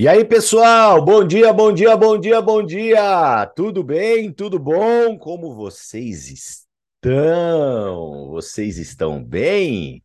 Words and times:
E 0.00 0.08
aí, 0.08 0.24
pessoal? 0.24 1.04
Bom 1.04 1.22
dia, 1.22 1.52
bom 1.52 1.70
dia, 1.70 1.94
bom 1.94 2.18
dia, 2.18 2.40
bom 2.40 2.64
dia! 2.64 3.44
Tudo 3.54 3.84
bem? 3.84 4.32
Tudo 4.32 4.58
bom? 4.58 5.18
Como 5.18 5.54
vocês 5.54 6.30
estão? 6.30 8.30
Vocês 8.30 8.78
estão 8.78 9.22
bem? 9.22 10.02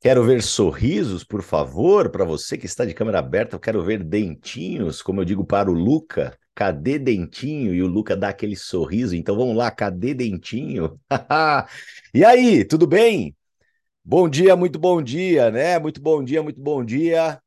Quero 0.00 0.22
ver 0.22 0.44
sorrisos, 0.44 1.24
por 1.24 1.42
favor, 1.42 2.08
para 2.10 2.24
você 2.24 2.56
que 2.56 2.66
está 2.66 2.84
de 2.84 2.94
câmera 2.94 3.18
aberta. 3.18 3.56
Eu 3.56 3.60
quero 3.60 3.82
ver 3.82 4.04
dentinhos, 4.04 5.02
como 5.02 5.22
eu 5.22 5.24
digo 5.24 5.44
para 5.44 5.68
o 5.68 5.74
Luca. 5.74 6.38
Cadê 6.54 6.96
dentinho? 6.96 7.74
E 7.74 7.82
o 7.82 7.88
Luca 7.88 8.16
dá 8.16 8.28
aquele 8.28 8.54
sorriso. 8.54 9.16
Então 9.16 9.36
vamos 9.36 9.56
lá, 9.56 9.72
cadê 9.72 10.14
dentinho? 10.14 11.00
e 12.14 12.24
aí, 12.24 12.64
tudo 12.64 12.86
bem? 12.86 13.36
Bom 14.04 14.28
dia, 14.28 14.54
muito 14.54 14.78
bom 14.78 15.02
dia, 15.02 15.50
né? 15.50 15.80
Muito 15.80 16.00
bom 16.00 16.22
dia, 16.22 16.44
muito 16.44 16.60
bom 16.60 16.84
dia. 16.84 17.40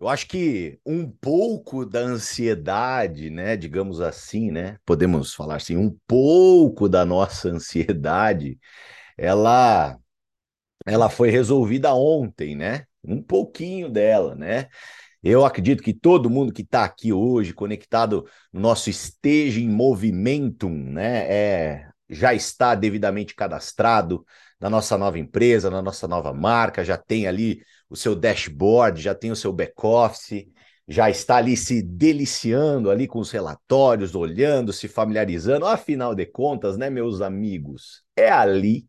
Eu 0.00 0.08
acho 0.08 0.28
que 0.28 0.78
um 0.86 1.10
pouco 1.10 1.84
da 1.84 1.98
ansiedade, 2.00 3.30
né, 3.30 3.56
digamos 3.56 4.00
assim, 4.00 4.50
né, 4.50 4.78
podemos 4.86 5.34
falar 5.34 5.56
assim, 5.56 5.76
um 5.76 5.96
pouco 6.06 6.88
da 6.88 7.04
nossa 7.04 7.48
ansiedade, 7.50 8.58
ela 9.16 9.98
ela 10.86 11.10
foi 11.10 11.30
resolvida 11.30 11.94
ontem, 11.94 12.56
né? 12.56 12.86
Um 13.04 13.22
pouquinho 13.22 13.90
dela, 13.90 14.34
né? 14.34 14.68
Eu 15.22 15.44
acredito 15.44 15.82
que 15.82 15.94
todo 15.94 16.30
mundo 16.30 16.52
que 16.52 16.62
está 16.62 16.84
aqui 16.84 17.12
hoje 17.12 17.52
conectado 17.54 18.26
no 18.52 18.60
nosso 18.60 18.90
Esteja 18.90 19.60
em 19.60 19.68
Movimento, 19.68 20.68
né, 20.68 21.26
é, 21.32 21.88
já 22.08 22.34
está 22.34 22.74
devidamente 22.74 23.34
cadastrado 23.34 24.24
na 24.60 24.70
nossa 24.70 24.96
nova 24.98 25.18
empresa, 25.18 25.70
na 25.70 25.82
nossa 25.82 26.06
nova 26.08 26.32
marca, 26.32 26.84
já 26.84 26.96
tem 26.96 27.26
ali 27.26 27.62
o 27.90 27.96
seu 27.96 28.14
dashboard, 28.14 29.00
já 29.00 29.14
tem 29.14 29.30
o 29.30 29.36
seu 29.36 29.52
back-office, 29.52 30.46
já 30.86 31.10
está 31.10 31.36
ali 31.36 31.56
se 31.56 31.82
deliciando 31.82 32.90
ali 32.90 33.06
com 33.06 33.18
os 33.18 33.30
relatórios, 33.30 34.14
olhando, 34.14 34.72
se 34.72 34.88
familiarizando. 34.88 35.66
Afinal 35.66 36.14
de 36.14 36.26
contas, 36.26 36.76
né, 36.76 36.90
meus 36.90 37.20
amigos, 37.20 38.02
é 38.16 38.30
ali 38.30 38.86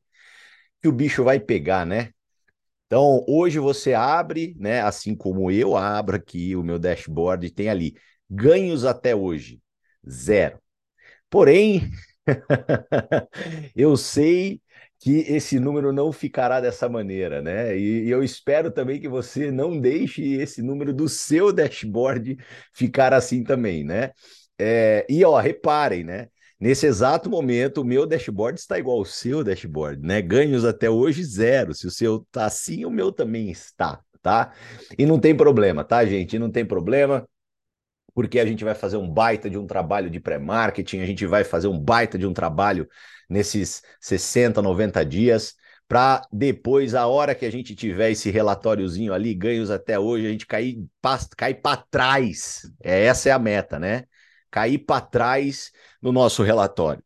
que 0.82 0.88
o 0.88 0.92
bicho 0.92 1.23
vai 1.23 1.40
pegar, 1.40 1.86
né? 1.86 2.12
Então, 2.88 3.23
hoje 3.28 3.60
você 3.60 3.94
abre, 3.94 4.56
né, 4.60 4.82
assim 4.82 5.16
como 5.16 5.52
eu 5.52 5.78
abro 5.78 6.16
aqui 6.16 6.56
o 6.56 6.64
meu 6.64 6.80
dashboard, 6.80 7.48
e 7.48 7.52
tem 7.52 7.70
ali 7.70 7.95
ganhos 8.30 8.86
até 8.86 9.16
hoje, 9.16 9.62
zero. 10.10 10.60
Porém, 11.30 11.92
eu 13.76 13.98
sei 13.98 14.62
que 15.00 15.19
esse 15.22 15.59
número 15.59 15.94
não 15.94 16.11
ficará 16.11 16.59
dessa 16.59 16.89
maneira, 16.89 17.42
né? 17.42 17.78
E, 17.78 18.05
e, 18.05 18.09
eu 18.09 18.22
espero 18.22 18.69
também 18.69 19.00
que 19.00 19.08
você 19.08 19.50
não 19.50 19.80
deixe 19.80 20.22
esse 20.33 20.61
número 20.61 20.94
do 20.94 21.08
seu 21.08 21.53
dashboard 21.53 22.38
ficar 22.73 23.14
assim 23.14 23.44
também, 23.44 23.83
né? 23.83 24.11
É, 24.59 25.05
e 25.09 25.23
ó, 25.23 25.39
reparem, 25.39 26.03
né? 26.03 26.27
Nesse 26.59 26.86
exato 26.86 27.30
momento, 27.30 27.81
o 27.81 27.86
meu 27.86 28.05
dashboard 28.05 28.59
está 28.59 28.77
igual 28.77 28.97
ao 28.97 29.05
seu 29.05 29.42
dashboard, 29.44 30.05
né? 30.05 30.22
Ganhos 30.22 30.66
até 30.66 30.89
hoje 30.89 31.23
zero. 31.23 31.73
Se 31.73 31.88
o 31.88 31.92
seu 31.92 32.27
tá 32.30 32.45
assim, 32.45 32.83
o 32.83 32.92
meu 32.92 33.14
também 33.14 33.50
está, 33.50 34.02
tá? 34.22 34.53
E 34.97 35.05
não 35.05 35.17
tem 35.17 35.33
problema, 35.36 35.86
tá, 35.86 36.05
gente? 36.05 36.38
Não 36.38 36.52
tem 36.52 36.66
problema 36.66 37.25
porque 38.14 38.38
a 38.38 38.45
gente 38.45 38.66
vai 38.66 38.75
fazer 38.75 38.97
um 38.97 39.09
baita 39.09 39.50
de 39.50 39.58
um 39.58 39.66
trabalho 39.66 40.09
de 40.09 40.20
pré-marketing, 40.20 41.00
a 41.00 41.05
gente 41.05 41.25
vai 41.25 41.45
fazer 41.45 41.67
um 41.70 41.80
baita 41.80 42.17
de 42.17 42.27
um 42.27 42.33
trabalho 42.33 42.86
nesses 43.30 43.84
60, 44.02 44.62
90 44.62 45.06
dias, 45.06 45.56
para 45.88 46.22
depois, 46.32 46.94
a 46.94 47.08
hora 47.08 47.34
que 47.34 47.46
a 47.46 47.52
gente 47.52 47.76
tiver 47.76 48.12
esse 48.12 48.30
relatóriozinho 48.30 49.14
ali, 49.14 49.34
ganhos 49.34 49.72
até 49.72 49.98
hoje, 49.98 50.28
a 50.28 50.30
gente 50.30 50.46
cair, 50.46 50.78
cair 51.36 51.56
para 51.56 51.78
trás. 51.78 52.62
É, 52.84 53.06
essa 53.06 53.30
é 53.30 53.32
a 53.32 53.40
meta, 53.40 53.80
né? 53.80 54.04
Cair 54.52 54.80
para 54.80 55.02
trás 55.02 55.72
no 56.02 56.12
nosso 56.12 56.44
relatório. 56.44 57.04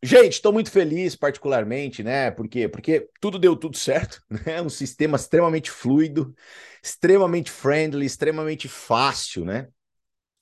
Gente, 0.00 0.34
estou 0.34 0.52
muito 0.52 0.70
feliz, 0.70 1.16
particularmente, 1.16 2.04
né? 2.04 2.30
Por 2.30 2.48
quê? 2.48 2.68
Porque 2.68 3.08
tudo 3.20 3.36
deu 3.36 3.56
tudo 3.56 3.76
certo, 3.76 4.22
né? 4.46 4.62
Um 4.62 4.68
sistema 4.68 5.16
extremamente 5.16 5.70
fluido, 5.70 6.32
extremamente 6.80 7.50
friendly, 7.50 8.06
extremamente 8.06 8.68
fácil, 8.68 9.44
né? 9.44 9.66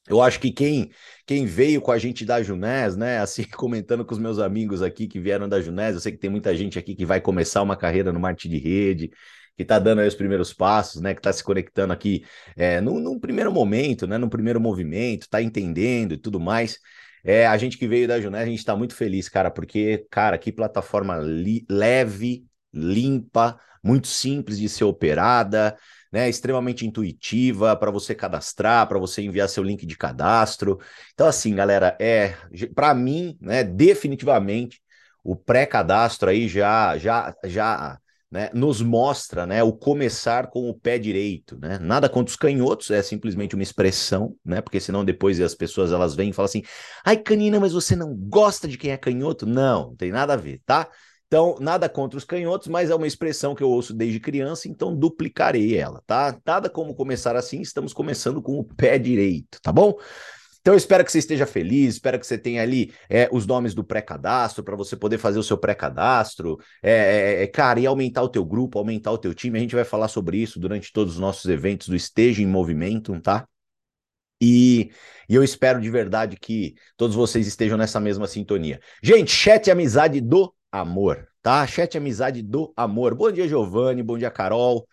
Eu 0.09 0.23
acho 0.23 0.39
que 0.41 0.51
quem 0.53 0.91
quem 1.27 1.45
veio 1.45 1.81
com 1.81 1.91
a 1.91 1.99
gente 1.99 2.25
da 2.25 2.43
Junés, 2.43 2.97
né? 2.97 3.19
Assim, 3.21 3.45
comentando 3.45 4.05
com 4.05 4.15
os 4.15 4.21
meus 4.21 4.39
amigos 4.39 4.83
aqui 4.83 5.07
que 5.09 5.19
vieram 5.19 5.49
da 5.49 5.61
Junés, 5.61 5.95
eu 5.95 6.01
sei 6.01 6.13
que 6.13 6.19
tem 6.19 6.31
muita 6.31 6.55
gente 6.57 6.79
aqui 6.79 6.95
que 6.95 7.05
vai 7.05 7.21
começar 7.21 7.63
uma 7.63 7.77
carreira 7.77 8.13
no 8.13 8.21
marketing 8.21 8.51
de 8.51 8.59
rede, 8.59 9.11
que 9.57 9.63
está 9.63 9.79
dando 9.79 10.01
aí 10.01 10.09
os 10.09 10.15
primeiros 10.15 10.53
passos, 10.53 11.01
né? 11.03 11.15
Que 11.15 11.21
está 11.21 11.33
se 11.33 11.43
conectando 11.43 11.93
aqui 11.93 12.25
é, 12.57 12.81
num, 12.81 13.01
num, 13.01 13.19
primeiro 13.19 13.53
momento, 13.53 14.07
né? 14.07 14.19
Num 14.19 14.29
primeiro 14.29 14.61
movimento, 14.61 15.23
está 15.23 15.43
entendendo 15.43 16.15
e 16.15 16.17
tudo 16.17 16.39
mais. 16.39 16.79
É, 17.25 17.47
a 17.47 17.57
gente 17.57 17.77
que 17.77 17.89
veio 17.89 18.07
da 18.07 18.21
Junés, 18.21 18.45
a 18.45 18.47
gente 18.47 18.59
está 18.59 18.77
muito 18.77 18.95
feliz, 18.95 19.29
cara, 19.29 19.51
porque, 19.51 20.07
cara, 20.11 20.39
que 20.39 20.53
plataforma 20.53 21.17
leve, 21.69 22.47
limpa, 22.73 23.59
muito 23.83 24.07
simples 24.07 24.59
de 24.59 24.69
ser 24.69 24.85
operada 24.85 25.77
né, 26.13 26.29
extremamente 26.29 26.87
intuitiva 26.87 27.77
para 27.77 27.91
você 27.91 28.15
cadastrar, 28.15 28.87
para 28.89 28.99
você 28.99 29.23
enviar 29.23 29.49
seu 29.49 29.63
link 29.63 29.85
de 29.87 29.97
cadastro. 29.97 30.79
Então, 31.15 31.27
assim, 31.27 31.55
galera, 31.55 31.97
é 32.01 32.35
para 32.75 32.95
mim, 32.95 33.37
né, 33.41 33.65
definitivamente 33.65 34.81
o 35.23 35.35
pré-cadastro 35.35 36.31
aí 36.31 36.49
já 36.49 36.97
já 36.99 37.35
já 37.45 37.99
né, 38.31 38.51
nos 38.53 38.83
mostra 38.83 39.47
né, 39.47 39.63
o 39.63 39.73
começar 39.73 40.49
com 40.49 40.69
o 40.69 40.75
pé 40.75 40.99
direito. 40.99 41.59
Né? 41.59 41.79
Nada 41.79 42.09
contra 42.09 42.31
os 42.31 42.37
canhotos, 42.37 42.91
é 42.91 43.03
simplesmente 43.03 43.55
uma 43.55 43.63
expressão, 43.63 44.37
né? 44.45 44.61
Porque 44.61 44.81
senão 44.81 45.05
depois 45.05 45.41
as 45.41 45.55
pessoas 45.55 45.93
elas 45.93 46.15
vêm 46.15 46.31
e 46.31 46.33
falam 46.33 46.47
assim: 46.47 46.63
ai, 47.05 47.17
canina, 47.17 47.61
mas 47.61 47.73
você 47.73 47.95
não 47.97 48.15
gosta 48.15 48.67
de 48.69 48.77
quem 48.77 48.91
é 48.91 48.97
canhoto? 48.97 49.47
Não, 49.47 49.89
não 49.89 49.97
tem 49.97 50.11
nada 50.11 50.35
a 50.35 50.37
ver, 50.37 50.61
tá? 50.67 50.89
Então, 51.27 51.57
nada 51.61 51.89
contra 51.89 52.17
os 52.17 52.25
canhotos, 52.25 52.69
mas 52.69 52.89
é 52.89 52.95
uma 52.95 53.07
expressão 53.07 53.55
que 53.55 53.63
eu 53.63 53.69
ouço 53.69 53.93
desde 53.93 54.21
criança, 54.21 54.69
então 54.69 54.95
duplicarei 54.95 55.77
ela, 55.77 56.01
tá? 56.07 56.39
Nada 56.47 56.71
como 56.71 56.95
começar 56.95 57.35
assim, 57.35 57.61
estamos 57.61 57.93
começando 57.93 58.41
com 58.41 58.59
o 58.59 58.65
pé 58.65 58.97
direito, 58.97 59.61
tá 59.61 59.73
bom? 59.73 59.99
Então, 60.61 60.75
eu 60.75 60.79
espero 60.79 61.05
que 61.05 61.13
você 61.13 61.19
esteja 61.19 61.47
feliz, 61.47 61.95
espero 61.95 62.19
que 62.19 62.27
você 62.27 62.37
tenha 62.37 62.61
ali 62.61 62.93
é, 63.09 63.29
os 63.31 63.47
nomes 63.47 63.73
do 63.73 63.85
pré-cadastro 63.85 64.65
para 64.65 64.75
você 64.75 64.97
poder 64.97 65.17
fazer 65.17 65.39
o 65.39 65.43
seu 65.43 65.57
pré-cadastro, 65.57 66.59
é, 66.83 66.91
é, 66.91 67.43
é, 67.43 67.47
cara, 67.47 67.79
e 67.79 67.87
aumentar 67.87 68.23
o 68.23 68.29
teu 68.29 68.45
grupo, 68.45 68.79
aumentar 68.79 69.13
o 69.13 69.19
teu 69.19 69.33
time. 69.33 69.59
A 69.59 69.63
gente 69.63 69.77
vai 69.77 69.85
falar 69.85 70.09
sobre 70.09 70.39
isso 70.39 70.59
durante 70.59 70.93
todos 70.93 71.15
os 71.15 71.21
nossos 71.21 71.49
eventos 71.49 71.89
do 71.89 71.95
Esteja 71.95 72.43
em 72.43 72.47
Movimento, 72.47 73.17
tá? 73.21 73.47
E, 74.41 74.91
e, 75.29 75.35
eu 75.35 75.45
espero 75.45 75.81
de 75.81 75.89
verdade 75.89 76.37
que 76.37 76.75
todos 76.97 77.15
vocês 77.15 77.47
estejam 77.47 77.79
nessa 77.79 78.01
mesma 78.01 78.27
sintonia. 78.27 78.81
Gente, 79.01 79.31
chat 79.31 79.71
amizade 79.71 80.21
do 80.21 80.53
amor, 80.81 81.27
tá? 81.43 81.67
Chat 81.67 81.97
amizade 81.97 82.43
do 82.43 82.73
amor. 82.77 83.15
Bom 83.15 83.31
dia, 83.33 83.49
Giovanni. 83.49 84.03
Bom 84.03 84.19
dia, 84.19 84.31
Carol. 84.31 84.87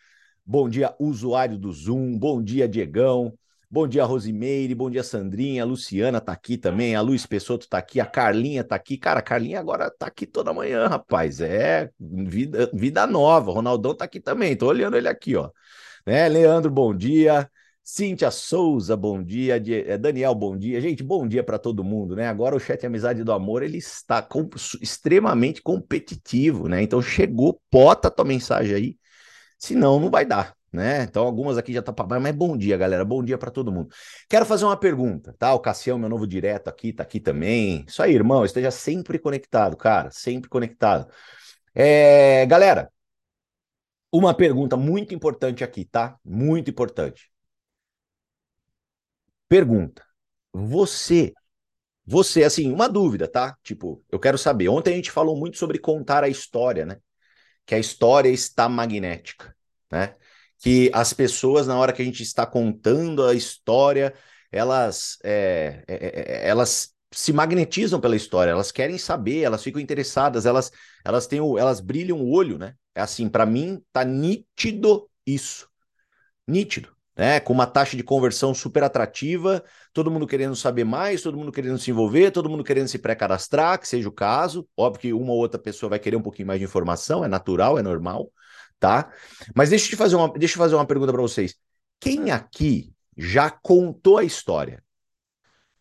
Bom 0.46 0.70
dia, 0.70 0.94
usuário 1.00 1.58
do 1.58 1.72
Zoom. 1.72 2.18
Bom 2.18 2.42
dia, 2.42 2.68
Diegão. 2.68 3.34
Bom 3.70 3.88
dia, 3.88 4.06
Rosimeire. 4.06 4.76
Bom 4.76 4.90
dia, 4.90 5.04
Sandrinha. 5.04 5.64
A 5.64 5.66
Luciana 5.66 6.22
tá 6.22 6.32
aqui 6.32 6.58
também. 6.58 6.96
A 6.96 7.02
Luiz 7.02 7.26
Pessoto 7.26 7.68
tá 7.68 7.80
aqui. 7.80 8.00
A 8.00 8.06
Carlinha 8.06 8.64
tá 8.64 8.76
aqui. 8.76 8.98
Cara, 8.98 9.20
a 9.20 9.24
Carlinha 9.24 9.60
agora 9.60 9.90
tá 9.90 10.08
aqui 10.08 10.26
toda 10.26 10.54
manhã, 10.54 10.88
rapaz. 10.88 11.42
É 11.42 11.90
vida, 12.00 12.70
vida 12.74 13.06
nova. 13.08 13.52
O 13.52 13.54
Ronaldão 13.54 13.96
tá 13.96 14.06
aqui 14.06 14.20
também. 14.20 14.56
Tô 14.56 14.68
olhando 14.68 14.96
ele 14.96 15.08
aqui, 15.08 15.36
ó. 15.36 15.50
Né? 16.06 16.30
Leandro, 16.30 16.72
bom 16.72 16.94
dia. 16.94 17.50
Cíntia 17.84 18.32
Souza, 18.32 18.96
bom 18.96 19.22
dia. 19.22 19.58
Eh, 19.58 19.98
Daniel, 19.98 20.34
bom 20.34 20.58
dia. 20.58 20.80
Gente, 20.80 21.04
bom 21.04 21.28
dia 21.28 21.44
para 21.44 21.60
todo 21.60 21.84
mundo, 21.84 22.16
né? 22.16 22.28
Agora 22.28 22.56
o 22.56 22.60
chat 22.60 22.86
Amizade 22.86 23.24
do 23.24 23.34
Amor, 23.34 23.62
ele 23.62 23.78
está 23.78 24.22
com, 24.22 24.50
extremamente 24.82 25.62
competitivo, 25.62 26.70
né? 26.70 26.82
Então 26.82 27.02
chegou, 27.02 27.62
bota 27.70 28.10
tua 28.10 28.24
mensagem 28.24 28.74
aí, 28.76 28.98
senão 29.60 30.00
não 30.00 30.10
vai 30.10 30.26
dar, 30.26 30.56
né? 30.72 31.04
Então 31.04 31.26
algumas 31.26 31.58
aqui 31.58 31.74
já 31.74 31.82
tá 31.82 31.92
para 31.94 32.20
mas 32.22 32.36
bom 32.36 32.58
dia, 32.58 32.78
galera. 32.78 33.04
Bom 33.04 33.24
dia 33.24 33.38
para 33.38 33.52
todo 33.52 33.72
mundo. 33.72 33.90
Quero 34.30 34.46
fazer 34.46 34.66
uma 34.66 34.78
pergunta, 34.78 35.36
tá? 35.38 35.54
O 35.54 35.60
Cassião, 35.60 36.00
meu 36.00 36.10
novo 36.10 36.26
direto 36.28 36.70
aqui, 36.70 36.94
tá 36.94 37.04
aqui 37.04 37.20
também. 37.20 37.86
Isso 37.88 38.02
aí, 38.02 38.14
irmão, 38.14 38.46
esteja 38.46 38.72
sempre 38.72 39.20
conectado, 39.20 39.76
cara, 39.76 40.10
sempre 40.12 40.50
conectado. 40.50 41.08
É, 41.76 42.46
galera, 42.48 42.90
uma 44.12 44.34
pergunta 44.34 44.78
muito 44.78 45.14
importante 45.14 45.64
aqui, 45.64 45.84
tá? 45.86 46.18
Muito 46.24 46.70
importante. 46.70 47.33
Pergunta: 49.54 50.04
você, 50.52 51.32
você, 52.04 52.44
assim, 52.44 52.72
uma 52.72 52.90
dúvida, 52.90 53.28
tá? 53.28 53.56
Tipo, 53.64 54.04
eu 54.12 54.20
quero 54.20 54.36
saber. 54.36 54.68
Ontem 54.68 54.94
a 54.94 54.96
gente 54.96 55.12
falou 55.12 55.38
muito 55.38 55.60
sobre 55.60 55.78
contar 55.78 56.24
a 56.24 56.28
história, 56.28 56.88
né? 56.88 56.98
Que 57.64 57.76
a 57.76 57.80
história 57.80 58.30
está 58.30 58.68
magnética, 58.68 59.56
né? 59.92 60.16
Que 60.58 60.90
as 60.92 61.14
pessoas, 61.14 61.68
na 61.68 61.78
hora 61.78 61.94
que 61.94 62.02
a 62.02 62.06
gente 62.06 62.24
está 62.24 62.48
contando 62.48 63.24
a 63.24 63.36
história, 63.36 64.16
elas, 64.52 65.20
é, 65.24 65.84
é, 65.88 65.96
é, 65.98 66.46
é 66.46 66.50
elas 66.50 66.92
se 67.12 67.32
magnetizam 67.32 68.02
pela 68.02 68.16
história, 68.16 68.50
elas 68.50 68.72
querem 68.72 68.98
saber, 68.98 69.42
elas 69.42 69.62
ficam 69.62 69.80
interessadas, 69.80 70.48
elas, 70.48 70.72
elas 71.06 71.28
têm 71.28 71.40
o, 71.42 71.60
elas 71.60 71.80
brilham 71.80 72.20
o 72.20 72.32
olho, 72.32 72.58
né? 72.58 72.74
É 72.96 73.02
assim, 73.02 73.30
para 73.30 73.46
mim 73.46 73.84
tá 73.92 74.04
nítido 74.04 75.08
isso, 75.28 75.70
nítido 76.48 76.92
né? 77.16 77.40
Com 77.40 77.54
uma 77.54 77.68
taxa 77.68 77.96
de 77.96 78.04
conversão 78.04 78.54
super 78.54 78.84
atrativa, 78.84 79.64
todo 79.94 80.10
mundo 80.10 80.28
querendo 80.28 80.56
saber 80.56 80.84
mais, 80.84 81.22
todo 81.22 81.38
mundo 81.38 81.52
querendo 81.52 81.78
se 81.78 81.92
envolver, 81.92 82.32
todo 82.32 82.50
mundo 82.50 82.64
querendo 82.64 82.88
se 82.88 82.98
pré-cadastrar, 82.98 83.80
que 83.80 83.88
seja 83.88 84.10
o 84.10 84.12
caso. 84.12 84.68
Óbvio 84.76 85.02
que 85.02 85.14
uma 85.14 85.32
ou 85.32 85.38
outra 85.38 85.60
pessoa 85.60 85.92
vai 85.92 86.00
querer 86.00 86.16
um 86.16 86.22
pouquinho 86.22 86.48
mais 86.48 86.60
de 86.60 86.66
informação, 86.66 87.24
é 87.24 87.28
natural, 87.28 87.78
é 87.78 87.84
normal, 87.84 88.32
tá? 88.80 89.12
Mas 89.56 89.70
deixa 89.70 89.86
eu 89.86 89.90
te 89.92 89.96
fazer 89.96 90.16
uma, 90.16 90.32
deixa 90.34 90.56
eu 90.56 90.60
fazer 90.60 90.76
uma 90.76 90.86
pergunta 90.86 91.12
para 91.12 91.22
vocês. 91.22 91.56
Quem 92.00 92.32
aqui 92.32 92.92
já 93.16 93.50
contou 93.50 94.18
a 94.18 94.24
história? 94.24 94.84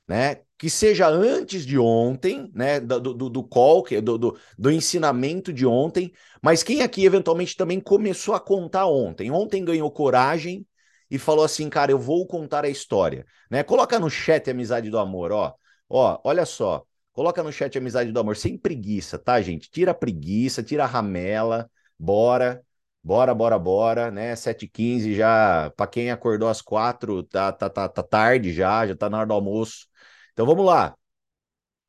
Né? 0.07 0.43
Que 0.59 0.69
seja 0.69 1.09
antes 1.09 1.65
de 1.65 1.79
ontem, 1.79 2.51
né? 2.55 2.79
Do, 2.79 3.01
do, 3.01 3.31
do 3.31 3.43
call, 3.43 3.85
do, 4.03 4.19
do, 4.19 4.39
do 4.59 4.71
ensinamento 4.71 5.53
de 5.53 5.65
ontem, 5.65 6.13
mas 6.43 6.63
quem 6.63 6.83
aqui 6.83 7.05
eventualmente 7.07 7.57
também 7.57 7.81
começou 7.81 8.35
a 8.35 8.41
contar 8.41 8.87
ontem? 8.87 9.31
Ontem 9.31 9.65
ganhou 9.65 9.91
coragem 9.91 10.67
e 11.13 11.19
falou 11.19 11.45
assim, 11.45 11.69
cara, 11.69 11.93
eu 11.93 11.99
vou 11.99 12.27
contar 12.27 12.65
a 12.65 12.71
história, 12.71 13.27
né? 13.51 13.63
Coloca 13.63 13.99
no 13.99 14.09
chat 14.09 14.51
Amizade 14.51 14.89
do 14.91 14.99
Amor, 14.99 15.31
ó. 15.31 15.55
Ó, 15.89 16.19
olha 16.25 16.47
só. 16.47 16.85
Coloca 17.13 17.43
no 17.43 17.53
chat 17.53 17.77
Amizade 17.77 18.11
do 18.11 18.19
Amor, 18.19 18.35
sem 18.35 18.57
preguiça, 18.57 19.19
tá, 19.19 19.41
gente? 19.43 19.71
Tira 19.71 19.91
a 19.91 19.95
preguiça, 19.95 20.63
tira 20.63 20.85
a 20.85 20.87
ramela, 20.87 21.71
bora. 21.99 22.65
Bora, 23.05 23.35
bora, 23.35 23.59
bora, 23.59 24.11
né? 24.11 24.35
7h15 24.37 25.15
já, 25.15 25.71
para 25.77 25.87
quem 25.89 26.11
acordou 26.11 26.49
às 26.49 26.63
4, 26.63 27.23
tá, 27.25 27.53
tá, 27.53 27.69
tá, 27.69 27.89
tá 27.89 28.03
tarde 28.03 28.53
já, 28.53 28.87
já 28.87 28.97
tá 28.97 29.11
na 29.11 29.19
hora 29.19 29.27
do 29.27 29.35
almoço. 29.35 29.89
Então 30.33 30.47
vamos 30.47 30.65
lá. 30.65 30.97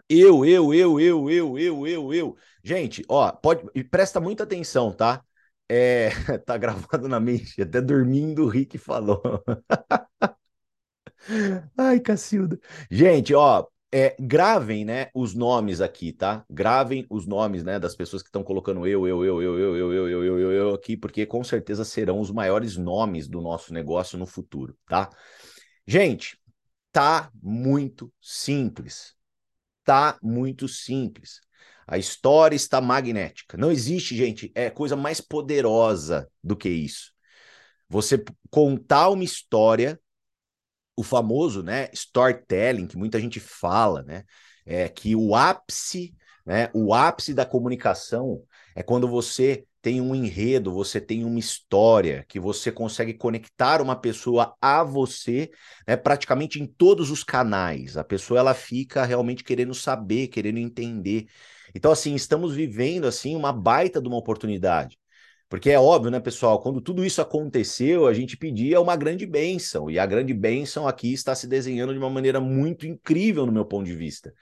Eu, 0.10 0.46
eu, 0.46 0.74
eu, 0.74 1.00
eu, 1.00 1.30
eu, 1.30 1.58
eu, 1.60 1.88
eu, 1.88 2.14
eu. 2.14 2.38
Gente, 2.64 3.04
ó, 3.10 3.31
pode, 3.31 3.64
presta 3.86 4.19
muita 4.19 4.44
atenção, 4.44 4.92
tá? 4.92 5.24
É, 5.75 6.10
tá 6.46 6.56
gravado 6.58 7.08
na 7.08 7.20
mente, 7.20 7.60
até 7.62 7.81
dormindo 7.81 8.44
o 8.44 8.48
Rick 8.48 8.78
falou. 8.78 9.22
Ai, 11.78 12.00
Cacilda. 12.00 12.60
Gente, 12.90 13.34
ó, 13.34 13.66
é, 13.92 14.16
gravem, 14.20 14.84
né, 14.86 15.10
os 15.14 15.34
nomes 15.34 15.81
aqui, 15.81 16.12
tá? 16.12 16.44
Gravem 16.50 17.06
os 17.10 17.25
nomes, 17.28 17.64
né, 17.64 17.80
das 17.80 17.96
pessoas 17.96 18.22
que 18.24 18.30
estão 18.30 18.44
colocando 18.44 18.86
eu, 18.88 19.08
eu, 19.08 19.24
eu, 19.25 19.42
eu, 19.42 19.60
eu, 19.60 19.75
eu, 19.78 19.94
eu, 19.94 20.10
eu, 20.10 20.24
eu, 20.25 20.40
eu, 20.40 20.52
eu 20.52 20.74
aqui, 20.74 20.98
porque 20.98 21.25
com 21.25 21.44
certeza 21.44 21.86
serão 21.86 22.19
os 22.19 22.31
maiores 22.31 22.78
nomes 22.78 23.28
do 23.28 23.42
nosso 23.42 23.74
negócio 23.74 24.18
no 24.18 24.26
futuro, 24.26 24.76
tá? 24.88 25.10
Gente, 25.88 26.38
tá 26.92 27.31
muito 27.42 28.12
simples. 28.22 29.16
Tá 29.84 30.18
muito 30.22 30.68
simples. 30.68 31.42
A 31.88 31.97
história 31.97 32.56
está 32.56 32.80
magnética. 32.81 33.57
Não 33.57 33.71
existe, 33.71 34.15
gente, 34.15 34.51
é 34.56 34.69
coisa 34.69 34.95
mais 34.95 35.19
poderosa 35.21 36.30
do 36.44 36.56
que 36.56 36.69
isso. 36.69 37.12
Você 37.89 38.24
contar 38.50 39.09
uma 39.09 39.24
história, 39.24 40.00
o 40.95 41.03
famoso, 41.03 41.62
né, 41.63 41.89
storytelling, 41.94 42.88
que 42.88 42.97
muita 42.97 43.19
gente 43.19 43.39
fala, 43.39 44.03
né, 44.03 44.24
é 44.65 44.88
que 44.88 45.15
o 45.15 45.35
ápice, 45.35 46.15
né, 46.45 46.69
o 46.74 46.94
ápice 46.94 47.33
da 47.33 47.45
comunicação 47.45 48.44
é 48.75 48.81
quando 48.81 49.07
você 49.07 49.65
tem 49.83 50.00
um 50.00 50.15
enredo, 50.15 50.71
você 50.71 51.01
tem 51.01 51.25
uma 51.25 51.38
história, 51.38 52.25
que 52.30 52.39
você 52.39 52.71
consegue 52.71 53.13
conectar 53.13 53.81
uma 53.81 53.97
pessoa 53.97 54.56
a 54.62 54.81
você, 54.81 55.51
né, 55.85 55.97
praticamente 55.97 56.62
em 56.62 56.65
todos 56.65 57.12
os 57.12 57.21
canais. 57.21 57.97
A 57.97 58.03
pessoa 58.03 58.39
ela 58.39 58.53
fica 58.53 59.03
realmente 59.03 59.44
querendo 59.44 59.74
saber, 59.74 60.30
querendo 60.30 60.57
entender. 60.57 61.27
Então, 61.74 61.92
assim, 61.92 62.16
estamos 62.16 62.56
vivendo 62.56 63.06
assim 63.06 63.36
uma 63.36 63.52
baita 63.52 64.02
de 64.02 64.08
uma 64.08 64.18
oportunidade. 64.18 64.98
Porque 65.50 65.70
é 65.70 65.80
óbvio, 65.80 66.10
né, 66.10 66.20
pessoal? 66.20 66.60
Quando 66.60 66.81
tudo 66.81 67.06
isso 67.06 67.22
aconteceu, 67.22 68.08
a 68.08 68.14
gente 68.14 68.36
pedia 68.36 68.81
uma 68.81 68.96
grande 68.96 69.25
bênção. 69.25 69.90
E 69.90 70.00
a 70.00 70.06
grande 70.06 70.34
bênção 70.34 70.88
aqui 70.88 71.14
está 71.14 71.36
se 71.36 71.46
desenhando 71.46 71.94
de 71.94 72.00
uma 72.00 72.10
maneira 72.10 72.40
muito 72.40 72.88
incrível, 72.88 73.46
no 73.46 73.52
meu 73.52 73.66
ponto 73.66 73.86
de 73.86 73.96
vista. 73.96 74.34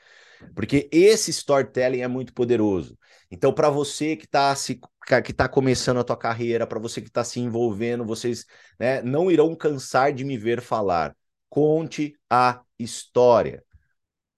Porque 0.55 0.89
esse 0.91 1.31
storytelling 1.31 2.01
é 2.01 2.07
muito 2.07 2.33
poderoso. 2.33 2.97
Então, 3.29 3.53
para 3.53 3.69
você 3.69 4.15
que 4.15 4.25
está 4.25 4.55
se 4.55 4.79
que 5.23 5.31
está 5.31 5.49
começando 5.49 5.99
a 5.99 6.03
tua 6.03 6.15
carreira, 6.15 6.65
para 6.67 6.79
você 6.79 7.01
que 7.01 7.07
está 7.07 7.23
se 7.23 7.39
envolvendo, 7.39 8.05
vocês 8.05 8.45
né, 8.79 9.01
não 9.01 9.31
irão 9.31 9.55
cansar 9.55 10.13
de 10.13 10.23
me 10.23 10.37
ver 10.37 10.61
falar. 10.61 11.15
Conte 11.49 12.13
a 12.29 12.61
história. 12.79 13.63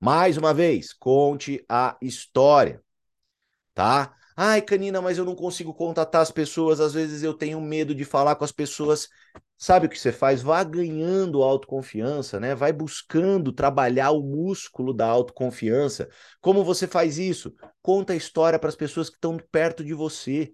Mais 0.04 0.36
uma 0.36 0.54
vez, 0.54 0.92
conte 0.92 1.64
a 1.70 1.96
história, 2.02 2.84
tá? 3.74 4.14
Ai, 4.36 4.62
Canina, 4.62 5.02
mas 5.02 5.18
eu 5.18 5.24
não 5.24 5.34
consigo 5.34 5.74
contatar 5.74 6.22
as 6.22 6.30
pessoas, 6.30 6.82
às 6.82 6.94
vezes 6.94 7.24
eu 7.24 7.34
tenho 7.34 7.62
medo 7.62 7.96
de 7.96 8.04
falar 8.04 8.36
com 8.36 8.44
as 8.44 8.52
pessoas. 8.52 9.08
Sabe 9.58 9.86
o 9.86 9.90
que 9.90 9.98
você 9.98 10.12
faz? 10.12 10.42
Vá 10.42 10.62
ganhando 10.62 11.42
autoconfiança, 11.42 12.38
né? 12.38 12.54
Vai 12.54 12.74
buscando 12.74 13.54
trabalhar 13.54 14.12
o 14.12 14.22
músculo 14.22 14.94
da 14.94 15.08
autoconfiança. 15.08 16.10
Como 16.42 16.66
você 16.66 16.86
faz 16.86 17.18
isso? 17.18 17.54
Conta 17.82 18.12
a 18.12 18.18
história 18.18 18.60
para 18.60 18.68
as 18.68 18.76
pessoas 18.76 19.10
que 19.10 19.16
estão 19.16 19.38
perto 19.54 19.86
de 19.86 19.94
você. 19.94 20.54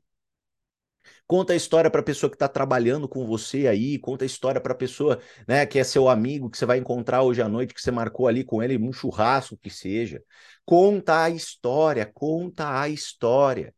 Conta 1.30 1.54
a 1.54 1.56
história 1.56 1.92
para 1.92 2.02
a 2.02 2.04
pessoa 2.04 2.28
que 2.28 2.36
está 2.36 2.48
trabalhando 2.48 3.08
com 3.08 3.24
você 3.24 3.68
aí, 3.68 4.00
conta 4.00 4.26
a 4.26 4.28
história 4.28 4.60
para 4.60 4.74
a 4.74 4.76
pessoa 4.76 5.20
né, 5.48 5.64
que 5.64 5.78
é 5.78 5.84
seu 5.84 6.10
amigo, 6.10 6.50
que 6.50 6.58
você 6.58 6.66
vai 6.66 6.80
encontrar 6.80 7.22
hoje 7.22 7.40
à 7.40 7.48
noite, 7.48 7.72
que 7.72 7.80
você 7.80 7.92
marcou 7.92 8.28
ali 8.28 8.44
com 8.44 8.64
ele, 8.64 8.80
um 8.80 8.92
churrasco 8.92 9.56
que 9.56 9.70
seja. 9.70 10.24
Conta 10.66 11.22
a 11.26 11.30
história, 11.30 12.04
conta 12.12 12.82
a 12.82 12.90
história. 12.90 13.76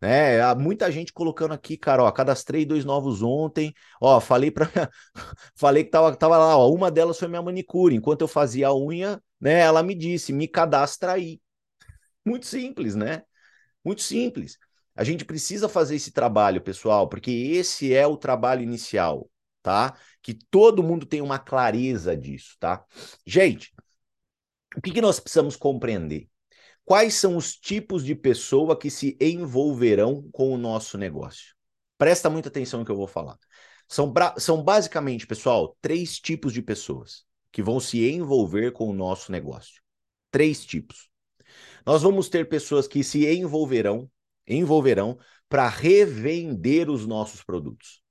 Né? 0.00 0.40
Há 0.40 0.54
muita 0.54 0.92
gente 0.92 1.12
colocando 1.12 1.54
aqui, 1.54 1.76
cara, 1.76 2.04
ó, 2.04 2.12
cadastrei 2.12 2.64
dois 2.64 2.84
novos 2.84 3.20
ontem, 3.20 3.74
ó, 4.00 4.20
falei 4.20 4.52
para 4.52 4.68
falei 5.56 5.82
que 5.82 5.90
tava, 5.90 6.14
tava 6.14 6.38
lá, 6.38 6.56
ó, 6.56 6.70
uma 6.70 6.88
delas 6.88 7.18
foi 7.18 7.26
minha 7.26 7.42
manicure, 7.42 7.96
enquanto 7.96 8.20
eu 8.20 8.28
fazia 8.28 8.68
a 8.68 8.76
unha, 8.76 9.20
né, 9.40 9.58
ela 9.58 9.82
me 9.82 9.96
disse, 9.96 10.32
me 10.32 10.46
cadastra 10.46 11.14
aí. 11.14 11.40
Muito 12.24 12.46
simples, 12.46 12.94
né? 12.94 13.22
Muito 13.84 14.02
simples. 14.02 14.56
A 14.94 15.04
gente 15.04 15.24
precisa 15.24 15.68
fazer 15.68 15.96
esse 15.96 16.12
trabalho, 16.12 16.60
pessoal, 16.60 17.08
porque 17.08 17.30
esse 17.30 17.94
é 17.94 18.06
o 18.06 18.16
trabalho 18.16 18.62
inicial, 18.62 19.30
tá? 19.62 19.96
Que 20.20 20.34
todo 20.34 20.82
mundo 20.82 21.06
tem 21.06 21.20
uma 21.20 21.38
clareza 21.38 22.16
disso, 22.16 22.56
tá? 22.60 22.84
Gente, 23.26 23.72
o 24.76 24.80
que, 24.80 24.90
que 24.90 25.00
nós 25.00 25.18
precisamos 25.18 25.56
compreender? 25.56 26.28
Quais 26.84 27.14
são 27.14 27.36
os 27.36 27.54
tipos 27.56 28.04
de 28.04 28.14
pessoa 28.14 28.78
que 28.78 28.90
se 28.90 29.16
envolverão 29.20 30.28
com 30.32 30.52
o 30.52 30.58
nosso 30.58 30.98
negócio? 30.98 31.54
Presta 31.96 32.28
muita 32.28 32.48
atenção 32.48 32.80
no 32.80 32.86
que 32.86 32.90
eu 32.90 32.96
vou 32.96 33.06
falar. 33.06 33.38
São, 33.88 34.12
são 34.38 34.62
basicamente, 34.62 35.26
pessoal, 35.26 35.76
três 35.80 36.18
tipos 36.18 36.52
de 36.52 36.60
pessoas 36.60 37.24
que 37.52 37.62
vão 37.62 37.78
se 37.78 38.10
envolver 38.10 38.72
com 38.72 38.88
o 38.88 38.92
nosso 38.92 39.30
negócio. 39.30 39.82
Três 40.30 40.64
tipos. 40.64 41.10
Nós 41.84 42.02
vamos 42.02 42.28
ter 42.28 42.48
pessoas 42.48 42.88
que 42.88 43.04
se 43.04 43.26
envolverão 43.26 44.10
envolverão 44.46 45.18
para 45.48 45.68
revender 45.68 46.90
os 46.90 47.06
nossos 47.06 47.42
produtos. 47.42 48.02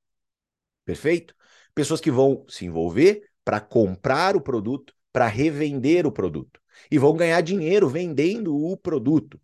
Perfeito? 0.86 1.36
Pessoas 1.74 2.02
que 2.02 2.12
vão 2.12 2.46
se 2.48 2.66
envolver 2.66 3.30
para 3.44 3.60
comprar 3.60 4.36
o 4.36 4.42
produto, 4.42 4.94
para 5.12 5.28
revender 5.28 6.06
o 6.06 6.12
produto 6.12 6.62
e 6.90 6.98
vão 6.98 7.16
ganhar 7.16 7.42
dinheiro 7.42 7.90
vendendo 7.90 8.56
o 8.56 8.78
produto. 8.78 9.40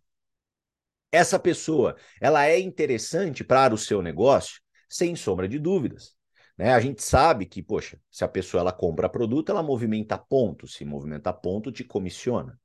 Essa 1.10 1.38
pessoa, 1.38 1.96
ela 2.20 2.46
é 2.46 2.58
interessante 2.58 3.42
para 3.42 3.74
o 3.74 3.78
seu 3.78 4.02
negócio, 4.02 4.60
sem 4.88 5.16
sombra 5.16 5.48
de 5.48 5.58
dúvidas. 5.58 6.16
Né? 6.56 6.72
A 6.72 6.80
gente 6.80 7.02
sabe 7.02 7.46
que, 7.46 7.62
poxa, 7.62 7.98
se 8.10 8.24
a 8.24 8.28
pessoa 8.28 8.60
ela 8.60 8.72
compra 8.72 9.08
produto, 9.08 9.50
ela 9.50 9.62
movimenta 9.62 10.18
ponto. 10.18 10.66
Se 10.66 10.84
movimenta 10.84 11.32
ponto, 11.32 11.72
te 11.72 11.84
comissiona, 11.84 12.60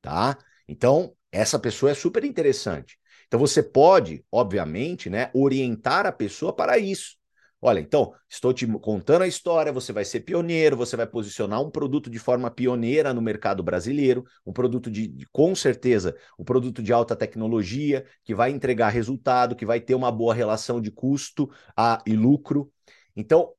tá? 0.00 0.38
Então, 0.68 1.16
essa 1.30 1.58
pessoa 1.58 1.90
é 1.90 1.94
super 1.94 2.24
interessante. 2.24 2.98
Então 3.32 3.40
você 3.40 3.62
pode, 3.62 4.22
obviamente, 4.30 5.08
né, 5.08 5.30
orientar 5.32 6.04
a 6.04 6.12
pessoa 6.12 6.52
para 6.52 6.76
isso. 6.76 7.16
Olha, 7.62 7.80
então, 7.80 8.12
estou 8.28 8.52
te 8.52 8.66
contando 8.66 9.22
a 9.22 9.26
história, 9.26 9.72
você 9.72 9.90
vai 9.90 10.04
ser 10.04 10.20
pioneiro, 10.20 10.76
você 10.76 10.98
vai 10.98 11.06
posicionar 11.06 11.62
um 11.62 11.70
produto 11.70 12.10
de 12.10 12.18
forma 12.18 12.50
pioneira 12.50 13.14
no 13.14 13.22
mercado 13.22 13.62
brasileiro, 13.62 14.22
um 14.44 14.52
produto 14.52 14.90
de, 14.90 15.26
com 15.32 15.54
certeza, 15.54 16.14
um 16.38 16.44
produto 16.44 16.82
de 16.82 16.92
alta 16.92 17.16
tecnologia, 17.16 18.04
que 18.22 18.34
vai 18.34 18.50
entregar 18.50 18.90
resultado, 18.90 19.56
que 19.56 19.64
vai 19.64 19.80
ter 19.80 19.94
uma 19.94 20.12
boa 20.12 20.34
relação 20.34 20.78
de 20.78 20.90
custo 20.90 21.50
a, 21.74 22.02
e 22.06 22.14
lucro. 22.14 22.70
Então, 23.16 23.54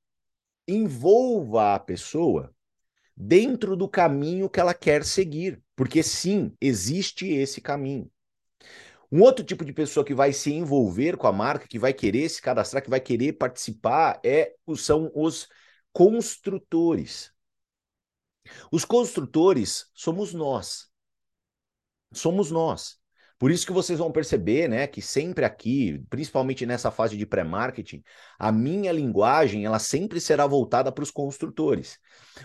envolva 0.68 1.74
a 1.74 1.80
pessoa 1.80 2.54
dentro 3.18 3.76
do 3.76 3.90
caminho 3.90 4.48
que 4.48 4.60
ela 4.60 4.76
quer 4.76 5.04
seguir, 5.04 5.64
porque 5.76 6.04
sim, 6.04 6.56
existe 6.62 7.28
esse 7.28 7.60
caminho. 7.60 8.13
Um 9.14 9.22
outro 9.22 9.46
tipo 9.46 9.64
de 9.64 9.72
pessoa 9.72 10.04
que 10.04 10.16
vai 10.16 10.34
se 10.34 10.52
envolver 10.52 11.18
com 11.18 11.28
a 11.28 11.32
marca, 11.32 11.68
que 11.68 11.78
vai 11.78 11.94
querer 11.94 12.28
se 12.30 12.42
cadastrar, 12.42 12.82
que 12.82 12.90
vai 12.90 13.00
querer 13.00 13.34
participar, 13.34 14.20
é, 14.26 14.56
são 14.76 15.12
os 15.14 15.48
construtores. 15.92 17.32
Os 18.72 18.84
construtores 18.84 19.86
somos 19.94 20.34
nós. 20.34 20.90
Somos 22.12 22.50
nós. 22.50 22.98
Por 23.38 23.52
isso 23.52 23.68
que 23.68 23.72
vocês 23.72 24.00
vão 24.00 24.12
perceber, 24.12 24.68
né, 24.68 24.88
que 24.88 25.00
sempre 25.00 25.46
aqui, 25.46 26.04
principalmente 26.10 26.66
nessa 26.66 26.90
fase 26.90 27.16
de 27.16 27.28
pré-marketing, 27.28 28.04
a 28.40 28.52
minha 28.52 28.92
linguagem, 28.92 29.64
ela 29.64 29.78
sempre 29.78 30.20
será 30.20 30.48
voltada 30.48 30.92
para 30.92 31.04
os 31.04 31.12
construtores. 31.12 32.00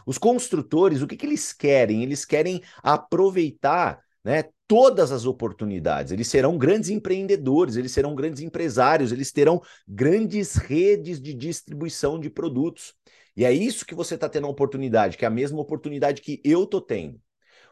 Os 0.05 0.19
construtores, 0.19 1.01
o 1.01 1.07
que, 1.07 1.17
que 1.17 1.25
eles 1.25 1.51
querem? 1.51 2.03
Eles 2.03 2.27
querem 2.27 2.63
aproveitar 2.83 4.05
né, 4.23 4.45
todas 4.69 5.11
as 5.11 5.25
oportunidades. 5.25 6.13
Eles 6.13 6.29
serão 6.29 6.59
grandes 6.59 6.91
empreendedores, 6.91 7.75
eles 7.77 7.91
serão 7.91 8.15
grandes 8.15 8.43
empresários, 8.43 9.11
eles 9.11 9.33
terão 9.33 9.61
grandes 9.89 10.57
redes 10.57 11.21
de 11.21 11.33
distribuição 11.33 12.21
de 12.21 12.29
produtos. 12.29 12.95
E 13.35 13.45
é 13.45 13.53
isso 13.53 13.87
que 13.87 13.95
você 13.95 14.15
está 14.15 14.29
tendo 14.29 14.47
a 14.47 14.51
oportunidade, 14.51 15.17
que 15.17 15.25
é 15.25 15.29
a 15.29 15.31
mesma 15.31 15.59
oportunidade 15.59 16.21
que 16.21 16.41
eu 16.45 16.65
estou 16.65 16.83
tendo. 16.83 17.19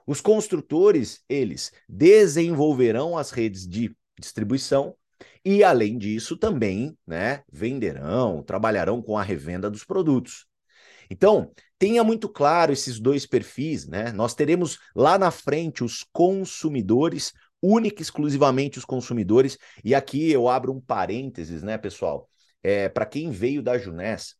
Os 0.06 0.20
construtores, 0.20 1.22
eles 1.28 1.70
desenvolverão 1.88 3.18
as 3.18 3.30
redes 3.30 3.68
de 3.68 3.94
distribuição 4.18 4.96
e, 5.44 5.62
além 5.62 5.98
disso, 5.98 6.36
também 6.36 6.96
né, 7.06 7.42
venderão, 7.52 8.42
trabalharão 8.42 9.02
com 9.02 9.18
a 9.18 9.22
revenda 9.22 9.68
dos 9.68 9.84
produtos. 9.84 10.46
Então, 11.10 11.52
tenha 11.78 12.02
muito 12.02 12.28
claro 12.28 12.72
esses 12.72 12.98
dois 12.98 13.26
perfis, 13.26 13.86
né? 13.86 14.12
Nós 14.12 14.34
teremos 14.34 14.78
lá 14.94 15.18
na 15.18 15.30
frente 15.30 15.84
os 15.84 16.04
consumidores, 16.12 17.32
única 17.62 18.00
e 18.00 18.02
exclusivamente 18.02 18.78
os 18.78 18.84
consumidores, 18.84 19.58
e 19.84 19.94
aqui 19.94 20.30
eu 20.30 20.48
abro 20.48 20.72
um 20.72 20.80
parênteses, 20.80 21.62
né, 21.62 21.76
pessoal? 21.78 22.28
É, 22.62 22.88
Para 22.88 23.06
quem 23.06 23.30
veio 23.30 23.62
da 23.62 23.78
Junés, 23.78 24.36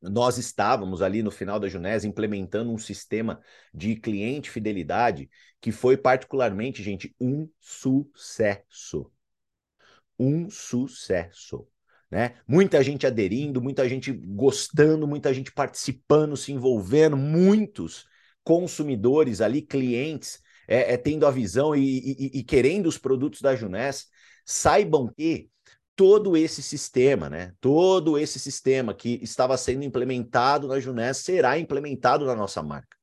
nós 0.00 0.36
estávamos 0.36 1.00
ali 1.00 1.22
no 1.22 1.30
final 1.30 1.60
da 1.60 1.68
Junés 1.68 2.04
implementando 2.04 2.72
um 2.72 2.78
sistema 2.78 3.40
de 3.72 3.94
cliente 3.96 4.50
fidelidade 4.50 5.30
que 5.60 5.70
foi 5.70 5.96
particularmente, 5.96 6.82
gente, 6.82 7.14
um 7.20 7.48
sucesso. 7.60 9.10
Um 10.18 10.50
sucesso. 10.50 11.66
Né? 12.12 12.34
Muita 12.46 12.84
gente 12.84 13.06
aderindo, 13.06 13.62
muita 13.62 13.88
gente 13.88 14.12
gostando, 14.12 15.08
muita 15.08 15.32
gente 15.32 15.50
participando, 15.50 16.36
se 16.36 16.52
envolvendo, 16.52 17.16
muitos 17.16 18.04
consumidores 18.44 19.40
ali, 19.40 19.62
clientes, 19.62 20.38
é, 20.68 20.92
é 20.92 20.96
tendo 20.98 21.26
a 21.26 21.30
visão 21.30 21.74
e, 21.74 21.80
e, 21.80 22.40
e, 22.40 22.44
querendo 22.44 22.86
os 22.86 22.98
produtos 22.98 23.40
da 23.40 23.56
Junés, 23.56 24.08
saibam 24.44 25.10
que 25.16 25.48
todo 25.96 26.36
esse 26.36 26.62
sistema, 26.62 27.30
né? 27.30 27.54
Todo 27.62 28.18
esse 28.18 28.38
sistema 28.38 28.92
que 28.92 29.18
estava 29.22 29.56
sendo 29.56 29.82
implementado 29.82 30.68
na 30.68 30.78
Junés 30.78 31.16
será 31.16 31.58
implementado 31.58 32.26
na 32.26 32.36
nossa 32.36 32.62
marca 32.62 32.94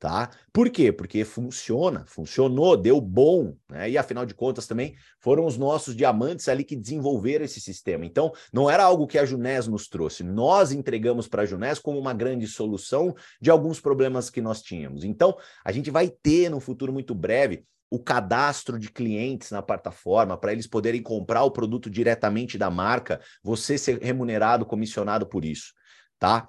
tá? 0.00 0.30
Por 0.50 0.70
quê? 0.70 0.90
Porque 0.90 1.24
funciona, 1.26 2.04
funcionou, 2.06 2.74
deu 2.74 2.98
bom, 3.02 3.54
né? 3.68 3.90
E 3.90 3.98
afinal 3.98 4.24
de 4.24 4.34
contas 4.34 4.66
também 4.66 4.96
foram 5.20 5.44
os 5.44 5.58
nossos 5.58 5.94
diamantes 5.94 6.48
ali 6.48 6.64
que 6.64 6.74
desenvolveram 6.74 7.44
esse 7.44 7.60
sistema. 7.60 8.06
Então, 8.06 8.32
não 8.50 8.68
era 8.68 8.82
algo 8.82 9.06
que 9.06 9.18
a 9.18 9.26
Junés 9.26 9.68
nos 9.68 9.88
trouxe, 9.88 10.24
nós 10.24 10.72
entregamos 10.72 11.28
para 11.28 11.42
a 11.42 11.46
Junés 11.46 11.78
como 11.78 11.98
uma 11.98 12.14
grande 12.14 12.46
solução 12.46 13.14
de 13.40 13.50
alguns 13.50 13.78
problemas 13.78 14.30
que 14.30 14.40
nós 14.40 14.62
tínhamos. 14.62 15.04
Então, 15.04 15.36
a 15.62 15.70
gente 15.70 15.90
vai 15.90 16.08
ter 16.08 16.48
no 16.48 16.60
futuro 16.60 16.92
muito 16.94 17.14
breve 17.14 17.62
o 17.90 17.98
cadastro 17.98 18.78
de 18.78 18.90
clientes 18.90 19.50
na 19.50 19.60
plataforma 19.60 20.38
para 20.38 20.52
eles 20.52 20.66
poderem 20.66 21.02
comprar 21.02 21.42
o 21.42 21.50
produto 21.50 21.90
diretamente 21.90 22.56
da 22.56 22.70
marca, 22.70 23.20
você 23.42 23.76
ser 23.76 23.98
remunerado, 24.00 24.64
comissionado 24.64 25.26
por 25.26 25.44
isso, 25.44 25.74
tá? 26.18 26.48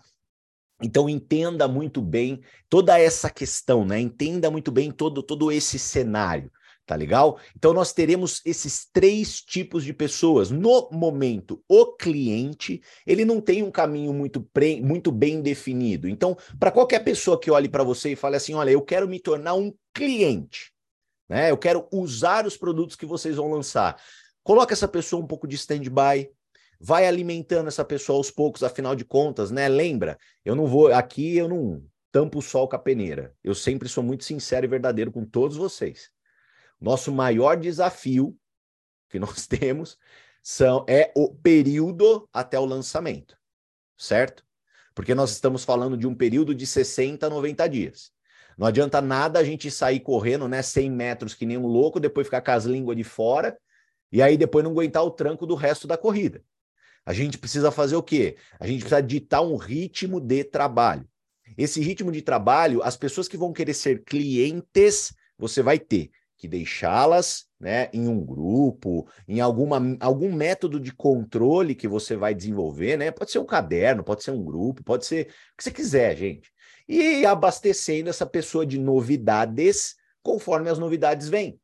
Então 0.82 1.08
entenda 1.08 1.68
muito 1.68 2.02
bem 2.02 2.42
toda 2.70 3.00
essa 3.00 3.30
questão, 3.30 3.86
né? 3.86 4.00
Entenda 4.00 4.50
muito 4.50 4.72
bem 4.72 4.92
todo, 4.92 5.22
todo 5.22 5.52
esse 5.52 5.78
cenário, 5.78 6.52
tá 6.86 6.96
legal? 6.96 7.40
Então 7.56 7.74
nós 7.74 7.94
teremos 7.94 8.42
esses 8.46 8.88
três 8.92 9.42
tipos 9.42 9.84
de 9.84 9.94
pessoas. 9.94 10.50
No 10.50 10.90
momento, 10.92 11.64
o 11.68 11.94
cliente, 11.94 12.82
ele 13.06 13.24
não 13.24 13.40
tem 13.40 13.62
um 13.62 13.72
caminho 13.72 14.12
muito, 14.12 14.42
pre, 14.42 14.82
muito 14.82 15.12
bem 15.12 15.42
definido. 15.42 16.10
Então, 16.10 16.36
para 16.60 16.72
qualquer 16.72 17.04
pessoa 17.04 17.40
que 17.40 17.52
olhe 17.52 17.70
para 17.70 17.84
você 17.84 18.14
e 18.14 18.16
fale 18.16 18.38
assim, 18.38 18.56
olha, 18.56 18.72
eu 18.72 18.82
quero 18.82 19.08
me 19.08 19.20
tornar 19.20 19.54
um 19.54 19.72
cliente, 19.94 20.72
né? 21.30 21.52
Eu 21.52 21.58
quero 21.58 21.88
usar 21.92 22.46
os 22.48 22.58
produtos 22.58 22.96
que 22.96 23.06
vocês 23.06 23.36
vão 23.36 23.52
lançar. 23.52 24.02
Coloca 24.44 24.74
essa 24.74 24.88
pessoa 24.88 25.22
um 25.22 25.28
pouco 25.28 25.48
de 25.48 25.56
stand-by, 25.56 26.28
vai 26.84 27.06
alimentando 27.06 27.68
essa 27.68 27.86
pessoa 27.86 28.18
aos 28.18 28.32
poucos, 28.32 28.64
afinal 28.64 28.96
de 28.96 29.06
contas, 29.06 29.52
né? 29.52 29.70
Lembra, 29.70 30.18
eu 30.44 30.56
não 30.56 30.66
vou, 30.66 30.92
aqui 30.92 31.38
eu 31.38 31.48
não 31.48 31.86
tampo 32.12 32.40
o 32.40 32.42
sol 32.42 32.68
com 32.68 32.76
a 32.76 32.80
peneira. 32.80 33.36
Eu 33.44 33.54
sempre 33.54 33.88
sou 33.88 34.04
muito 34.04 34.24
sincero 34.24 34.66
e 34.66 34.70
verdadeiro 34.70 35.12
com 35.12 35.24
todos 35.24 35.56
vocês. 35.56 36.10
Nosso 36.80 37.12
maior 37.12 37.56
desafio 37.56 38.36
que 39.08 39.20
nós 39.20 39.46
temos 39.46 39.98
são, 40.42 40.84
é 40.90 41.12
o 41.16 41.32
período 41.32 42.28
até 42.34 42.60
o 42.60 42.66
lançamento, 42.66 43.38
certo? 43.96 44.44
Porque 44.96 45.14
nós 45.14 45.32
estamos 45.32 45.64
falando 45.64 45.96
de 45.96 46.08
um 46.08 46.16
período 46.16 46.56
de 46.56 46.66
60 46.66 47.28
a 47.28 47.30
90 47.30 47.68
dias. 47.70 48.12
Não 48.58 48.66
adianta 48.66 49.00
nada 49.00 49.40
a 49.40 49.44
gente 49.44 49.70
sair 49.70 50.00
correndo, 50.00 50.48
né, 50.48 50.64
100 50.64 50.90
metros 50.90 51.36
que 51.36 51.46
nem 51.46 51.58
um 51.58 51.68
louco, 51.68 52.00
depois 52.00 52.26
ficar 52.26 52.42
com 52.42 52.52
as 52.52 52.66
línguas 52.66 52.98
de 52.98 53.04
fora 53.04 53.56
e 54.12 54.20
aí 54.22 54.36
depois 54.36 54.64
não 54.64 54.72
aguentar 54.72 55.04
o 55.04 55.12
tranco 55.12 55.46
do 55.46 55.54
resto 55.54 55.88
da 55.88 55.96
corrida. 55.96 56.44
A 57.06 57.14
gente 57.14 57.38
precisa 57.38 57.72
fazer 57.72 57.96
o 57.96 58.04
quê? 58.04 58.38
A 58.60 58.68
gente 58.68 58.82
precisa 58.82 59.02
ditar 59.02 59.42
um 59.42 59.56
ritmo 59.56 60.20
de 60.20 60.44
trabalho. 60.44 61.08
Esse 61.58 61.82
ritmo 61.82 62.12
de 62.12 62.22
trabalho, 62.22 62.82
as 62.84 62.96
pessoas 62.96 63.28
que 63.28 63.38
vão 63.38 63.52
querer 63.52 63.74
ser 63.74 64.04
clientes, 64.04 65.14
você 65.38 65.62
vai 65.62 65.80
ter 65.80 66.12
que 66.42 66.48
deixá-las 66.48 67.46
né, 67.60 67.88
em 67.94 68.08
um 68.08 68.20
grupo, 68.26 69.08
em 69.28 69.40
alguma, 69.40 69.80
algum 70.00 70.34
método 70.34 70.80
de 70.80 70.92
controle 70.92 71.76
que 71.76 71.88
você 71.88 72.16
vai 72.16 72.34
desenvolver, 72.34 72.98
né? 72.98 73.12
Pode 73.12 73.30
ser 73.30 73.38
um 73.38 73.46
caderno, 73.46 74.04
pode 74.04 74.24
ser 74.24 74.32
um 74.32 74.44
grupo, 74.44 74.84
pode 74.84 75.06
ser 75.06 75.28
o 75.54 75.58
que 75.58 75.64
você 75.64 75.70
quiser, 75.70 76.18
gente. 76.18 76.52
E 76.88 77.24
abastecendo 77.28 78.10
essa 78.10 78.26
pessoa 78.26 78.66
de 78.66 78.80
novidades 78.80 79.96
conforme 80.24 80.68
as 80.68 80.80
novidades 80.80 81.30
vêm. 81.30 81.60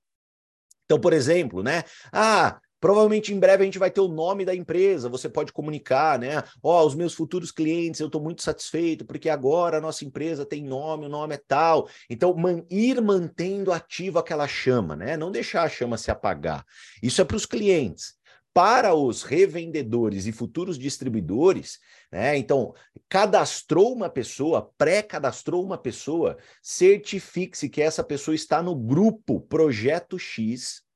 Então, 0.86 1.00
por 1.00 1.12
exemplo, 1.12 1.64
né? 1.64 1.84
Ah, 2.14 2.62
Provavelmente 2.80 3.34
em 3.34 3.40
breve 3.40 3.64
a 3.64 3.66
gente 3.66 3.80
vai 3.80 3.90
ter 3.90 4.02
o 4.02 4.08
nome 4.08 4.46
da 4.46 4.54
empresa, 4.54 5.10
você 5.10 5.28
pode 5.28 5.52
comunicar, 5.52 6.20
né? 6.20 6.44
Ó, 6.62 6.84
oh, 6.84 6.86
os 6.86 6.94
meus 6.94 7.14
futuros 7.14 7.52
clientes, 7.52 8.00
eu 8.00 8.06
estou 8.06 8.22
muito 8.22 8.44
satisfeito, 8.44 9.04
porque 9.04 9.30
agora 9.30 9.78
a 9.78 9.82
nossa 9.82 10.06
empresa 10.06 10.46
tem 10.46 10.64
nome, 10.64 11.08
o 11.08 11.10
nome 11.10 11.36
é 11.36 11.42
tal. 11.48 11.90
Então, 12.08 12.36
man, 12.36 12.64
ir 12.70 13.02
mantendo 13.02 13.72
ativa 13.72 14.20
aquela 14.20 14.48
chama, 14.48 14.96
né? 14.96 15.18
Não 15.18 15.32
deixar 15.32 15.64
a 15.64 15.70
chama 15.70 15.98
se 15.98 16.12
apagar. 16.12 16.64
Isso 17.02 17.20
é 17.20 17.26
para 17.26 17.38
os 17.38 17.46
clientes. 17.46 18.16
Para 18.54 18.94
os 18.96 19.22
revendedores 19.22 20.26
e 20.26 20.32
futuros 20.32 20.78
distribuidores, 20.80 21.80
né? 22.12 22.38
Então, 22.38 22.74
cadastrou 23.10 23.94
uma 23.94 24.10
pessoa, 24.10 24.72
pré-cadastrou 24.78 25.64
uma 25.64 25.78
pessoa, 25.78 26.38
certifique-se 26.62 27.70
que 27.70 27.82
essa 27.82 28.04
pessoa 28.04 28.36
está 28.36 28.62
no 28.62 28.76
grupo 28.76 29.42
Projeto 29.42 30.20
X 30.20 30.87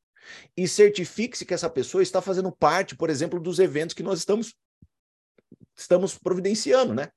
e 0.56 0.68
certifique-se 0.68 1.46
que 1.46 1.54
essa 1.54 1.70
pessoa 1.70 2.04
está 2.04 2.22
fazendo 2.22 2.52
parte, 2.52 2.96
por 2.96 3.10
exemplo, 3.10 3.40
dos 3.40 3.60
eventos 3.60 3.94
que 3.94 4.04
nós 4.04 4.20
estamos, 4.20 4.56
estamos 5.76 6.18
providenciando, 6.18 6.94
né? 6.94 7.10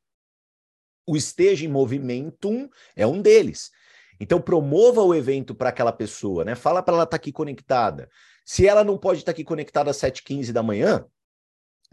O 1.06 1.16
Esteja 1.16 1.64
em 1.64 1.68
Movimento 1.68 2.70
é 2.96 3.06
um 3.06 3.20
deles. 3.20 3.70
Então, 4.18 4.40
promova 4.40 5.02
o 5.02 5.14
evento 5.14 5.54
para 5.54 5.68
aquela 5.68 5.92
pessoa, 5.92 6.44
né? 6.44 6.54
Fala 6.54 6.82
para 6.82 6.94
ela 6.94 7.02
estar 7.04 7.10
tá 7.10 7.16
aqui 7.16 7.32
conectada. 7.32 8.08
Se 8.44 8.66
ela 8.66 8.84
não 8.84 8.96
pode 8.96 9.20
estar 9.20 9.32
tá 9.32 9.32
aqui 9.32 9.44
conectada 9.44 9.90
às 9.90 9.96
7h15 9.98 10.52
da 10.52 10.62
manhã, 10.62 11.04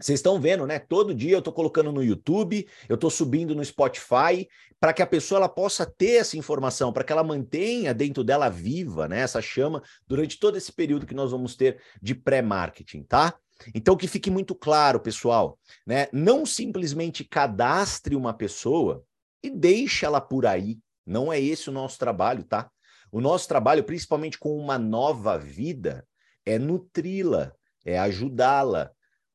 vocês 0.02 0.18
estão 0.18 0.40
vendo, 0.40 0.66
né? 0.66 0.78
Todo 0.78 1.14
dia 1.14 1.34
eu 1.34 1.38
estou 1.38 1.52
colocando 1.52 1.92
no 1.92 2.02
YouTube, 2.02 2.66
eu 2.88 2.96
estou 2.96 3.08
subindo 3.08 3.54
no 3.54 3.64
Spotify, 3.64 4.48
para 4.80 4.92
que 4.92 5.00
a 5.00 5.06
pessoa 5.06 5.38
ela 5.38 5.48
possa 5.48 5.86
ter 5.86 6.16
essa 6.16 6.36
informação, 6.36 6.92
para 6.92 7.04
que 7.04 7.12
ela 7.12 7.22
mantenha 7.22 7.94
dentro 7.94 8.24
dela 8.24 8.48
viva, 8.48 9.06
né? 9.06 9.20
Essa 9.20 9.40
chama 9.40 9.82
durante 10.08 10.40
todo 10.40 10.56
esse 10.56 10.72
período 10.72 11.06
que 11.06 11.14
nós 11.14 11.30
vamos 11.30 11.54
ter 11.54 11.80
de 12.02 12.14
pré-marketing, 12.14 13.04
tá? 13.04 13.34
Então 13.74 13.96
que 13.96 14.08
fique 14.08 14.28
muito 14.28 14.54
claro, 14.56 14.98
pessoal, 14.98 15.56
né? 15.86 16.08
Não 16.12 16.44
simplesmente 16.44 17.22
cadastre 17.22 18.16
uma 18.16 18.34
pessoa 18.34 19.04
e 19.40 19.48
deixe 19.48 20.04
ela 20.04 20.20
por 20.20 20.46
aí. 20.46 20.78
Não 21.06 21.32
é 21.32 21.40
esse 21.40 21.68
o 21.70 21.72
nosso 21.72 21.98
trabalho, 21.98 22.42
tá? 22.42 22.68
O 23.12 23.20
nosso 23.20 23.46
trabalho, 23.46 23.84
principalmente 23.84 24.38
com 24.38 24.56
uma 24.56 24.78
nova 24.78 25.38
vida, 25.38 26.04
é 26.44 26.58
nutri-la, 26.58 27.52
é 27.84 27.98
ajudá-la, 27.98 28.90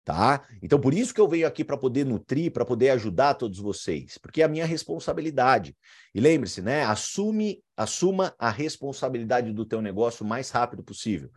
tá? 0.07 0.47
Então 0.61 0.79
por 0.79 0.93
isso 0.93 1.13
que 1.13 1.19
eu 1.19 1.27
venho 1.27 1.45
aqui 1.45 1.65
para 1.65 1.75
poder 1.75 2.05
nutrir, 2.05 2.49
para 2.49 2.63
poder 2.63 2.91
ajudar 2.91 3.33
todos 3.33 3.59
vocês, 3.59 4.17
porque 4.17 4.41
é 4.41 4.45
a 4.45 4.47
minha 4.47 4.65
responsabilidade. 4.65 5.75
E 6.15 6.21
lembre-se, 6.21 6.61
né? 6.61 6.85
Assume, 6.85 7.61
assuma 7.75 8.33
a 8.39 8.49
responsabilidade 8.49 9.51
do 9.51 9.65
teu 9.65 9.81
negócio 9.81 10.25
o 10.25 10.29
mais 10.29 10.49
rápido 10.49 10.81
possível, 10.81 11.29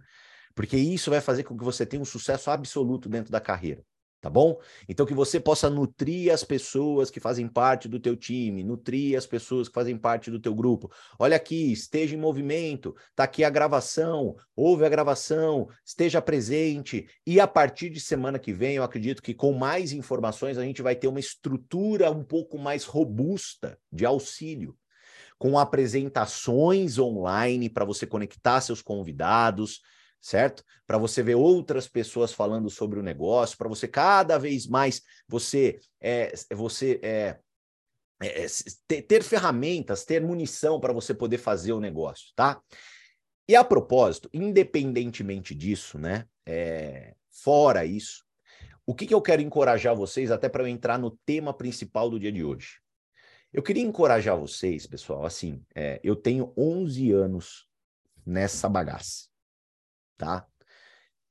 porque 0.54 0.76
isso 0.76 1.10
vai 1.10 1.20
fazer 1.20 1.42
com 1.42 1.58
que 1.58 1.64
você 1.64 1.84
tenha 1.84 2.00
um 2.00 2.04
sucesso 2.04 2.48
absoluto 2.48 3.08
dentro 3.08 3.32
da 3.32 3.40
carreira. 3.40 3.82
Tá 4.20 4.28
bom? 4.28 4.58
Então 4.88 5.06
que 5.06 5.14
você 5.14 5.40
possa 5.40 5.70
nutrir 5.70 6.32
as 6.32 6.44
pessoas 6.44 7.10
que 7.10 7.18
fazem 7.18 7.48
parte 7.48 7.88
do 7.88 7.98
teu 7.98 8.16
time, 8.16 8.62
nutrir 8.62 9.16
as 9.16 9.26
pessoas 9.26 9.68
que 9.68 9.74
fazem 9.74 9.96
parte 9.96 10.30
do 10.30 10.38
teu 10.38 10.54
grupo. 10.54 10.90
Olha 11.18 11.36
aqui, 11.36 11.72
esteja 11.72 12.14
em 12.14 12.18
movimento, 12.18 12.94
tá 13.14 13.24
aqui 13.24 13.42
a 13.42 13.50
gravação, 13.50 14.36
ouve 14.54 14.84
a 14.84 14.88
gravação, 14.88 15.68
esteja 15.84 16.20
presente 16.20 17.06
e 17.26 17.40
a 17.40 17.46
partir 17.46 17.90
de 17.90 18.00
semana 18.00 18.38
que 18.38 18.52
vem, 18.52 18.76
eu 18.76 18.82
acredito 18.82 19.22
que 19.22 19.32
com 19.32 19.52
mais 19.52 19.92
informações 19.92 20.58
a 20.58 20.62
gente 20.62 20.82
vai 20.82 20.94
ter 20.94 21.08
uma 21.08 21.20
estrutura 21.20 22.10
um 22.10 22.22
pouco 22.22 22.58
mais 22.58 22.84
robusta 22.84 23.78
de 23.90 24.04
auxílio 24.04 24.76
com 25.40 25.58
apresentações 25.58 26.98
online 26.98 27.70
para 27.70 27.86
você 27.86 28.06
conectar 28.06 28.60
seus 28.60 28.82
convidados, 28.82 29.80
certo? 30.20 30.62
Para 30.86 30.98
você 30.98 31.22
ver 31.22 31.34
outras 31.34 31.88
pessoas 31.88 32.32
falando 32.32 32.68
sobre 32.68 32.98
o 32.98 33.02
negócio, 33.02 33.56
para 33.56 33.68
você 33.68 33.88
cada 33.88 34.38
vez 34.38 34.66
mais 34.66 35.02
você 35.26 35.80
é, 36.00 36.32
você 36.52 37.00
é, 37.02 37.38
é, 38.22 38.46
ter, 38.86 39.02
ter 39.02 39.22
ferramentas, 39.22 40.04
ter 40.04 40.20
munição 40.20 40.78
para 40.78 40.92
você 40.92 41.14
poder 41.14 41.38
fazer 41.38 41.72
o 41.72 41.80
negócio, 41.80 42.32
tá? 42.36 42.60
E 43.48 43.56
a 43.56 43.64
propósito, 43.64 44.28
independentemente 44.32 45.54
disso, 45.54 45.98
né? 45.98 46.26
É, 46.46 47.14
fora 47.30 47.84
isso, 47.84 48.24
o 48.86 48.94
que, 48.94 49.06
que 49.06 49.14
eu 49.14 49.22
quero 49.22 49.40
encorajar 49.40 49.96
vocês, 49.96 50.30
até 50.30 50.48
para 50.48 50.62
eu 50.62 50.68
entrar 50.68 50.98
no 50.98 51.12
tema 51.24 51.54
principal 51.54 52.10
do 52.10 52.18
dia 52.18 52.32
de 52.32 52.44
hoje. 52.44 52.80
Eu 53.52 53.62
queria 53.62 53.82
encorajar 53.82 54.38
vocês, 54.38 54.86
pessoal, 54.86 55.24
assim, 55.24 55.64
é, 55.74 56.00
eu 56.04 56.14
tenho 56.14 56.52
11 56.56 57.10
anos 57.10 57.68
nessa 58.24 58.68
bagaça 58.68 59.29
tá? 60.20 60.46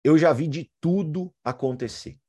Eu 0.04 0.18
já 0.18 0.34
vi 0.34 0.48
de 0.48 0.72
tudo 0.82 1.32
acontecer. 1.44 2.20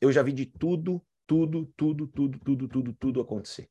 Eu 0.00 0.10
já 0.10 0.20
vi 0.20 0.32
de 0.32 0.44
tudo, 0.44 1.00
tudo, 1.24 1.66
tudo, 1.76 2.08
tudo, 2.08 2.38
tudo, 2.40 2.68
tudo, 2.68 2.92
tudo 2.94 3.20
acontecer. 3.20 3.70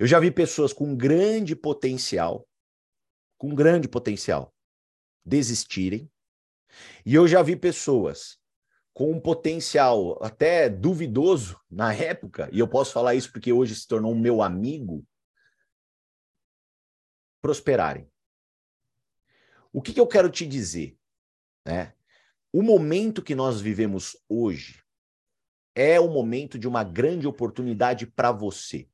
Eu 0.00 0.06
já 0.06 0.18
vi 0.18 0.32
pessoas 0.32 0.72
com 0.72 0.96
grande 0.96 1.54
potencial, 1.54 2.48
com 3.38 3.54
grande 3.54 3.88
potencial, 3.88 4.52
desistirem. 5.24 6.10
E 7.04 7.14
eu 7.14 7.28
já 7.28 7.40
vi 7.40 7.54
pessoas 7.54 8.40
com 8.92 9.12
um 9.12 9.20
potencial 9.20 10.18
até 10.24 10.68
duvidoso 10.68 11.60
na 11.70 11.94
época, 11.94 12.48
e 12.50 12.58
eu 12.58 12.66
posso 12.66 12.92
falar 12.92 13.14
isso 13.14 13.30
porque 13.30 13.52
hoje 13.52 13.74
se 13.76 13.86
tornou 13.86 14.14
meu 14.14 14.42
amigo, 14.42 15.06
prosperarem. 17.40 18.10
O 19.72 19.82
que, 19.82 19.92
que 19.92 20.00
eu 20.00 20.06
quero 20.06 20.30
te 20.30 20.46
dizer? 20.46 20.95
Né? 21.66 21.92
O 22.52 22.62
momento 22.62 23.20
que 23.20 23.34
nós 23.34 23.60
vivemos 23.60 24.16
hoje 24.28 24.80
é 25.74 25.98
o 25.98 26.08
momento 26.08 26.56
de 26.58 26.68
uma 26.68 26.84
grande 26.84 27.26
oportunidade 27.26 28.06
para 28.06 28.30
você, 28.30 28.88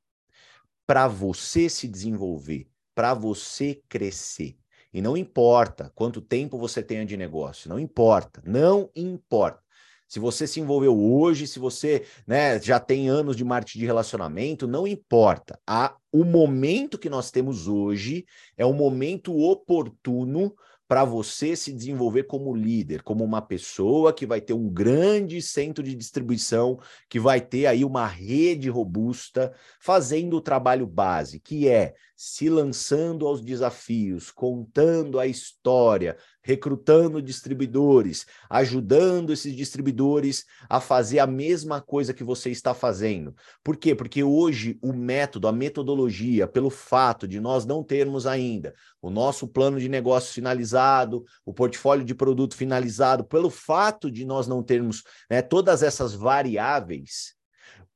para 0.87 1.07
você 1.07 1.69
se 1.69 1.87
desenvolver, 1.87 2.67
para 2.95 3.13
você 3.13 3.81
crescer. 3.87 4.57
E 4.91 5.01
não 5.01 5.15
importa 5.15 5.91
quanto 5.95 6.19
tempo 6.19 6.57
você 6.57 6.81
tenha 6.81 7.05
de 7.05 7.15
negócio, 7.15 7.69
não 7.69 7.79
importa, 7.79 8.41
não 8.45 8.89
importa. 8.95 9.61
Se 10.07 10.19
você 10.19 10.45
se 10.45 10.59
envolveu 10.59 10.99
hoje, 10.99 11.47
se 11.47 11.57
você 11.57 12.05
né, 12.27 12.59
já 12.61 12.79
tem 12.79 13.07
anos 13.07 13.35
de 13.35 13.43
marketing 13.43 13.79
de 13.79 13.85
relacionamento, 13.85 14.67
não 14.67 14.85
importa. 14.85 15.59
A, 15.65 15.95
o 16.11 16.23
momento 16.23 16.99
que 16.99 17.09
nós 17.09 17.31
temos 17.31 17.67
hoje 17.67 18.25
é 18.57 18.65
o 18.65 18.73
momento 18.73 19.35
oportuno 19.35 20.53
para 20.87 21.05
você 21.05 21.55
se 21.55 21.71
desenvolver 21.71 22.23
como 22.23 22.53
líder, 22.53 23.01
como 23.03 23.23
uma 23.23 23.41
pessoa 23.41 24.13
que 24.13 24.25
vai 24.25 24.41
ter 24.41 24.53
um 24.53 24.69
grande 24.69 25.41
centro 25.41 25.83
de 25.83 25.95
distribuição, 25.95 26.79
que 27.09 27.19
vai 27.19 27.39
ter 27.39 27.65
aí 27.65 27.85
uma 27.85 28.05
rede 28.05 28.69
robusta, 28.69 29.53
fazendo 29.79 30.37
o 30.37 30.41
trabalho 30.41 30.85
base, 30.85 31.39
que 31.39 31.67
é 31.67 31.93
se 32.15 32.49
lançando 32.49 33.25
aos 33.25 33.41
desafios, 33.41 34.29
contando 34.29 35.19
a 35.19 35.25
história, 35.25 36.17
recrutando 36.43 37.21
distribuidores, 37.21 38.25
ajudando 38.49 39.31
esses 39.31 39.55
distribuidores 39.55 40.45
a 40.69 40.81
fazer 40.81 41.19
a 41.19 41.27
mesma 41.27 41.81
coisa 41.81 42.13
que 42.13 42.23
você 42.23 42.51
está 42.51 42.73
fazendo. 42.73 43.33
Por 43.63 43.77
quê? 43.77 43.95
Porque 43.95 44.23
hoje 44.23 44.77
o 44.81 44.91
método, 44.91 45.47
a 45.47 45.51
metodologia, 45.53 46.45
pelo 46.45 46.69
fato 46.69 47.27
de 47.27 47.39
nós 47.39 47.65
não 47.65 47.83
termos 47.83 48.27
ainda 48.27 48.73
o 49.01 49.09
nosso 49.09 49.47
plano 49.47 49.79
de 49.79 49.89
negócio 49.89 50.33
finalizado, 50.33 51.25
o 51.45 51.53
portfólio 51.53 52.05
de 52.05 52.15
produto 52.15 52.55
finalizado, 52.55 53.23
pelo 53.23 53.49
fato 53.49 54.11
de 54.11 54.25
nós 54.25 54.47
não 54.47 54.63
termos 54.63 55.03
né, 55.29 55.41
todas 55.41 55.83
essas 55.83 56.13
variáveis, 56.13 57.35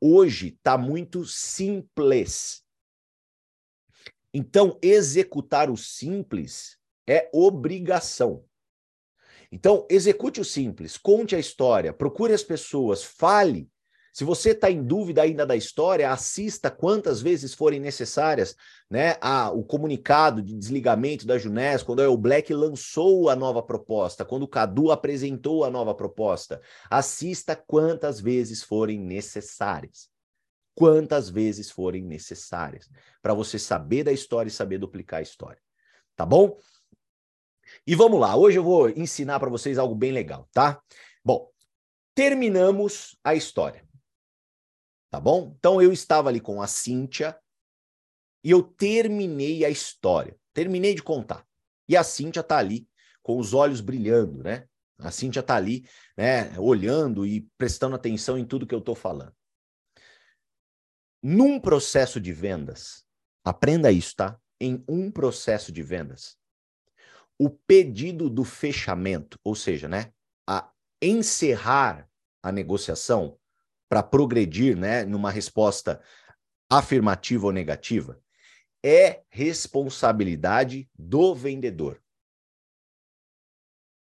hoje 0.02 0.50
está 0.50 0.78
muito 0.78 1.26
simples. 1.26 2.62
Então, 4.34 4.78
executar 4.82 5.70
o 5.70 5.78
simples 5.78 6.77
é 7.08 7.30
obrigação. 7.34 8.44
Então, 9.52 9.86
execute 9.90 10.42
o 10.42 10.46
simples, 10.46 10.98
conte 10.98 11.36
a 11.36 11.40
história, 11.40 11.94
procure 11.94 12.34
as 12.34 12.44
pessoas, 12.44 13.04
fale. 13.04 13.70
Se 14.12 14.24
você 14.24 14.50
está 14.50 14.70
em 14.70 14.84
dúvida 14.84 15.22
ainda 15.22 15.46
da 15.46 15.56
história, 15.56 16.12
assista 16.12 16.72
quantas 16.72 17.22
vezes 17.22 17.54
forem 17.54 17.80
necessárias 17.80 18.56
né, 18.90 19.16
a, 19.22 19.52
o 19.52 19.64
comunicado 19.64 20.42
de 20.42 20.56
desligamento 20.56 21.26
da 21.28 21.38
Junés, 21.38 21.84
quando 21.84 22.00
o 22.00 22.18
Black 22.18 22.52
lançou 22.52 23.30
a 23.30 23.36
nova 23.36 23.62
proposta, 23.62 24.26
quando 24.26 24.42
o 24.42 24.48
Cadu 24.48 24.92
apresentou 24.92 25.64
a 25.64 25.70
nova 25.70 25.94
proposta. 25.94 26.60
Assista 26.90 27.56
quantas 27.56 28.20
vezes 28.20 28.64
forem 28.64 29.00
necessárias. 29.00 30.10
Quantas 30.74 31.30
vezes 31.30 31.70
forem 31.70 32.04
necessárias, 32.04 32.90
para 33.22 33.36
você 33.36 33.60
saber 33.60 34.04
da 34.04 34.12
história 34.12 34.50
e 34.50 34.52
saber 34.52 34.80
duplicar 34.80 35.20
a 35.20 35.24
história. 35.24 35.62
Tá 36.16 36.26
bom? 36.26 36.58
E 37.86 37.96
vamos 37.96 38.20
lá, 38.20 38.36
hoje 38.36 38.58
eu 38.58 38.64
vou 38.64 38.90
ensinar 38.90 39.40
para 39.40 39.50
vocês 39.50 39.78
algo 39.78 39.96
bem 39.96 40.12
legal, 40.12 40.48
tá? 40.52 40.82
Bom, 41.24 41.50
terminamos 42.16 43.18
a 43.24 43.36
história. 43.36 43.88
Tá 45.10 45.20
bom? 45.20 45.56
Então 45.58 45.82
eu 45.82 45.92
estava 45.92 46.30
ali 46.30 46.40
com 46.40 46.62
a 46.62 46.68
Cíntia 46.68 47.38
e 48.44 48.52
eu 48.52 48.62
terminei 48.62 49.64
a 49.64 49.70
história. 49.70 50.38
Terminei 50.54 50.94
de 50.94 51.04
contar. 51.04 51.46
E 51.88 51.96
a 51.96 52.04
Cíntia 52.04 52.44
tá 52.44 52.58
ali 52.58 52.88
com 53.22 53.38
os 53.38 53.54
olhos 53.54 53.82
brilhando, 53.82 54.44
né? 54.44 54.68
A 55.00 55.12
Cíntia 55.12 55.44
tá 55.44 55.56
ali, 55.56 55.88
né, 56.18 56.58
olhando 56.60 57.26
e 57.26 57.42
prestando 57.58 57.96
atenção 57.96 58.38
em 58.38 58.46
tudo 58.46 58.66
que 58.66 58.74
eu 58.74 58.82
tô 58.82 58.96
falando. 58.96 59.34
Num 61.22 61.60
processo 61.60 62.20
de 62.20 62.34
vendas, 62.34 63.06
aprenda 63.44 63.92
isso, 63.92 64.16
tá? 64.16 64.40
Em 64.60 64.84
um 64.88 65.12
processo 65.12 65.72
de 65.72 65.84
vendas, 65.84 66.36
o 67.40 67.50
pedido 67.50 68.30
do 68.30 68.44
fechamento, 68.44 69.40
ou 69.44 69.56
seja, 69.56 69.88
né, 69.88 70.14
a 70.48 70.72
encerrar 71.02 72.10
a 72.42 72.52
negociação 72.52 73.40
para 73.90 74.02
progredir, 74.02 74.76
né, 74.76 75.06
numa 75.06 75.32
resposta 75.32 76.02
afirmativa 76.70 77.46
ou 77.46 77.52
negativa, 77.52 78.22
é 78.84 79.24
responsabilidade 79.30 80.90
do 80.98 81.36
vendedor. 81.36 82.02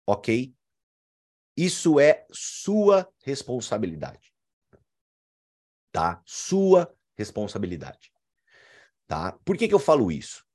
OK? 0.08 0.56
Isso 1.58 2.00
é 2.00 2.26
sua 2.32 3.12
responsabilidade. 3.24 4.34
Tá? 5.92 6.22
Sua 6.26 6.94
responsabilidade. 7.18 8.12
Tá? 9.08 9.34
Por 9.46 9.58
que 9.58 9.68
que 9.68 9.74
eu 9.74 9.80
falo 9.80 10.12
isso? 10.12 10.46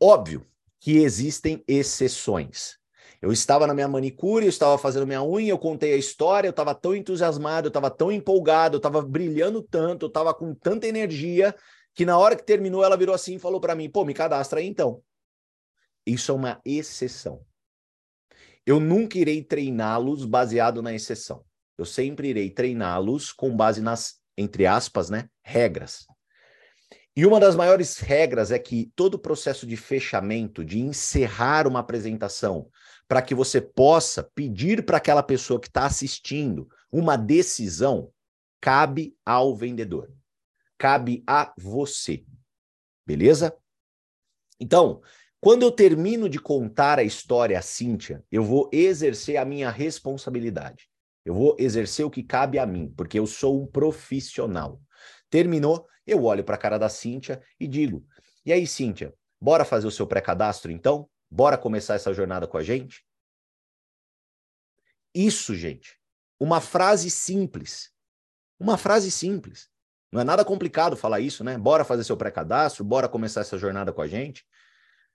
Óbvio 0.00 0.46
que 0.86 0.98
existem 0.98 1.64
exceções. 1.66 2.78
Eu 3.20 3.32
estava 3.32 3.66
na 3.66 3.74
minha 3.74 3.88
manicure, 3.88 4.44
eu 4.44 4.48
estava 4.48 4.78
fazendo 4.78 5.04
minha 5.04 5.20
unha, 5.20 5.50
eu 5.50 5.58
contei 5.58 5.92
a 5.92 5.96
história, 5.96 6.46
eu 6.46 6.50
estava 6.52 6.76
tão 6.76 6.94
entusiasmado, 6.94 7.66
eu 7.66 7.70
estava 7.70 7.90
tão 7.90 8.12
empolgado, 8.12 8.76
eu 8.76 8.78
estava 8.78 9.02
brilhando 9.02 9.60
tanto, 9.60 10.04
eu 10.04 10.08
estava 10.08 10.32
com 10.32 10.54
tanta 10.54 10.86
energia, 10.86 11.52
que 11.92 12.06
na 12.06 12.16
hora 12.16 12.36
que 12.36 12.44
terminou 12.44 12.84
ela 12.84 12.96
virou 12.96 13.16
assim 13.16 13.34
e 13.34 13.38
falou 13.40 13.60
para 13.60 13.74
mim: 13.74 13.90
pô, 13.90 14.04
me 14.04 14.14
cadastra 14.14 14.60
aí 14.60 14.66
então. 14.68 15.02
Isso 16.06 16.30
é 16.30 16.34
uma 16.36 16.60
exceção. 16.64 17.44
Eu 18.64 18.78
nunca 18.78 19.18
irei 19.18 19.42
treiná-los 19.42 20.24
baseado 20.24 20.80
na 20.82 20.94
exceção. 20.94 21.44
Eu 21.76 21.84
sempre 21.84 22.28
irei 22.28 22.48
treiná-los 22.48 23.32
com 23.32 23.56
base 23.56 23.80
nas, 23.80 24.20
entre 24.38 24.66
aspas, 24.66 25.10
né, 25.10 25.28
regras. 25.42 26.06
E 27.16 27.24
uma 27.24 27.40
das 27.40 27.56
maiores 27.56 27.96
regras 27.96 28.50
é 28.50 28.58
que 28.58 28.92
todo 28.94 29.18
processo 29.18 29.66
de 29.66 29.74
fechamento, 29.74 30.62
de 30.62 30.80
encerrar 30.80 31.66
uma 31.66 31.80
apresentação, 31.80 32.68
para 33.08 33.22
que 33.22 33.34
você 33.34 33.58
possa 33.58 34.22
pedir 34.22 34.84
para 34.84 34.98
aquela 34.98 35.22
pessoa 35.22 35.58
que 35.58 35.66
está 35.66 35.86
assistindo 35.86 36.68
uma 36.92 37.16
decisão, 37.16 38.12
cabe 38.60 39.16
ao 39.24 39.56
vendedor. 39.56 40.12
Cabe 40.76 41.24
a 41.26 41.54
você. 41.56 42.22
Beleza? 43.06 43.56
Então, 44.60 45.00
quando 45.40 45.62
eu 45.62 45.70
termino 45.70 46.28
de 46.28 46.38
contar 46.38 46.98
a 46.98 47.04
história 47.04 47.58
à 47.58 47.62
Cíntia, 47.62 48.22
eu 48.30 48.44
vou 48.44 48.68
exercer 48.70 49.38
a 49.38 49.44
minha 49.44 49.70
responsabilidade. 49.70 50.86
Eu 51.24 51.32
vou 51.32 51.56
exercer 51.58 52.04
o 52.04 52.10
que 52.10 52.22
cabe 52.22 52.58
a 52.58 52.66
mim, 52.66 52.92
porque 52.94 53.18
eu 53.18 53.26
sou 53.26 53.62
um 53.62 53.66
profissional. 53.66 54.80
Terminou, 55.30 55.86
eu 56.06 56.24
olho 56.24 56.44
para 56.44 56.54
a 56.54 56.58
cara 56.58 56.78
da 56.78 56.88
Cíntia 56.88 57.42
e 57.58 57.66
digo: 57.66 58.06
E 58.44 58.52
aí, 58.52 58.66
Cíntia, 58.66 59.14
bora 59.40 59.64
fazer 59.64 59.86
o 59.86 59.90
seu 59.90 60.06
pré-cadastro 60.06 60.70
então? 60.70 61.08
Bora 61.30 61.58
começar 61.58 61.94
essa 61.94 62.14
jornada 62.14 62.46
com 62.46 62.56
a 62.56 62.62
gente? 62.62 63.04
Isso, 65.14 65.54
gente. 65.54 65.98
Uma 66.38 66.60
frase 66.60 67.10
simples. 67.10 67.90
Uma 68.58 68.78
frase 68.78 69.10
simples. 69.10 69.68
Não 70.12 70.20
é 70.20 70.24
nada 70.24 70.44
complicado 70.44 70.96
falar 70.96 71.20
isso, 71.20 71.42
né? 71.42 71.58
Bora 71.58 71.84
fazer 71.84 72.04
seu 72.04 72.16
pré-cadastro, 72.16 72.84
bora 72.84 73.08
começar 73.08 73.40
essa 73.40 73.58
jornada 73.58 73.92
com 73.92 74.00
a 74.00 74.06
gente. 74.06 74.46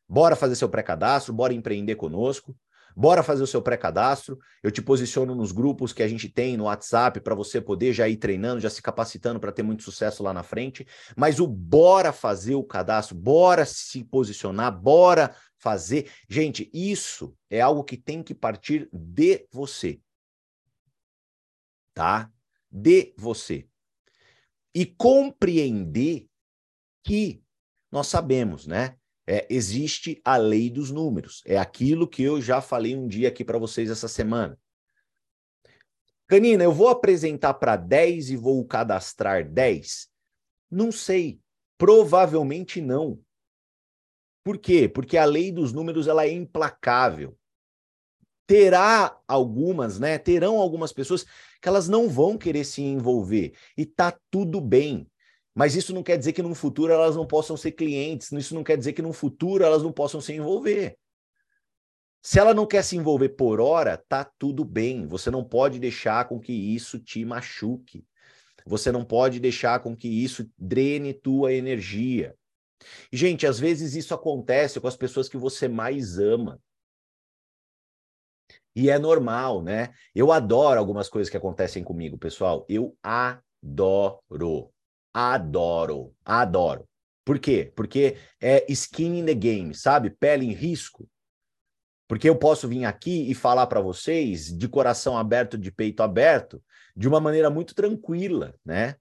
Bora 0.07 0.35
fazer 0.35 0.55
seu 0.55 0.67
pré-cadastro, 0.67 1.33
bora 1.33 1.53
empreender 1.53 1.95
conosco. 1.95 2.55
Bora 2.95 3.23
fazer 3.23 3.43
o 3.43 3.47
seu 3.47 3.61
pré-cadastro. 3.61 4.37
Eu 4.61 4.71
te 4.71 4.81
posiciono 4.81 5.33
nos 5.35 5.51
grupos 5.51 5.93
que 5.93 6.03
a 6.03 6.07
gente 6.07 6.29
tem 6.29 6.57
no 6.57 6.65
WhatsApp 6.65 7.19
para 7.21 7.35
você 7.35 7.61
poder 7.61 7.93
já 7.93 8.07
ir 8.07 8.17
treinando, 8.17 8.61
já 8.61 8.69
se 8.69 8.81
capacitando 8.81 9.39
para 9.39 9.51
ter 9.51 9.63
muito 9.63 9.83
sucesso 9.83 10.23
lá 10.23 10.33
na 10.33 10.43
frente. 10.43 10.85
Mas 11.15 11.39
o 11.39 11.47
bora 11.47 12.11
fazer 12.11 12.55
o 12.55 12.63
cadastro, 12.63 13.15
bora 13.15 13.65
se 13.65 14.03
posicionar, 14.03 14.71
bora 14.71 15.35
fazer. 15.57 16.11
Gente, 16.27 16.69
isso 16.73 17.35
é 17.49 17.61
algo 17.61 17.83
que 17.83 17.97
tem 17.97 18.23
que 18.23 18.33
partir 18.33 18.89
de 18.91 19.47
você. 19.51 19.99
Tá? 21.93 22.31
De 22.71 23.13
você. 23.17 23.67
E 24.73 24.85
compreender 24.85 26.27
que 27.03 27.43
nós 27.91 28.07
sabemos, 28.07 28.65
né? 28.65 28.95
É, 29.33 29.47
existe 29.49 30.21
a 30.25 30.35
lei 30.35 30.69
dos 30.69 30.91
números. 30.91 31.41
É 31.45 31.57
aquilo 31.57 32.05
que 32.05 32.21
eu 32.21 32.41
já 32.41 32.59
falei 32.59 32.97
um 32.97 33.07
dia 33.07 33.29
aqui 33.29 33.45
para 33.45 33.57
vocês 33.57 33.89
essa 33.89 34.09
semana. 34.09 34.59
Canina, 36.27 36.65
eu 36.65 36.73
vou 36.73 36.89
apresentar 36.89 37.53
para 37.53 37.77
10 37.77 38.31
e 38.31 38.35
vou 38.35 38.65
cadastrar 38.65 39.49
10? 39.49 40.09
Não 40.69 40.91
sei. 40.91 41.39
Provavelmente 41.77 42.81
não. 42.81 43.23
Por 44.43 44.57
quê? 44.57 44.89
Porque 44.89 45.17
a 45.17 45.23
lei 45.23 45.49
dos 45.49 45.71
números 45.71 46.09
ela 46.09 46.25
é 46.25 46.31
implacável. 46.33 47.37
Terá 48.45 49.17
algumas, 49.25 49.97
né? 49.97 50.17
Terão 50.17 50.57
algumas 50.57 50.91
pessoas 50.91 51.25
que 51.61 51.69
elas 51.69 51.87
não 51.87 52.09
vão 52.09 52.37
querer 52.37 52.65
se 52.65 52.81
envolver 52.81 53.57
e 53.77 53.85
tá 53.85 54.11
tudo 54.29 54.59
bem. 54.59 55.09
Mas 55.53 55.75
isso 55.75 55.93
não 55.93 56.03
quer 56.03 56.17
dizer 56.17 56.33
que 56.33 56.41
no 56.41 56.55
futuro 56.55 56.93
elas 56.93 57.15
não 57.15 57.27
possam 57.27 57.57
ser 57.57 57.71
clientes, 57.71 58.31
isso 58.31 58.55
não 58.55 58.63
quer 58.63 58.77
dizer 58.77 58.93
que 58.93 59.01
no 59.01 59.11
futuro 59.11 59.63
elas 59.63 59.83
não 59.83 59.91
possam 59.91 60.21
se 60.21 60.33
envolver. 60.33 60.97
Se 62.23 62.39
ela 62.39 62.53
não 62.53 62.67
quer 62.67 62.83
se 62.83 62.95
envolver 62.95 63.29
por 63.29 63.59
hora, 63.59 63.97
tá 63.97 64.23
tudo 64.23 64.63
bem. 64.63 65.07
Você 65.07 65.31
não 65.31 65.43
pode 65.43 65.79
deixar 65.79 66.27
com 66.27 66.39
que 66.39 66.53
isso 66.53 66.99
te 66.99 67.25
machuque. 67.25 68.05
Você 68.65 68.91
não 68.91 69.03
pode 69.03 69.39
deixar 69.39 69.79
com 69.79 69.95
que 69.95 70.07
isso 70.07 70.49
drene 70.57 71.13
tua 71.13 71.51
energia. 71.51 72.35
Gente, 73.11 73.47
às 73.47 73.59
vezes 73.59 73.95
isso 73.95 74.13
acontece 74.13 74.79
com 74.79 74.87
as 74.87 74.95
pessoas 74.95 75.27
que 75.27 75.37
você 75.37 75.67
mais 75.67 76.19
ama. 76.19 76.61
E 78.75 78.89
é 78.89 78.97
normal, 78.97 79.61
né? 79.61 79.93
Eu 80.15 80.31
adoro 80.31 80.79
algumas 80.79 81.09
coisas 81.09 81.29
que 81.29 81.37
acontecem 81.37 81.83
comigo, 81.83 82.17
pessoal. 82.17 82.65
Eu 82.69 82.95
adoro. 83.03 84.71
Adoro, 85.13 86.13
adoro. 86.23 86.87
Por 87.25 87.39
quê? 87.39 87.71
Porque 87.75 88.17
é 88.39 88.65
skin 88.71 89.19
in 89.19 89.25
the 89.25 89.33
game, 89.33 89.73
sabe? 89.75 90.09
Pele 90.09 90.45
em 90.45 90.53
risco. 90.53 91.07
Porque 92.07 92.27
eu 92.27 92.35
posso 92.35 92.67
vir 92.67 92.83
aqui 92.85 93.29
e 93.29 93.33
falar 93.33 93.67
para 93.67 93.79
vocês 93.79 94.55
de 94.55 94.67
coração 94.67 95.17
aberto, 95.17 95.57
de 95.57 95.71
peito 95.71 96.03
aberto, 96.03 96.61
de 96.95 97.07
uma 97.07 97.19
maneira 97.19 97.49
muito 97.49 97.73
tranquila, 97.73 98.53
né? 98.65 98.95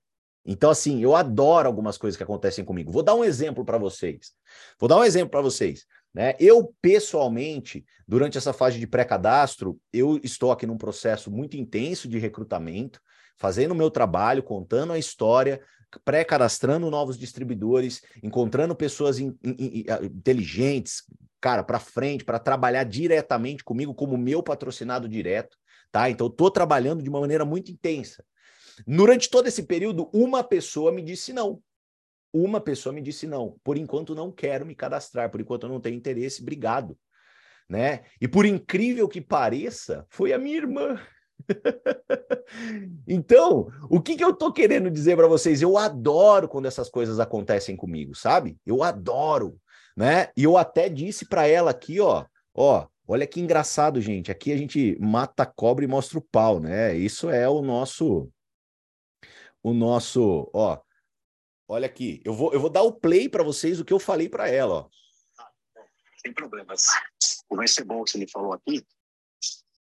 Então, 0.44 0.70
assim, 0.70 1.02
eu 1.02 1.14
adoro 1.14 1.66
algumas 1.66 1.98
coisas 1.98 2.16
que 2.16 2.22
acontecem 2.22 2.64
comigo. 2.64 2.92
Vou 2.92 3.02
dar 3.02 3.14
um 3.14 3.24
exemplo 3.24 3.64
para 3.64 3.78
vocês. 3.78 4.32
Vou 4.78 4.88
dar 4.88 4.96
um 4.96 5.04
exemplo 5.04 5.30
para 5.30 5.42
vocês. 5.42 5.84
Né? 6.14 6.34
Eu, 6.40 6.74
pessoalmente, 6.80 7.84
durante 8.06 8.38
essa 8.38 8.52
fase 8.52 8.78
de 8.78 8.86
pré-cadastro, 8.86 9.78
eu 9.92 10.18
estou 10.22 10.50
aqui 10.50 10.66
num 10.66 10.78
processo 10.78 11.30
muito 11.30 11.56
intenso 11.56 12.08
de 12.08 12.18
recrutamento, 12.18 13.00
fazendo 13.36 13.72
o 13.72 13.76
meu 13.76 13.90
trabalho, 13.90 14.42
contando 14.42 14.92
a 14.92 14.98
história, 14.98 15.60
pré-cadastrando 16.04 16.90
novos 16.90 17.18
distribuidores, 17.18 18.02
encontrando 18.22 18.74
pessoas 18.74 19.18
in, 19.18 19.36
in, 19.44 19.56
in, 19.58 19.84
inteligentes, 20.04 21.02
cara, 21.40 21.64
para 21.64 21.78
frente, 21.78 22.24
para 22.24 22.38
trabalhar 22.38 22.84
diretamente 22.84 23.64
comigo 23.64 23.94
como 23.94 24.16
meu 24.16 24.42
patrocinado 24.42 25.08
direto, 25.08 25.56
tá? 25.90 26.10
Então, 26.10 26.26
estou 26.26 26.50
trabalhando 26.50 27.02
de 27.02 27.08
uma 27.08 27.20
maneira 27.20 27.44
muito 27.44 27.72
intensa. 27.72 28.24
Durante 28.86 29.28
todo 29.28 29.46
esse 29.46 29.62
período, 29.64 30.08
uma 30.12 30.44
pessoa 30.44 30.92
me 30.92 31.02
disse 31.02 31.32
não. 31.32 31.62
Uma 32.32 32.60
pessoa 32.60 32.92
me 32.92 33.02
disse 33.02 33.26
não. 33.26 33.58
Por 33.64 33.76
enquanto, 33.76 34.14
não 34.14 34.30
quero 34.30 34.64
me 34.64 34.74
cadastrar. 34.74 35.30
Por 35.30 35.40
enquanto, 35.40 35.68
não 35.68 35.80
tenho 35.80 35.96
interesse. 35.96 36.42
Obrigado. 36.42 36.96
Né? 37.68 38.04
E 38.20 38.28
por 38.28 38.46
incrível 38.46 39.08
que 39.08 39.20
pareça, 39.20 40.06
foi 40.08 40.32
a 40.32 40.38
minha 40.38 40.56
irmã. 40.56 41.00
então, 43.06 43.70
o 43.88 44.00
que, 44.00 44.16
que 44.16 44.24
eu 44.24 44.34
tô 44.34 44.52
querendo 44.52 44.90
dizer 44.90 45.16
para 45.16 45.26
vocês? 45.26 45.62
Eu 45.62 45.76
adoro 45.76 46.48
quando 46.48 46.66
essas 46.66 46.88
coisas 46.88 47.20
acontecem 47.20 47.76
comigo, 47.76 48.14
sabe? 48.14 48.58
Eu 48.64 48.82
adoro, 48.82 49.58
né? 49.96 50.30
E 50.36 50.44
eu 50.44 50.56
até 50.56 50.88
disse 50.88 51.26
para 51.26 51.46
ela 51.46 51.70
aqui, 51.70 52.00
ó, 52.00 52.24
ó, 52.54 52.86
olha 53.06 53.26
que 53.26 53.40
engraçado, 53.40 54.00
gente. 54.00 54.30
Aqui 54.30 54.52
a 54.52 54.56
gente 54.56 54.96
mata 55.00 55.46
cobra 55.46 55.84
e 55.84 55.88
mostra 55.88 56.18
o 56.18 56.22
pau, 56.22 56.60
né? 56.60 56.94
Isso 56.94 57.30
é 57.30 57.48
o 57.48 57.62
nosso 57.62 58.30
o 59.62 59.72
nosso, 59.72 60.50
ó. 60.54 60.80
Olha 61.68 61.86
aqui, 61.86 62.20
eu 62.24 62.32
vou 62.32 62.52
eu 62.52 62.60
vou 62.60 62.70
dar 62.70 62.82
o 62.82 62.92
play 62.92 63.28
para 63.28 63.44
vocês 63.44 63.78
o 63.78 63.84
que 63.84 63.92
eu 63.92 64.00
falei 64.00 64.28
para 64.28 64.48
ela, 64.48 64.74
ó. 64.74 64.88
Sem 66.20 66.34
problemas. 66.34 66.86
Vai 67.50 67.66
ser 67.66 67.84
bom 67.84 68.04
que 68.04 68.10
você 68.10 68.18
me 68.18 68.30
falou 68.30 68.52
aqui. 68.52 68.84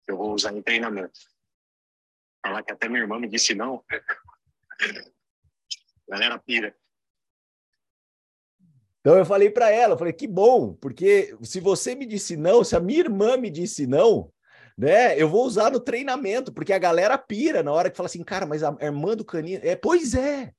Eu 0.07 0.17
vou 0.17 0.35
usar 0.35 0.55
em 0.57 0.63
treinamento. 0.63 1.13
Falar 2.45 2.63
que 2.63 2.73
até 2.73 2.89
minha 2.89 3.01
irmã 3.01 3.19
me 3.19 3.29
disse 3.29 3.55
não. 3.55 3.85
Galera 6.09 6.39
pira. 6.39 6.75
Então 9.01 9.17
eu 9.17 9.25
falei 9.25 9.51
para 9.51 9.71
ela, 9.71 9.95
eu 9.95 9.99
falei 9.99 10.13
que 10.13 10.29
bom, 10.29 10.75
porque 10.75 11.37
se 11.43 11.59
você 11.59 11.95
me 11.95 12.07
disse 12.07 12.37
não, 12.37 12.63
se 12.63 12.77
a 12.77 12.81
minha 12.81 13.01
irmã 13.01 13.37
me 13.37 13.51
disse 13.51 13.85
não, 13.85 14.33
né, 14.79 15.21
eu 15.21 15.29
vou 15.29 15.45
usar 15.45 15.73
no 15.73 15.81
treinamento, 15.81 16.53
porque 16.53 16.73
a 16.73 16.79
galera 16.79 17.19
pira 17.19 17.65
na 17.65 17.73
hora 17.73 17.91
que 17.91 17.97
fala 17.97 18.07
assim, 18.07 18.23
cara, 18.23 18.47
mas 18.47 18.63
a 18.63 18.77
irmã 18.81 19.17
do 19.17 19.25
canino, 19.25 19.61
é, 19.65 19.75
pois 19.75 20.15
é. 20.15 20.53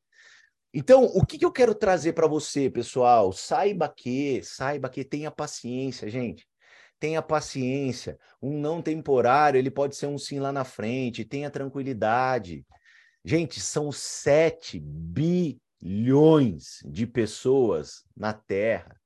Então, 0.74 1.06
o 1.06 1.26
que, 1.26 1.38
que 1.38 1.46
eu 1.46 1.52
quero 1.52 1.74
trazer 1.74 2.14
para 2.14 2.28
você, 2.28 2.70
pessoal? 2.70 3.32
Saiba 3.32 3.88
que, 3.88 4.42
saiba 4.44 4.90
que 4.90 5.06
tenha 5.06 5.32
paciência, 5.32 6.10
gente 6.10 6.46
tenha 7.04 7.22
paciência. 7.22 8.18
Um 8.42 8.58
não 8.58 8.82
temporário, 8.82 9.58
ele 9.58 9.70
pode 9.70 9.94
ser 9.94 10.08
um 10.08 10.18
sim 10.18 10.40
lá 10.40 10.54
na 10.54 10.64
frente, 10.64 11.26
tenha 11.26 11.52
tranquilidade. 11.52 12.66
Gente, 13.26 13.60
são 13.60 13.92
7 13.92 14.80
bilhões 14.80 16.80
de 16.86 17.06
pessoas 17.06 18.06
na 18.16 18.32
Terra. 18.32 18.98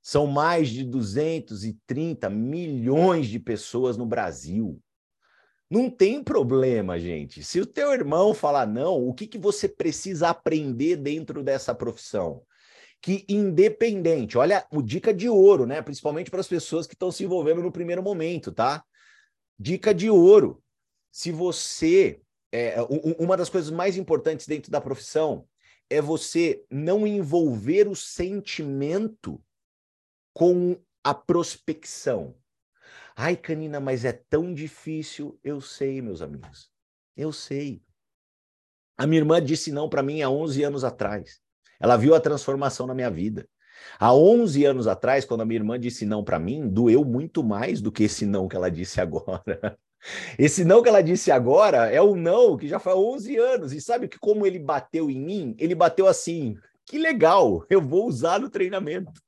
São 0.00 0.26
mais 0.26 0.70
de 0.70 0.82
230 0.82 2.30
milhões 2.30 3.26
de 3.26 3.38
pessoas 3.38 3.98
no 3.98 4.06
Brasil. 4.06 4.80
Não 5.70 5.90
tem 5.90 6.24
problema, 6.24 6.98
gente. 6.98 7.44
Se 7.44 7.60
o 7.60 7.66
teu 7.66 7.92
irmão 7.92 8.32
falar 8.32 8.66
não, 8.66 9.06
o 9.06 9.12
que, 9.12 9.26
que 9.26 9.36
você 9.36 9.68
precisa 9.68 10.30
aprender 10.30 10.96
dentro 10.96 11.42
dessa 11.42 11.74
profissão? 11.74 12.42
Que 13.00 13.24
independente, 13.28 14.36
olha 14.36 14.66
o 14.72 14.82
dica 14.82 15.14
de 15.14 15.28
ouro, 15.28 15.66
né? 15.66 15.80
Principalmente 15.82 16.30
para 16.30 16.40
as 16.40 16.48
pessoas 16.48 16.86
que 16.86 16.94
estão 16.94 17.12
se 17.12 17.24
envolvendo 17.24 17.62
no 17.62 17.72
primeiro 17.72 18.02
momento, 18.02 18.52
tá? 18.52 18.84
Dica 19.58 19.94
de 19.94 20.10
ouro. 20.10 20.62
Se 21.10 21.30
você 21.30 22.20
é, 22.52 22.76
uma 23.18 23.36
das 23.36 23.48
coisas 23.48 23.70
mais 23.70 23.96
importantes 23.96 24.46
dentro 24.46 24.70
da 24.70 24.80
profissão 24.80 25.46
é 25.90 26.00
você 26.00 26.64
não 26.70 27.06
envolver 27.06 27.88
o 27.88 27.96
sentimento 27.96 29.42
com 30.32 30.80
a 31.02 31.14
prospecção. 31.14 32.36
Ai, 33.16 33.36
Canina, 33.36 33.80
mas 33.80 34.04
é 34.04 34.12
tão 34.12 34.52
difícil. 34.52 35.38
Eu 35.42 35.60
sei, 35.60 36.00
meus 36.00 36.22
amigos. 36.22 36.70
Eu 37.16 37.32
sei. 37.32 37.82
A 38.96 39.06
minha 39.06 39.20
irmã 39.20 39.42
disse 39.42 39.72
não 39.72 39.88
para 39.88 40.02
mim 40.02 40.22
há 40.22 40.30
11 40.30 40.62
anos 40.62 40.84
atrás. 40.84 41.40
Ela 41.80 41.96
viu 41.96 42.14
a 42.14 42.20
transformação 42.20 42.86
na 42.86 42.94
minha 42.94 43.10
vida. 43.10 43.48
Há 43.98 44.14
11 44.14 44.64
anos 44.64 44.86
atrás, 44.86 45.24
quando 45.24 45.42
a 45.42 45.44
minha 45.44 45.58
irmã 45.58 45.78
disse 45.78 46.04
não 46.04 46.24
para 46.24 46.38
mim, 46.38 46.68
doeu 46.68 47.04
muito 47.04 47.42
mais 47.42 47.80
do 47.80 47.92
que 47.92 48.04
esse 48.04 48.26
não 48.26 48.48
que 48.48 48.56
ela 48.56 48.70
disse 48.70 49.00
agora. 49.00 49.78
Esse 50.38 50.64
não 50.64 50.80
que 50.80 50.88
ela 50.88 51.02
disse 51.02 51.28
agora 51.28 51.90
é 51.90 52.00
o 52.00 52.14
não 52.14 52.56
que 52.56 52.68
já 52.68 52.78
faz 52.78 52.96
11 52.96 53.36
anos. 53.36 53.72
E 53.72 53.80
sabe 53.80 54.06
que 54.06 54.16
como 54.16 54.46
ele 54.46 54.58
bateu 54.60 55.10
em 55.10 55.20
mim? 55.20 55.56
Ele 55.58 55.74
bateu 55.74 56.06
assim: 56.06 56.56
que 56.86 56.96
legal, 56.96 57.66
eu 57.68 57.82
vou 57.82 58.06
usar 58.06 58.38
no 58.38 58.48
treinamento. 58.48 59.20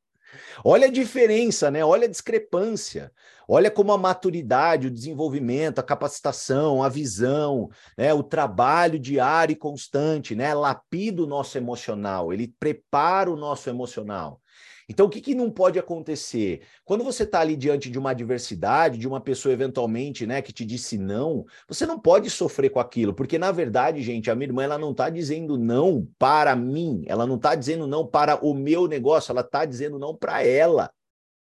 Olha 0.64 0.86
a 0.86 0.90
diferença, 0.90 1.70
né? 1.70 1.84
Olha 1.84 2.06
a 2.06 2.10
discrepância. 2.10 3.12
Olha 3.52 3.68
como 3.68 3.90
a 3.90 3.98
maturidade, 3.98 4.86
o 4.86 4.90
desenvolvimento, 4.92 5.80
a 5.80 5.82
capacitação, 5.82 6.84
a 6.84 6.88
visão, 6.88 7.68
né, 7.98 8.14
o 8.14 8.22
trabalho 8.22 8.96
diário 8.96 9.52
e 9.52 9.56
constante, 9.56 10.36
né, 10.36 10.54
lapida 10.54 11.20
o 11.20 11.26
nosso 11.26 11.58
emocional, 11.58 12.32
ele 12.32 12.54
prepara 12.60 13.28
o 13.28 13.34
nosso 13.34 13.68
emocional. 13.68 14.40
Então, 14.88 15.06
o 15.06 15.10
que, 15.10 15.20
que 15.20 15.34
não 15.34 15.50
pode 15.50 15.80
acontecer? 15.80 16.62
Quando 16.84 17.02
você 17.02 17.24
está 17.24 17.40
ali 17.40 17.56
diante 17.56 17.90
de 17.90 17.98
uma 17.98 18.12
adversidade, 18.12 18.98
de 18.98 19.08
uma 19.08 19.20
pessoa 19.20 19.52
eventualmente 19.52 20.28
né, 20.28 20.40
que 20.40 20.52
te 20.52 20.64
disse 20.64 20.96
não, 20.96 21.44
você 21.66 21.84
não 21.84 21.98
pode 21.98 22.30
sofrer 22.30 22.70
com 22.70 22.78
aquilo, 22.78 23.12
porque 23.12 23.36
na 23.36 23.50
verdade, 23.50 24.00
gente, 24.00 24.30
a 24.30 24.34
minha 24.36 24.46
irmã 24.46 24.62
ela 24.62 24.78
não 24.78 24.92
está 24.92 25.10
dizendo 25.10 25.58
não 25.58 26.06
para 26.20 26.54
mim, 26.54 27.02
ela 27.08 27.26
não 27.26 27.34
está 27.34 27.56
dizendo 27.56 27.88
não 27.88 28.06
para 28.06 28.44
o 28.46 28.54
meu 28.54 28.86
negócio, 28.86 29.32
ela 29.32 29.40
está 29.40 29.64
dizendo 29.64 29.98
não 29.98 30.14
para 30.14 30.44
ela. 30.46 30.88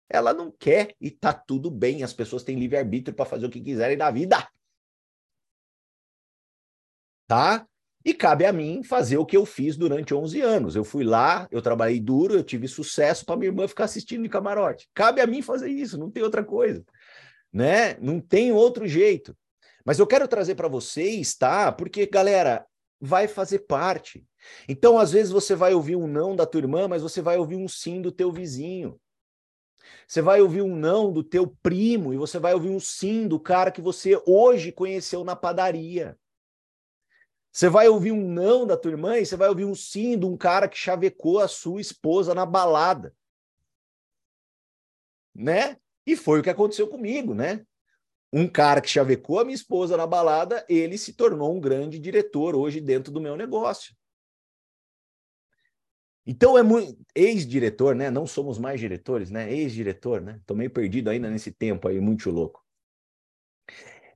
Ela 0.09 0.33
não 0.33 0.51
quer 0.51 0.95
e 0.99 1.11
tá 1.11 1.33
tudo 1.33 1.69
bem. 1.69 2.03
As 2.03 2.13
pessoas 2.13 2.43
têm 2.43 2.59
livre-arbítrio 2.59 3.15
para 3.15 3.25
fazer 3.25 3.45
o 3.45 3.49
que 3.49 3.61
quiserem 3.61 3.97
da 3.97 4.09
vida. 4.09 4.47
Tá? 7.27 7.67
E 8.05 8.13
cabe 8.13 8.45
a 8.45 8.53
mim 8.53 8.83
fazer 8.83 9.17
o 9.17 9.25
que 9.25 9.35
eu 9.35 9.45
fiz 9.45 9.75
durante 9.75 10.13
11 10.13 10.39
anos. 10.39 10.75
Eu 10.77 10.85
fui 10.85 11.03
lá, 11.03 11.45
eu 11.51 11.61
trabalhei 11.61 11.99
duro, 11.99 12.33
eu 12.33 12.43
tive 12.43 12.65
sucesso 12.67 13.25
para 13.25 13.35
minha 13.35 13.49
irmã 13.49 13.67
ficar 13.67 13.83
assistindo 13.83 14.23
de 14.23 14.29
camarote. 14.29 14.87
Cabe 14.93 15.19
a 15.19 15.27
mim 15.27 15.41
fazer 15.41 15.69
isso, 15.69 15.97
não 15.97 16.09
tem 16.09 16.23
outra 16.23 16.41
coisa. 16.43 16.85
Né? 17.51 17.97
Não 17.99 18.21
tem 18.21 18.53
outro 18.53 18.87
jeito. 18.87 19.35
Mas 19.83 19.99
eu 19.99 20.07
quero 20.07 20.27
trazer 20.27 20.55
para 20.55 20.69
vocês, 20.69 21.35
tá? 21.35 21.69
Porque, 21.71 22.05
galera, 22.05 22.65
vai 22.99 23.27
fazer 23.27 23.59
parte. 23.59 24.25
Então, 24.67 24.97
às 24.97 25.11
vezes 25.11 25.31
você 25.31 25.55
vai 25.55 25.73
ouvir 25.73 25.95
um 25.95 26.07
não 26.07 26.35
da 26.35 26.45
tua 26.45 26.61
irmã, 26.61 26.87
mas 26.87 27.01
você 27.01 27.21
vai 27.21 27.37
ouvir 27.37 27.55
um 27.55 27.67
sim 27.67 28.01
do 28.01 28.11
teu 28.11 28.31
vizinho. 28.31 28.99
Você 30.07 30.21
vai 30.21 30.41
ouvir 30.41 30.61
um 30.61 30.75
não 30.75 31.11
do 31.11 31.23
teu 31.23 31.47
primo 31.61 32.13
e 32.13 32.17
você 32.17 32.39
vai 32.39 32.53
ouvir 32.53 32.69
um 32.69 32.79
sim 32.79 33.27
do 33.27 33.39
cara 33.39 33.71
que 33.71 33.81
você 33.81 34.21
hoje 34.25 34.71
conheceu 34.71 35.23
na 35.23 35.35
padaria. 35.35 36.17
Você 37.51 37.69
vai 37.69 37.89
ouvir 37.89 38.11
um 38.11 38.27
não 38.29 38.67
da 38.67 38.77
tua 38.77 38.91
irmã 38.91 39.17
e 39.17 39.25
você 39.25 39.35
vai 39.35 39.49
ouvir 39.49 39.65
um 39.65 39.73
sim 39.73 40.17
de 40.17 40.25
um 40.25 40.37
cara 40.37 40.67
que 40.67 40.77
chavecou 40.77 41.39
a 41.39 41.47
sua 41.47 41.81
esposa 41.81 42.35
na 42.35 42.45
balada. 42.45 43.15
Né? 45.33 45.77
E 46.05 46.15
foi 46.15 46.39
o 46.39 46.43
que 46.43 46.49
aconteceu 46.49 46.87
comigo, 46.87 47.33
né? 47.33 47.65
Um 48.31 48.47
cara 48.47 48.81
que 48.81 48.89
chavecou 48.89 49.39
a 49.39 49.43
minha 49.43 49.55
esposa 49.55 49.97
na 49.97 50.05
balada, 50.05 50.65
ele 50.69 50.97
se 50.97 51.13
tornou 51.13 51.55
um 51.55 51.59
grande 51.59 51.97
diretor 51.97 52.55
hoje 52.55 52.79
dentro 52.79 53.11
do 53.11 53.21
meu 53.21 53.35
negócio. 53.35 53.95
Então 56.27 56.57
é 56.57 56.61
muito 56.61 56.97
ex-diretor, 57.15 57.95
né? 57.95 58.11
Não 58.11 58.27
somos 58.27 58.59
mais 58.59 58.81
diretores, 58.81 59.31
né? 59.31 59.49
Ex-diretor, 59.51 60.19
né? 60.19 60.41
Tô 60.45 60.53
meio 60.53 60.69
perdido 60.69 61.09
ainda 61.09 61.29
nesse 61.29 61.51
tempo 61.53 61.87
aí, 61.87 62.01
muito 62.01 62.29
louco. 62.29 62.61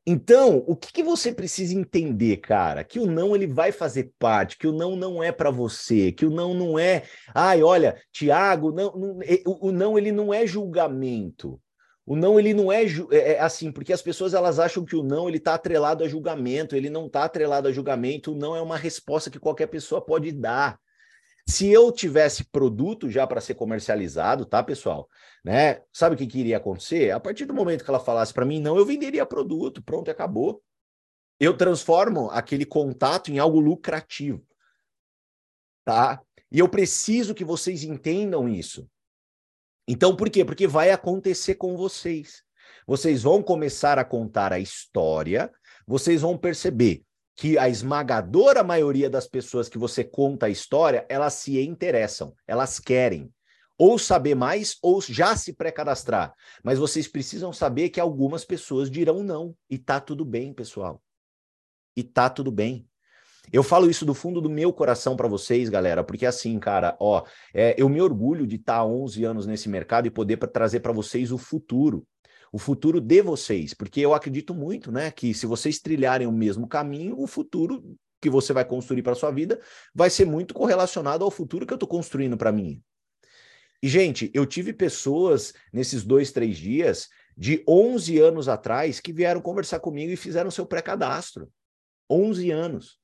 Então, 0.06 0.63
o 0.67 0.76
que, 0.76 0.91
que, 0.91 1.04
você 1.04 1.32
precisa 1.32 1.74
entender, 1.74 2.38
cara? 2.38 2.84
Que 2.84 3.00
o 3.00 3.06
não 3.06 3.36
ele 3.36 3.47
vai 3.47 3.71
fazer 3.71 4.12
parte, 4.19 4.58
que 4.58 4.67
o 4.67 4.74
não 4.74 4.95
não 4.95 5.24
é 5.24 5.32
para 5.32 5.52
você, 5.52 6.12
que 6.12 6.26
o 6.26 6.30
não 6.30 6.54
não 6.54 6.78
é, 6.78 7.04
ai, 7.34 7.62
olha, 7.62 7.95
Tiago, 8.12 8.71
não, 8.71 8.91
não, 8.93 9.19
o, 9.45 9.71
não 9.71 9.97
ele 9.97 10.12
não 10.12 10.34
é 10.34 10.45
julgamento. 10.45 11.62
O 12.04 12.15
não 12.15 12.39
ele 12.39 12.54
não 12.54 12.71
é, 12.71 12.84
é, 12.84 13.34
é, 13.34 13.39
assim, 13.39 13.71
porque 13.71 13.93
as 13.93 14.02
pessoas 14.02 14.34
elas 14.34 14.60
acham 14.60 14.84
que 14.84 14.95
o 14.95 15.04
não 15.04 15.30
ele 15.30 15.39
tá 15.39 15.54
atrelado 15.54 16.04
a 16.04 16.08
julgamento, 16.08 16.76
ele 16.76 16.89
não 16.89 17.08
tá 17.08 17.24
atrelado 17.24 17.67
a 17.67 17.71
julgamento, 17.71 18.34
o 18.34 18.36
não 18.36 18.56
é 18.56 18.62
uma 18.62 18.78
resposta 18.78 19.30
que 19.30 19.39
qualquer 19.39 19.67
pessoa 19.67 20.02
pode 20.02 20.32
dar. 20.32 20.80
Se 21.47 21.69
eu 21.69 21.91
tivesse 21.91 22.43
produto 22.45 23.10
já 23.10 23.25
para 23.25 23.41
ser 23.41 23.56
comercializado, 23.56 24.45
tá, 24.45 24.63
pessoal? 24.63 25.10
Né? 25.43 25.82
Sabe 25.91 26.15
o 26.15 26.17
que, 26.17 26.27
que 26.27 26.39
iria 26.39 26.58
acontecer? 26.58 27.12
A 27.12 27.19
partir 27.19 27.45
do 27.45 27.54
momento 27.54 27.84
que 27.84 27.89
ela 27.89 27.99
falasse 27.99 28.34
para 28.34 28.45
mim, 28.45 28.60
não, 28.60 28.77
eu 28.77 28.86
venderia 28.86 29.25
produto, 29.25 29.82
pronto, 29.82 30.10
acabou. 30.10 30.63
Eu 31.39 31.58
transformo 31.58 32.30
aquele 32.30 32.65
contato 32.65 33.32
em 33.32 33.39
algo 33.39 33.60
lucrativo, 33.60 34.45
tá? 35.84 36.21
E 36.51 36.60
eu 36.60 36.69
preciso 36.69 37.34
que 37.34 37.43
vocês 37.43 37.84
entendam 37.84 38.47
isso. 38.47 38.88
Então, 39.88 40.15
por 40.15 40.30
quê? 40.30 40.45
Porque 40.45 40.67
vai 40.67 40.91
acontecer 40.91 41.56
com 41.56 41.75
vocês. 41.75 42.43
Vocês 42.86 43.23
vão 43.23 43.41
começar 43.41 43.97
a 43.97 44.06
contar 44.06 44.54
a 44.54 44.60
história, 44.60 45.51
vocês 45.88 46.21
vão 46.21 46.38
perceber 46.38 47.04
que 47.36 47.58
a 47.58 47.70
esmagadora 47.70 48.63
maioria 48.63 49.10
das 49.10 49.28
pessoas 49.28 49.70
que 49.70 49.78
você 49.78 50.04
conta 50.04 50.46
a 50.46 50.50
história, 50.50 51.06
elas 51.10 51.34
se 51.34 51.60
interessam, 51.60 52.34
elas 52.48 52.80
querem 52.80 53.32
ou 53.78 53.98
saber 53.98 54.36
mais 54.36 54.78
ou 54.80 55.02
já 55.02 55.36
se 55.36 55.54
pré-cadastrar. 55.54 56.36
Mas 56.63 56.78
vocês 56.78 57.08
precisam 57.08 57.52
saber 57.52 57.89
que 57.89 58.00
algumas 58.00 58.46
pessoas 58.46 58.91
dirão 58.91 59.24
não 59.24 59.56
e 59.67 59.76
tá 59.76 60.00
tudo 60.00 60.24
bem, 60.24 60.54
pessoal. 60.54 61.02
E 61.96 62.04
tá 62.04 62.30
tudo 62.30 62.52
bem. 62.52 62.88
Eu 63.52 63.63
falo 63.63 63.89
isso 63.89 64.06
do 64.06 64.13
fundo 64.13 64.39
do 64.39 64.50
meu 64.50 64.72
coração 64.72 65.17
para 65.17 65.28
vocês, 65.28 65.67
galera, 65.67 66.04
porque 66.04 66.28
assim, 66.28 66.60
cara, 66.60 66.96
ó, 67.00 67.26
é, 67.54 67.74
eu 67.76 67.89
me 67.89 68.00
orgulho 68.00 68.46
de 68.46 68.58
estar 68.58 68.78
tá 68.78 68.86
11 68.86 69.24
anos 69.24 69.48
nesse 69.48 69.67
mercado 69.67 70.06
e 70.06 70.12
poder 70.12 70.38
pra, 70.38 70.48
trazer 70.48 70.82
para 70.82 70.94
vocês 70.94 71.32
o 71.32 71.38
futuro 71.38 72.06
o 72.51 72.59
futuro 72.59 72.99
de 72.99 73.21
vocês, 73.21 73.73
porque 73.73 74.01
eu 74.01 74.13
acredito 74.13 74.53
muito, 74.53 74.91
né, 74.91 75.09
que 75.09 75.33
se 75.33 75.45
vocês 75.45 75.79
trilharem 75.79 76.27
o 76.27 76.31
mesmo 76.31 76.67
caminho, 76.67 77.19
o 77.19 77.25
futuro 77.25 77.97
que 78.21 78.29
você 78.29 78.53
vai 78.53 78.65
construir 78.65 79.01
para 79.01 79.15
sua 79.15 79.31
vida 79.31 79.59
vai 79.95 80.09
ser 80.09 80.25
muito 80.25 80.53
correlacionado 80.53 81.23
ao 81.23 81.31
futuro 81.31 81.65
que 81.65 81.73
eu 81.73 81.75
estou 81.75 81.89
construindo 81.89 82.37
para 82.37 82.51
mim. 82.51 82.81
E, 83.81 83.87
gente, 83.87 84.29
eu 84.33 84.45
tive 84.45 84.73
pessoas 84.73 85.53
nesses 85.73 86.03
dois, 86.03 86.31
três 86.31 86.57
dias 86.57 87.09
de 87.35 87.63
11 87.67 88.19
anos 88.19 88.47
atrás 88.47 88.99
que 88.99 89.11
vieram 89.11 89.41
conversar 89.41 89.79
comigo 89.79 90.11
e 90.11 90.17
fizeram 90.17 90.51
seu 90.51 90.65
pré-cadastro. 90.65 91.51
11 92.07 92.51
anos. 92.51 93.00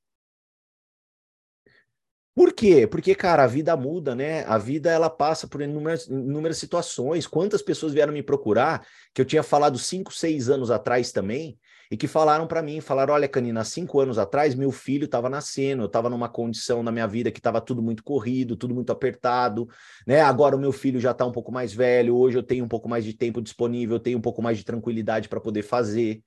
Por 2.37 2.53
quê? 2.53 2.85
Porque, 2.85 3.15
cara, 3.15 3.45
a 3.45 3.47
vida 3.47 3.75
muda, 3.75 4.13
né? 4.13 4.43
A 4.43 4.59
vida 4.59 4.91
ela 4.91 5.09
passa 5.09 5.47
por 5.47 5.59
inúmeras, 5.59 6.05
inúmeras 6.05 6.59
situações. 6.59 7.25
Quantas 7.25 7.63
pessoas 7.63 7.93
vieram 7.93 8.13
me 8.13 8.21
procurar 8.21 8.85
que 9.11 9.19
eu 9.19 9.25
tinha 9.25 9.41
falado 9.41 9.79
cinco, 9.79 10.13
seis 10.13 10.47
anos 10.47 10.69
atrás 10.69 11.11
também 11.11 11.57
e 11.89 11.97
que 11.97 12.07
falaram 12.07 12.45
para 12.45 12.61
mim, 12.61 12.79
falaram, 12.79 13.15
olha, 13.15 13.27
Canina, 13.27 13.63
cinco 13.63 13.99
anos 13.99 14.19
atrás 14.19 14.53
meu 14.53 14.71
filho 14.71 15.05
estava 15.05 15.31
nascendo, 15.31 15.81
eu 15.81 15.87
estava 15.87 16.11
numa 16.11 16.29
condição 16.29 16.83
na 16.83 16.91
minha 16.91 17.07
vida 17.07 17.31
que 17.31 17.39
estava 17.39 17.59
tudo 17.59 17.81
muito 17.81 18.03
corrido, 18.03 18.55
tudo 18.55 18.75
muito 18.75 18.91
apertado, 18.91 19.67
né? 20.05 20.21
Agora 20.21 20.55
o 20.55 20.59
meu 20.59 20.71
filho 20.71 20.99
já 20.99 21.13
está 21.13 21.25
um 21.25 21.31
pouco 21.31 21.51
mais 21.51 21.73
velho, 21.73 22.15
hoje 22.15 22.37
eu 22.37 22.43
tenho 22.43 22.63
um 22.63 22.67
pouco 22.67 22.87
mais 22.87 23.03
de 23.03 23.15
tempo 23.15 23.41
disponível, 23.41 23.95
eu 23.95 23.99
tenho 23.99 24.19
um 24.19 24.21
pouco 24.21 24.43
mais 24.43 24.59
de 24.59 24.63
tranquilidade 24.63 25.27
para 25.27 25.41
poder 25.41 25.63
fazer. 25.63 26.21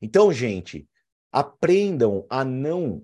Então, 0.00 0.32
gente, 0.32 0.86
aprendam 1.32 2.24
a 2.30 2.44
não 2.44 3.02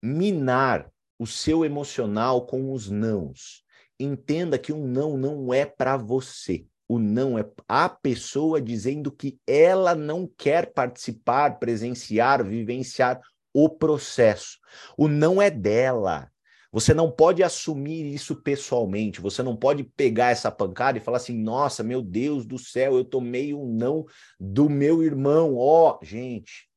minar 0.00 0.88
o 1.18 1.26
seu 1.26 1.64
emocional 1.64 2.46
com 2.46 2.72
os 2.72 2.88
nãos. 2.88 3.64
Entenda 3.98 4.58
que 4.58 4.72
um 4.72 4.86
não 4.86 5.16
não 5.16 5.52
é 5.52 5.66
para 5.66 5.96
você. 5.96 6.66
O 6.86 6.98
não 6.98 7.38
é 7.38 7.46
a 7.66 7.88
pessoa 7.88 8.62
dizendo 8.62 9.12
que 9.12 9.38
ela 9.46 9.94
não 9.94 10.26
quer 10.26 10.72
participar, 10.72 11.58
presenciar, 11.58 12.42
vivenciar 12.42 13.20
o 13.52 13.68
processo. 13.68 14.58
O 14.96 15.08
não 15.08 15.42
é 15.42 15.50
dela. 15.50 16.30
Você 16.70 16.92
não 16.92 17.10
pode 17.10 17.42
assumir 17.42 18.14
isso 18.14 18.36
pessoalmente. 18.42 19.20
Você 19.20 19.42
não 19.42 19.56
pode 19.56 19.84
pegar 19.84 20.30
essa 20.30 20.50
pancada 20.50 20.98
e 20.98 21.00
falar 21.00 21.16
assim: 21.16 21.36
nossa, 21.36 21.82
meu 21.82 22.02
Deus 22.02 22.46
do 22.46 22.58
céu, 22.58 22.96
eu 22.96 23.04
tomei 23.04 23.52
um 23.52 23.66
não 23.66 24.06
do 24.38 24.68
meu 24.68 25.02
irmão. 25.02 25.56
Ó, 25.56 25.98
oh, 26.00 26.04
gente, 26.04 26.68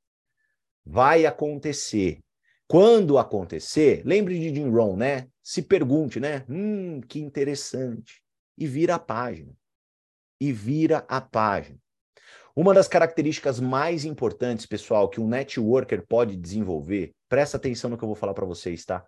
vai 0.86 1.26
acontecer. 1.26 2.20
Quando 2.72 3.18
acontecer, 3.18 4.02
lembre 4.06 4.40
de 4.40 4.56
Jim 4.56 4.70
Rohn, 4.70 4.96
né? 4.96 5.28
Se 5.44 5.62
pergunte, 5.62 6.22
né? 6.22 6.46
Hum, 6.48 7.02
que 7.02 7.20
interessante. 7.20 8.24
E 8.58 8.66
vira 8.66 8.96
a 8.96 9.00
página. 9.00 9.52
E 10.40 10.54
vira 10.54 11.04
a 11.10 11.20
página. 11.20 11.78
Uma 12.56 12.74
das 12.74 12.88
características 12.88 13.60
mais 13.60 14.06
importantes, 14.06 14.66
pessoal, 14.66 15.10
que 15.10 15.20
um 15.20 15.28
networker 15.28 16.02
pode 16.08 16.38
desenvolver, 16.38 17.12
presta 17.28 17.58
atenção 17.58 17.90
no 17.90 17.98
que 17.98 18.06
eu 18.06 18.08
vou 18.08 18.16
falar 18.16 18.34
para 18.34 18.46
vocês, 18.46 18.86
tá? 18.86 19.06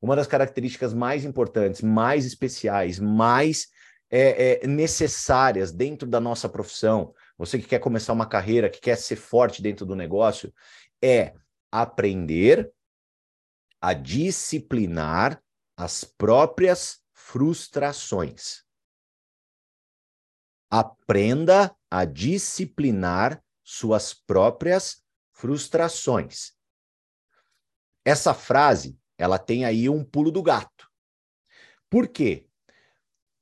Uma 0.00 0.16
das 0.16 0.26
características 0.26 0.94
mais 0.94 1.26
importantes, 1.26 1.82
mais 1.82 2.24
especiais, 2.24 2.98
mais 2.98 3.68
é, 4.10 4.62
é, 4.64 4.66
necessárias 4.66 5.70
dentro 5.70 6.08
da 6.08 6.18
nossa 6.18 6.48
profissão, 6.48 7.12
você 7.36 7.58
que 7.58 7.68
quer 7.68 7.78
começar 7.78 8.14
uma 8.14 8.24
carreira, 8.24 8.70
que 8.70 8.80
quer 8.80 8.96
ser 8.96 9.16
forte 9.16 9.60
dentro 9.60 9.84
do 9.84 9.94
negócio, 9.94 10.50
é 11.02 11.34
aprender 11.70 12.72
a 13.82 13.92
disciplinar 13.92 15.42
as 15.76 16.04
próprias 16.04 17.02
frustrações. 17.12 18.62
Aprenda 20.70 21.76
a 21.90 22.04
disciplinar 22.04 23.44
suas 23.64 24.14
próprias 24.14 25.04
frustrações. 25.32 26.52
Essa 28.04 28.32
frase, 28.32 28.98
ela 29.18 29.38
tem 29.38 29.64
aí 29.64 29.88
um 29.88 30.04
pulo 30.04 30.30
do 30.30 30.42
gato. 30.42 30.90
Por 31.90 32.08
quê? 32.08 32.48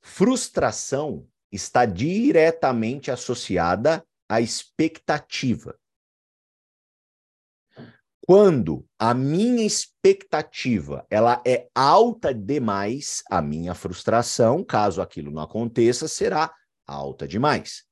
Frustração 0.00 1.28
está 1.52 1.84
diretamente 1.84 3.10
associada 3.10 4.06
a 4.28 4.40
expectativa. 4.40 5.79
Quando 8.26 8.86
a 8.98 9.14
minha 9.14 9.64
expectativa 9.64 11.06
ela 11.10 11.42
é 11.46 11.68
alta 11.74 12.34
demais, 12.34 13.22
a 13.30 13.40
minha 13.40 13.74
frustração, 13.74 14.62
caso 14.62 15.00
aquilo 15.00 15.30
não 15.30 15.42
aconteça, 15.42 16.06
será 16.06 16.52
alta 16.86 17.26
demais. 17.26 17.84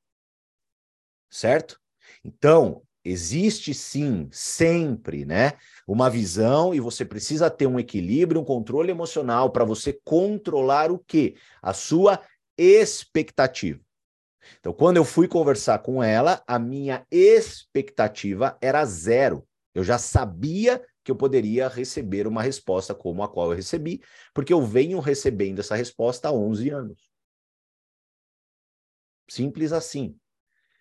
Certo? 1.30 1.80
Então, 2.24 2.82
existe 3.04 3.72
sim, 3.72 4.28
sempre, 4.30 5.24
né, 5.24 5.52
uma 5.86 6.10
visão 6.10 6.74
e 6.74 6.80
você 6.80 7.04
precisa 7.04 7.50
ter 7.50 7.66
um 7.66 7.78
equilíbrio, 7.78 8.40
um 8.40 8.44
controle 8.44 8.90
emocional 8.90 9.50
para 9.50 9.64
você 9.64 9.98
controlar 10.04 10.90
o 10.90 10.98
quê? 10.98 11.36
A 11.62 11.72
sua 11.72 12.20
expectativa. 12.56 13.80
Então, 14.58 14.72
quando 14.72 14.96
eu 14.96 15.04
fui 15.04 15.28
conversar 15.28 15.78
com 15.80 16.02
ela, 16.02 16.42
a 16.46 16.58
minha 16.58 17.06
expectativa 17.10 18.56
era 18.60 18.84
zero. 18.84 19.47
Eu 19.78 19.84
já 19.84 19.96
sabia 19.96 20.84
que 21.04 21.10
eu 21.12 21.14
poderia 21.14 21.68
receber 21.68 22.26
uma 22.26 22.42
resposta 22.42 22.92
como 22.92 23.22
a 23.22 23.28
qual 23.28 23.52
eu 23.52 23.56
recebi, 23.56 24.02
porque 24.34 24.52
eu 24.52 24.60
venho 24.60 24.98
recebendo 24.98 25.60
essa 25.60 25.76
resposta 25.76 26.26
há 26.26 26.32
11 26.32 26.68
anos. 26.70 27.08
Simples 29.30 29.72
assim. 29.72 30.18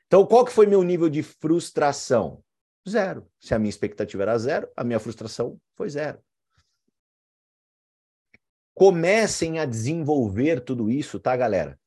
Então, 0.08 0.26
qual 0.26 0.44
que 0.44 0.52
foi 0.52 0.66
meu 0.66 0.82
nível 0.82 1.12
de 1.12 1.22
frustração? 1.22 2.44
Zero. 2.90 3.30
Se 3.40 3.54
a 3.54 3.60
minha 3.60 3.70
expectativa 3.70 4.24
era 4.24 4.40
zero, 4.40 4.68
a 4.76 4.84
minha 4.84 5.00
frustração 5.00 5.62
foi 5.76 5.90
zero. 5.90 6.20
Comecem 8.74 9.60
a 9.60 9.66
desenvolver 9.66 10.62
tudo 10.62 10.90
isso, 10.90 11.20
tá, 11.20 11.38
galera? 11.38 11.80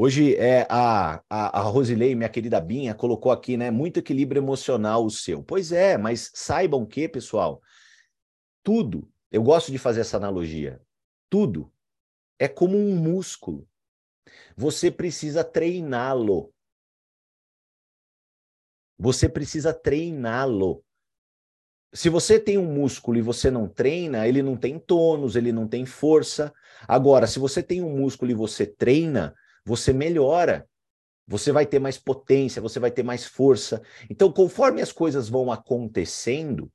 Hoje 0.00 0.36
é 0.36 0.64
a, 0.70 1.24
a, 1.28 1.58
a 1.58 1.60
Rosilei, 1.62 2.14
minha 2.14 2.28
querida 2.28 2.60
Binha, 2.60 2.94
colocou 2.94 3.32
aqui, 3.32 3.56
né? 3.56 3.68
Muito 3.68 3.98
equilíbrio 3.98 4.38
emocional 4.38 5.04
o 5.04 5.10
seu. 5.10 5.42
Pois 5.42 5.72
é, 5.72 5.98
mas 5.98 6.30
saibam 6.32 6.86
que, 6.86 7.08
pessoal, 7.08 7.60
tudo, 8.62 9.10
eu 9.28 9.42
gosto 9.42 9.72
de 9.72 9.76
fazer 9.76 10.02
essa 10.02 10.16
analogia, 10.16 10.80
tudo 11.28 11.72
é 12.38 12.46
como 12.46 12.78
um 12.78 12.94
músculo. 12.94 13.68
Você 14.56 14.88
precisa 14.88 15.42
treiná-lo. 15.42 16.54
Você 18.96 19.28
precisa 19.28 19.74
treiná-lo. 19.74 20.84
Se 21.92 22.08
você 22.08 22.38
tem 22.38 22.56
um 22.56 22.72
músculo 22.72 23.18
e 23.18 23.22
você 23.22 23.50
não 23.50 23.66
treina, 23.66 24.28
ele 24.28 24.44
não 24.44 24.56
tem 24.56 24.78
tônus, 24.78 25.34
ele 25.34 25.50
não 25.50 25.66
tem 25.66 25.84
força. 25.84 26.54
Agora, 26.86 27.26
se 27.26 27.40
você 27.40 27.64
tem 27.64 27.82
um 27.82 27.96
músculo 27.96 28.30
e 28.30 28.34
você 28.34 28.64
treina, 28.64 29.34
você 29.68 29.92
melhora. 29.92 30.66
Você 31.26 31.52
vai 31.52 31.66
ter 31.66 31.78
mais 31.78 31.98
potência, 31.98 32.62
você 32.62 32.80
vai 32.80 32.90
ter 32.90 33.02
mais 33.02 33.26
força. 33.26 33.82
Então, 34.08 34.32
conforme 34.32 34.80
as 34.80 34.90
coisas 34.90 35.28
vão 35.28 35.52
acontecendo, 35.52 36.72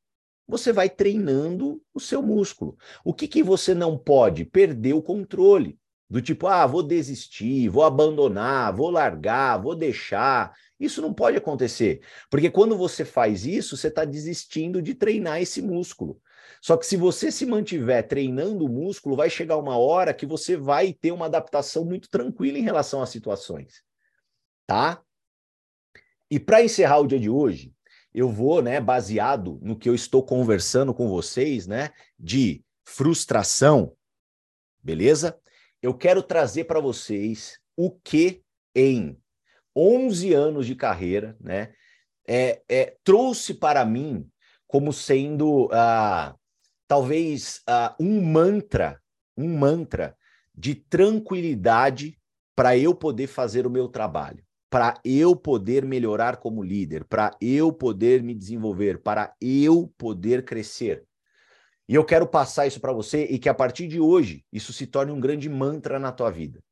você 0.48 0.72
vai 0.72 0.88
treinando 0.88 1.82
o 1.92 2.00
seu 2.00 2.22
músculo. 2.22 2.78
O 3.04 3.12
que, 3.12 3.28
que 3.28 3.42
você 3.42 3.74
não 3.74 3.98
pode? 3.98 4.46
Perder 4.46 4.94
o 4.94 5.02
controle. 5.02 5.80
Do 6.08 6.22
tipo, 6.22 6.46
ah, 6.46 6.68
vou 6.68 6.84
desistir, 6.84 7.68
vou 7.70 7.84
abandonar, 7.84 8.72
vou 8.76 8.92
largar, 8.92 9.58
vou 9.58 9.74
deixar. 9.76 10.54
Isso 10.80 11.02
não 11.02 11.12
pode 11.12 11.38
acontecer. 11.38 12.02
Porque 12.30 12.52
quando 12.52 12.78
você 12.78 13.04
faz 13.04 13.48
isso, 13.48 13.76
você 13.76 13.88
está 13.88 14.06
desistindo 14.06 14.84
de 14.84 14.94
treinar 14.94 15.42
esse 15.42 15.64
músculo. 15.64 16.22
Só 16.64 16.78
que 16.78 16.86
se 16.86 16.96
você 16.96 17.30
se 17.30 17.46
mantiver 17.46 18.08
treinando 18.08 18.64
o 18.64 18.70
músculo, 18.70 19.18
vai 19.18 19.30
chegar 19.30 19.58
uma 19.58 19.78
hora 19.78 20.14
que 20.14 20.26
você 20.26 20.56
vai 20.56 20.94
ter 20.94 21.12
uma 21.12 21.26
adaptação 21.26 21.84
muito 21.84 22.10
tranquila 22.10 22.58
em 22.58 22.62
relação 22.62 23.02
às 23.02 23.10
situações. 23.10 23.84
Tá? 24.66 25.04
E 26.32 26.40
para 26.40 26.64
encerrar 26.64 27.00
o 27.00 27.08
dia 27.08 27.20
de 27.20 27.30
hoje, 27.30 27.74
eu 28.14 28.30
vou, 28.30 28.62
né, 28.62 28.80
baseado 28.80 29.60
no 29.62 29.78
que 29.78 29.90
eu 29.90 29.94
estou 29.94 30.24
conversando 30.24 30.94
com 30.94 31.10
vocês, 31.10 31.68
né, 31.68 31.90
de 32.18 32.64
frustração, 32.86 33.94
beleza? 34.82 35.38
Eu 35.82 35.94
quero 35.94 36.24
trazer 36.24 36.64
para 36.64 36.80
vocês 36.80 37.60
o 37.76 37.92
que 37.92 38.42
em 38.74 39.20
11 39.76 40.34
anos 40.34 40.66
de 40.66 40.76
carreira, 40.76 41.36
né, 41.42 41.74
é, 42.26 42.62
é 42.70 42.96
trouxe 43.04 43.54
para 43.54 43.84
mim 43.84 44.26
como 44.66 44.94
sendo 44.94 45.68
ah, 45.74 46.34
talvez 46.94 47.60
uh, 47.68 47.92
um 48.00 48.22
mantra, 48.22 49.02
um 49.36 49.58
mantra 49.58 50.16
de 50.54 50.76
tranquilidade 50.76 52.20
para 52.56 52.78
eu 52.78 52.94
poder 52.94 53.26
fazer 53.26 53.66
o 53.66 53.70
meu 53.70 53.88
trabalho, 53.88 54.44
para 54.70 55.02
eu 55.04 55.36
poder 55.36 55.84
melhorar 55.84 56.38
como 56.38 56.62
líder, 56.62 57.04
para 57.06 57.36
eu 57.42 57.74
poder 57.74 58.22
me 58.22 58.36
desenvolver, 58.36 59.02
para 59.02 59.34
eu 59.42 59.92
poder 59.98 60.46
crescer. 60.46 61.04
E 61.90 61.96
eu 61.96 62.06
quero 62.06 62.28
passar 62.28 62.68
isso 62.68 62.80
para 62.80 62.94
você 62.94 63.26
e 63.26 63.40
que 63.40 63.50
a 63.50 63.56
partir 63.56 63.88
de 63.88 64.00
hoje 64.00 64.46
isso 64.54 64.72
se 64.72 64.86
torne 64.86 65.12
um 65.12 65.20
grande 65.20 65.50
mantra 65.50 65.98
na 65.98 66.12
tua 66.12 66.30
vida. 66.30 66.64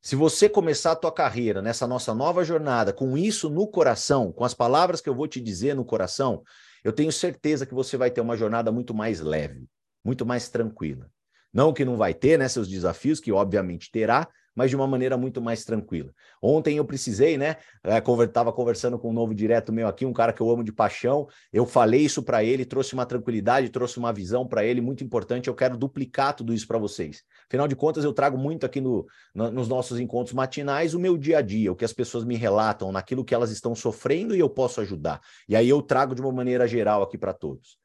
Se 0.00 0.16
você 0.16 0.48
começar 0.48 0.92
a 0.92 0.96
tua 0.96 1.12
carreira 1.12 1.60
nessa 1.60 1.86
nossa 1.86 2.14
nova 2.14 2.42
jornada 2.42 2.90
com 2.90 3.18
isso 3.18 3.50
no 3.50 3.68
coração, 3.68 4.32
com 4.32 4.46
as 4.46 4.54
palavras 4.54 5.02
que 5.02 5.10
eu 5.10 5.14
vou 5.14 5.28
te 5.28 5.42
dizer 5.42 5.76
no 5.76 5.84
coração, 5.84 6.42
eu 6.84 6.92
tenho 6.92 7.12
certeza 7.12 7.66
que 7.66 7.74
você 7.74 7.96
vai 7.96 8.10
ter 8.10 8.20
uma 8.20 8.36
jornada 8.36 8.72
muito 8.72 8.92
mais 8.94 9.20
leve, 9.20 9.66
muito 10.04 10.26
mais 10.26 10.48
tranquila. 10.48 11.10
Não 11.52 11.72
que 11.72 11.84
não 11.84 11.96
vai 11.96 12.14
ter, 12.14 12.38
né, 12.38 12.48
seus 12.48 12.68
desafios, 12.68 13.20
que 13.20 13.30
obviamente 13.30 13.90
terá, 13.90 14.28
mas 14.54 14.70
de 14.70 14.76
uma 14.76 14.86
maneira 14.86 15.16
muito 15.16 15.40
mais 15.40 15.64
tranquila. 15.64 16.12
Ontem 16.40 16.76
eu 16.76 16.84
precisei, 16.84 17.38
né? 17.38 17.56
Estava 17.84 18.50
é, 18.50 18.52
conversando 18.52 18.98
com 18.98 19.10
um 19.10 19.12
novo 19.12 19.34
direto 19.34 19.72
meu 19.72 19.88
aqui, 19.88 20.04
um 20.04 20.12
cara 20.12 20.32
que 20.32 20.40
eu 20.40 20.50
amo 20.50 20.62
de 20.62 20.72
paixão. 20.72 21.26
Eu 21.52 21.64
falei 21.66 22.02
isso 22.02 22.22
para 22.22 22.44
ele, 22.44 22.64
trouxe 22.64 22.94
uma 22.94 23.06
tranquilidade, 23.06 23.70
trouxe 23.70 23.98
uma 23.98 24.12
visão 24.12 24.46
para 24.46 24.64
ele 24.64 24.80
muito 24.80 25.02
importante. 25.02 25.48
Eu 25.48 25.54
quero 25.54 25.76
duplicar 25.76 26.34
tudo 26.34 26.52
isso 26.52 26.66
para 26.66 26.78
vocês. 26.78 27.22
Afinal 27.48 27.66
de 27.66 27.76
contas, 27.76 28.04
eu 28.04 28.12
trago 28.12 28.36
muito 28.36 28.66
aqui 28.66 28.80
no, 28.80 29.06
no, 29.34 29.50
nos 29.50 29.68
nossos 29.68 29.98
encontros 29.98 30.34
matinais 30.34 30.94
o 30.94 31.00
meu 31.00 31.16
dia 31.16 31.38
a 31.38 31.42
dia, 31.42 31.72
o 31.72 31.76
que 31.76 31.84
as 31.84 31.92
pessoas 31.92 32.24
me 32.24 32.36
relatam, 32.36 32.92
naquilo 32.92 33.24
que 33.24 33.34
elas 33.34 33.50
estão 33.50 33.74
sofrendo 33.74 34.34
e 34.34 34.40
eu 34.40 34.50
posso 34.50 34.80
ajudar. 34.80 35.20
E 35.48 35.56
aí 35.56 35.68
eu 35.68 35.80
trago 35.80 36.14
de 36.14 36.20
uma 36.20 36.32
maneira 36.32 36.66
geral 36.66 37.02
aqui 37.02 37.16
para 37.16 37.32
todos. 37.32 37.78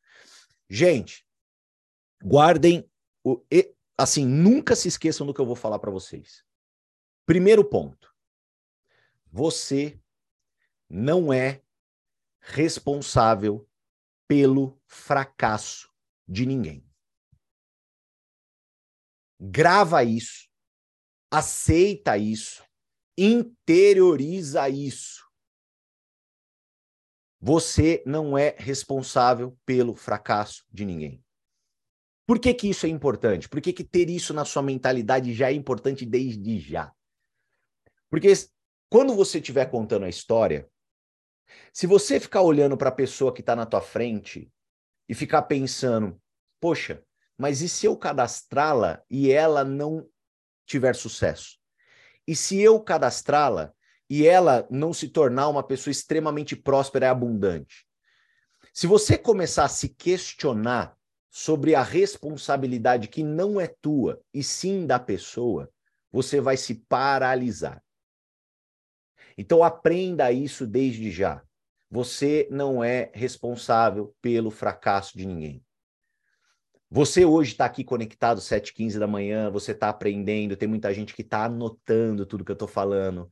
Gente, 0.69 1.25
guardem 2.21 2.85
o, 3.23 3.41
assim, 3.97 4.25
nunca 4.25 4.75
se 4.75 4.87
esqueçam 4.87 5.25
do 5.25 5.33
que 5.33 5.41
eu 5.41 5.45
vou 5.45 5.55
falar 5.55 5.79
para 5.79 5.91
vocês. 5.91 6.46
Primeiro 7.27 7.69
ponto. 7.69 8.15
Você 9.29 10.01
não 10.89 11.33
é 11.33 11.61
responsável 12.39 13.69
pelo 14.25 14.81
fracasso 14.85 15.91
de 16.25 16.45
ninguém. 16.45 16.89
Grava 19.37 20.05
isso, 20.05 20.49
aceita 21.29 22.17
isso, 22.17 22.63
interioriza 23.17 24.69
isso. 24.69 25.29
Você 27.41 28.01
não 28.05 28.37
é 28.37 28.55
responsável 28.57 29.59
pelo 29.65 29.93
fracasso 29.93 30.65
de 30.71 30.85
ninguém. 30.85 31.21
Por 32.25 32.39
que, 32.39 32.53
que 32.53 32.69
isso 32.69 32.85
é 32.85 32.89
importante? 32.89 33.49
Por 33.49 33.59
que, 33.59 33.73
que 33.73 33.83
ter 33.83 34.09
isso 34.09 34.33
na 34.33 34.45
sua 34.45 34.63
mentalidade 34.63 35.33
já 35.33 35.49
é 35.49 35.53
importante 35.53 36.05
desde 36.05 36.57
já? 36.61 36.96
Porque 38.09 38.31
quando 38.89 39.13
você 39.13 39.39
estiver 39.39 39.65
contando 39.69 40.05
a 40.05 40.09
história, 40.09 40.69
se 41.73 41.87
você 41.87 42.19
ficar 42.19 42.41
olhando 42.41 42.77
para 42.77 42.89
a 42.89 42.93
pessoa 42.93 43.33
que 43.33 43.41
está 43.41 43.55
na 43.55 43.65
tua 43.65 43.81
frente 43.81 44.51
e 45.07 45.13
ficar 45.13 45.43
pensando, 45.43 46.19
poxa, 46.59 47.03
mas 47.37 47.61
e 47.61 47.69
se 47.69 47.85
eu 47.85 47.95
cadastrá-la 47.95 49.03
e 49.09 49.31
ela 49.31 49.63
não 49.63 50.07
tiver 50.65 50.95
sucesso? 50.95 51.57
E 52.27 52.35
se 52.35 52.59
eu 52.59 52.79
cadastrá-la 52.79 53.73
e 54.09 54.25
ela 54.25 54.67
não 54.69 54.93
se 54.93 55.09
tornar 55.09 55.47
uma 55.49 55.63
pessoa 55.63 55.91
extremamente 55.91 56.55
próspera 56.55 57.05
e 57.05 57.09
abundante? 57.09 57.85
Se 58.73 58.87
você 58.87 59.17
começar 59.17 59.65
a 59.65 59.69
se 59.69 59.89
questionar 59.89 60.97
sobre 61.29 61.75
a 61.75 61.83
responsabilidade 61.83 63.07
que 63.07 63.23
não 63.23 63.59
é 63.59 63.67
tua 63.67 64.21
e 64.33 64.43
sim 64.43 64.85
da 64.85 64.99
pessoa, 64.99 65.69
você 66.11 66.41
vai 66.41 66.57
se 66.57 66.75
paralisar. 66.75 67.83
Então 69.37 69.63
aprenda 69.63 70.31
isso 70.31 70.65
desde 70.65 71.11
já. 71.11 71.43
Você 71.89 72.47
não 72.51 72.83
é 72.83 73.11
responsável 73.13 74.13
pelo 74.21 74.49
fracasso 74.49 75.17
de 75.17 75.25
ninguém. 75.25 75.63
Você 76.89 77.25
hoje 77.25 77.51
está 77.51 77.65
aqui 77.65 77.83
conectado 77.83 78.39
7h15 78.39 78.97
da 78.97 79.07
manhã, 79.07 79.49
você 79.51 79.73
está 79.73 79.89
aprendendo, 79.89 80.55
tem 80.55 80.69
muita 80.69 80.93
gente 80.93 81.13
que 81.13 81.21
está 81.21 81.43
anotando 81.45 82.25
tudo 82.25 82.45
que 82.45 82.51
eu 82.51 82.53
estou 82.53 82.67
falando. 82.67 83.29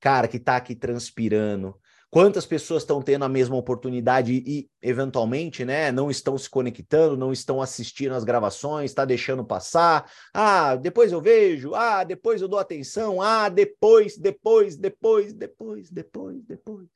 Cara, 0.00 0.28
que 0.28 0.36
está 0.36 0.56
aqui 0.56 0.74
transpirando. 0.74 1.78
Quantas 2.16 2.46
pessoas 2.46 2.82
estão 2.82 3.02
tendo 3.02 3.26
a 3.26 3.28
mesma 3.28 3.56
oportunidade 3.56 4.32
e, 4.32 4.70
eventualmente, 4.80 5.66
né, 5.66 5.92
não 5.92 6.10
estão 6.10 6.38
se 6.38 6.48
conectando, 6.48 7.14
não 7.14 7.30
estão 7.30 7.60
assistindo 7.60 8.14
as 8.14 8.24
gravações, 8.24 8.90
está 8.90 9.04
deixando 9.04 9.44
passar. 9.44 10.10
Ah, 10.32 10.76
depois 10.76 11.12
eu 11.12 11.20
vejo. 11.20 11.74
Ah, 11.74 12.04
depois 12.04 12.40
eu 12.40 12.48
dou 12.48 12.58
atenção. 12.58 13.20
Ah, 13.20 13.50
depois, 13.50 14.16
depois, 14.16 14.78
depois, 14.78 15.34
depois, 15.34 15.90
depois, 15.90 16.42
depois. 16.42 16.88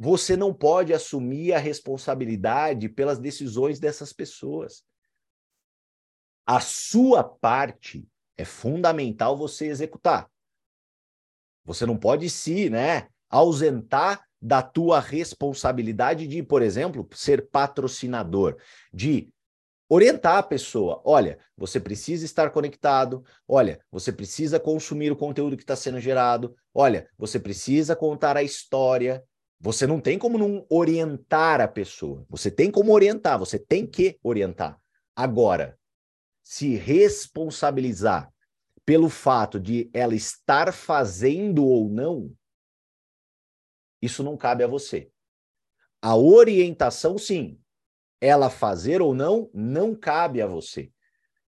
você 0.00 0.36
não 0.36 0.52
pode 0.52 0.92
assumir 0.92 1.52
a 1.52 1.58
responsabilidade 1.58 2.88
pelas 2.88 3.20
decisões 3.20 3.78
dessas 3.78 4.12
pessoas. 4.12 4.82
A 6.44 6.58
sua 6.58 7.22
parte 7.22 8.04
é 8.36 8.44
fundamental 8.44 9.36
você 9.36 9.66
executar. 9.66 10.31
Você 11.64 11.86
não 11.86 11.96
pode 11.96 12.28
se, 12.28 12.68
né, 12.68 13.06
ausentar 13.30 14.22
da 14.40 14.60
tua 14.60 14.98
responsabilidade 14.98 16.26
de, 16.26 16.42
por 16.42 16.62
exemplo, 16.62 17.08
ser 17.12 17.48
patrocinador, 17.48 18.56
de 18.92 19.32
orientar 19.88 20.38
a 20.38 20.42
pessoa. 20.42 21.00
Olha, 21.04 21.38
você 21.56 21.78
precisa 21.78 22.24
estar 22.24 22.50
conectado. 22.50 23.22
Olha, 23.46 23.78
você 23.90 24.10
precisa 24.10 24.58
consumir 24.58 25.12
o 25.12 25.16
conteúdo 25.16 25.56
que 25.56 25.62
está 25.62 25.76
sendo 25.76 26.00
gerado. 26.00 26.56
Olha, 26.74 27.08
você 27.16 27.38
precisa 27.38 27.94
contar 27.94 28.36
a 28.36 28.42
história. 28.42 29.22
Você 29.60 29.86
não 29.86 30.00
tem 30.00 30.18
como 30.18 30.38
não 30.38 30.66
orientar 30.68 31.60
a 31.60 31.68
pessoa. 31.68 32.24
Você 32.28 32.50
tem 32.50 32.70
como 32.70 32.92
orientar, 32.92 33.38
você 33.38 33.58
tem 33.58 33.86
que 33.86 34.18
orientar. 34.24 34.76
Agora, 35.14 35.78
se 36.42 36.74
responsabilizar 36.74 38.31
pelo 38.84 39.08
fato 39.08 39.60
de 39.60 39.90
ela 39.92 40.14
estar 40.14 40.72
fazendo 40.72 41.64
ou 41.64 41.88
não, 41.88 42.34
isso 44.00 44.22
não 44.22 44.36
cabe 44.36 44.64
a 44.64 44.66
você. 44.66 45.10
A 46.00 46.16
orientação, 46.16 47.16
sim. 47.16 47.58
Ela 48.20 48.50
fazer 48.50 49.00
ou 49.00 49.14
não, 49.14 49.48
não 49.54 49.94
cabe 49.94 50.42
a 50.42 50.46
você. 50.46 50.90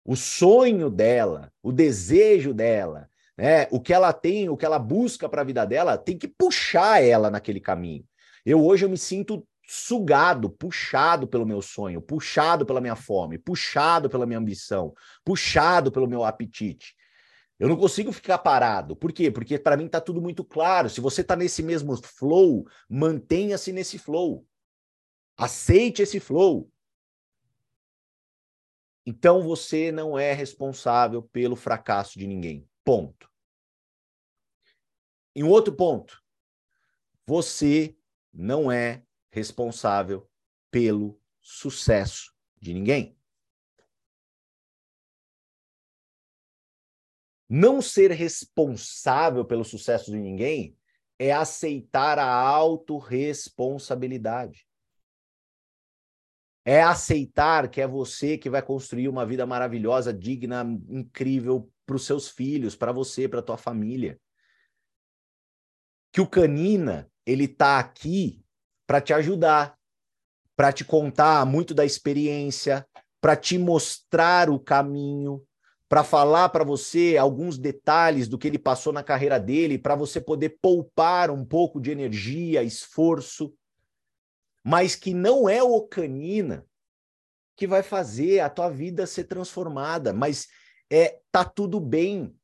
O 0.05 0.15
sonho 0.15 0.89
dela, 0.89 1.53
o 1.61 1.73
desejo 1.73 2.55
dela, 2.55 3.09
né, 3.37 3.67
o 3.73 3.81
que 3.81 3.93
ela 3.93 4.13
tem, 4.13 4.49
o 4.49 4.57
que 4.57 4.65
ela 4.65 4.79
busca 4.79 5.29
para 5.29 5.43
a 5.43 5.45
vida 5.45 5.65
dela, 5.65 5.99
tem 5.99 6.17
que 6.17 6.29
puxar 6.29 7.03
ela 7.03 7.29
naquele 7.29 7.61
caminho. 7.61 8.05
Eu 8.45 8.65
hoje 8.65 8.85
eu 8.85 8.89
me 8.89 8.97
sinto 8.97 9.47
sugado, 9.67 10.49
puxado 10.49 11.27
pelo 11.27 11.45
meu 11.45 11.61
sonho, 11.61 12.01
puxado 12.01 12.65
pela 12.65 12.81
minha 12.81 12.95
fome, 12.95 13.37
puxado 13.37 14.09
pela 14.09 14.25
minha 14.25 14.39
ambição, 14.39 14.95
puxado 15.25 15.91
pelo 15.91 16.07
meu 16.07 16.23
apetite. 16.25 16.95
Eu 17.59 17.69
não 17.69 17.77
consigo 17.77 18.13
ficar 18.13 18.39
parado. 18.39 18.95
Por 18.95 19.13
quê? 19.13 19.31
Porque 19.31 19.59
para 19.59 19.77
mim 19.77 19.87
está 19.87 20.01
tudo 20.01 20.21
muito 20.21 20.45
claro. 20.45 20.91
Se 20.91 21.01
você 21.01 21.23
está 21.23 21.35
nesse 21.35 21.63
mesmo 21.63 21.97
flow, 21.97 22.69
mantenha-se 22.89 23.73
nesse 23.73 23.99
flow. 23.99 24.47
Aceite 25.37 26.03
esse 26.03 26.21
flow. 26.21 26.71
Então 29.07 29.43
você 29.43 29.91
não 29.91 30.19
é 30.19 30.33
responsável 30.33 31.23
pelo 31.23 31.57
fracasso 31.57 32.19
de 32.19 32.27
ninguém. 32.27 32.69
Ponto. 32.85 33.31
Em 35.35 35.45
outro 35.45 35.75
ponto, 35.75 36.23
você 37.27 37.97
não 38.33 38.71
é 38.71 39.03
responsável 39.31 40.29
pelo 40.71 41.21
sucesso 41.41 42.35
de 42.61 42.75
ninguém. 42.75 43.16
Não 47.49 47.81
ser 47.81 48.11
responsável 48.11 49.45
pelo 49.45 49.65
sucesso 49.65 50.11
de 50.11 50.19
ninguém 50.19 50.77
é 51.19 51.33
aceitar 51.33 52.19
a 52.19 52.29
autorresponsabilidade. 52.29 54.67
É 56.65 56.83
aceitar 56.83 57.71
que 57.71 57.81
é 57.81 57.87
você 57.87 58.37
que 58.37 58.51
vai 58.51 58.61
construir 58.61 59.09
uma 59.09 59.25
vida 59.25 59.47
maravilhosa, 59.47 60.13
digna, 60.13 60.65
incrível 60.89 61.71
para 61.87 61.95
os 61.95 62.05
seus 62.05 62.29
filhos, 62.29 62.75
para 62.75 62.91
você, 62.91 63.29
para 63.29 63.41
tua 63.41 63.57
família. 63.57 64.21
Que 66.13 66.21
o 66.21 66.29
Canina, 66.29 67.09
ele 67.25 67.47
tá 67.47 67.79
aqui 67.79 68.45
para 68.85 69.01
te 69.01 69.13
ajudar, 69.13 69.79
para 70.57 70.73
te 70.73 70.85
contar 70.85 71.47
muito 71.47 71.73
da 71.73 71.85
experiência, 71.85 72.85
para 73.21 73.37
te 73.37 73.59
mostrar 73.59 74.51
o 74.51 74.59
caminho, 74.59 75.47
para 75.89 76.03
falar 76.03 76.49
para 76.49 76.65
você 76.65 77.17
alguns 77.17 77.59
detalhes 77.59 78.27
do 78.29 78.37
que 78.37 78.49
ele 78.49 78.59
passou 78.59 78.93
na 78.93 79.03
carreira 79.03 79.39
dele, 79.39 79.79
para 79.79 79.95
você 79.95 80.21
poder 80.21 80.59
poupar 80.61 81.31
um 81.31 81.45
pouco 81.45 81.81
de 81.81 81.91
energia, 81.91 82.63
esforço, 82.63 83.55
mas 84.65 84.97
que 84.97 85.15
não 85.15 85.49
é 85.49 85.63
o 85.63 85.81
canina 85.83 86.67
que 87.57 87.67
vai 87.67 87.83
fazer 87.83 88.41
a 88.41 88.51
tua 88.51 88.69
vida 88.69 89.07
ser 89.07 89.25
transformada, 89.25 90.13
mas 90.13 90.49
é 90.91 91.21
tá 91.31 91.45
tudo 91.45 91.81
bem 91.81 92.37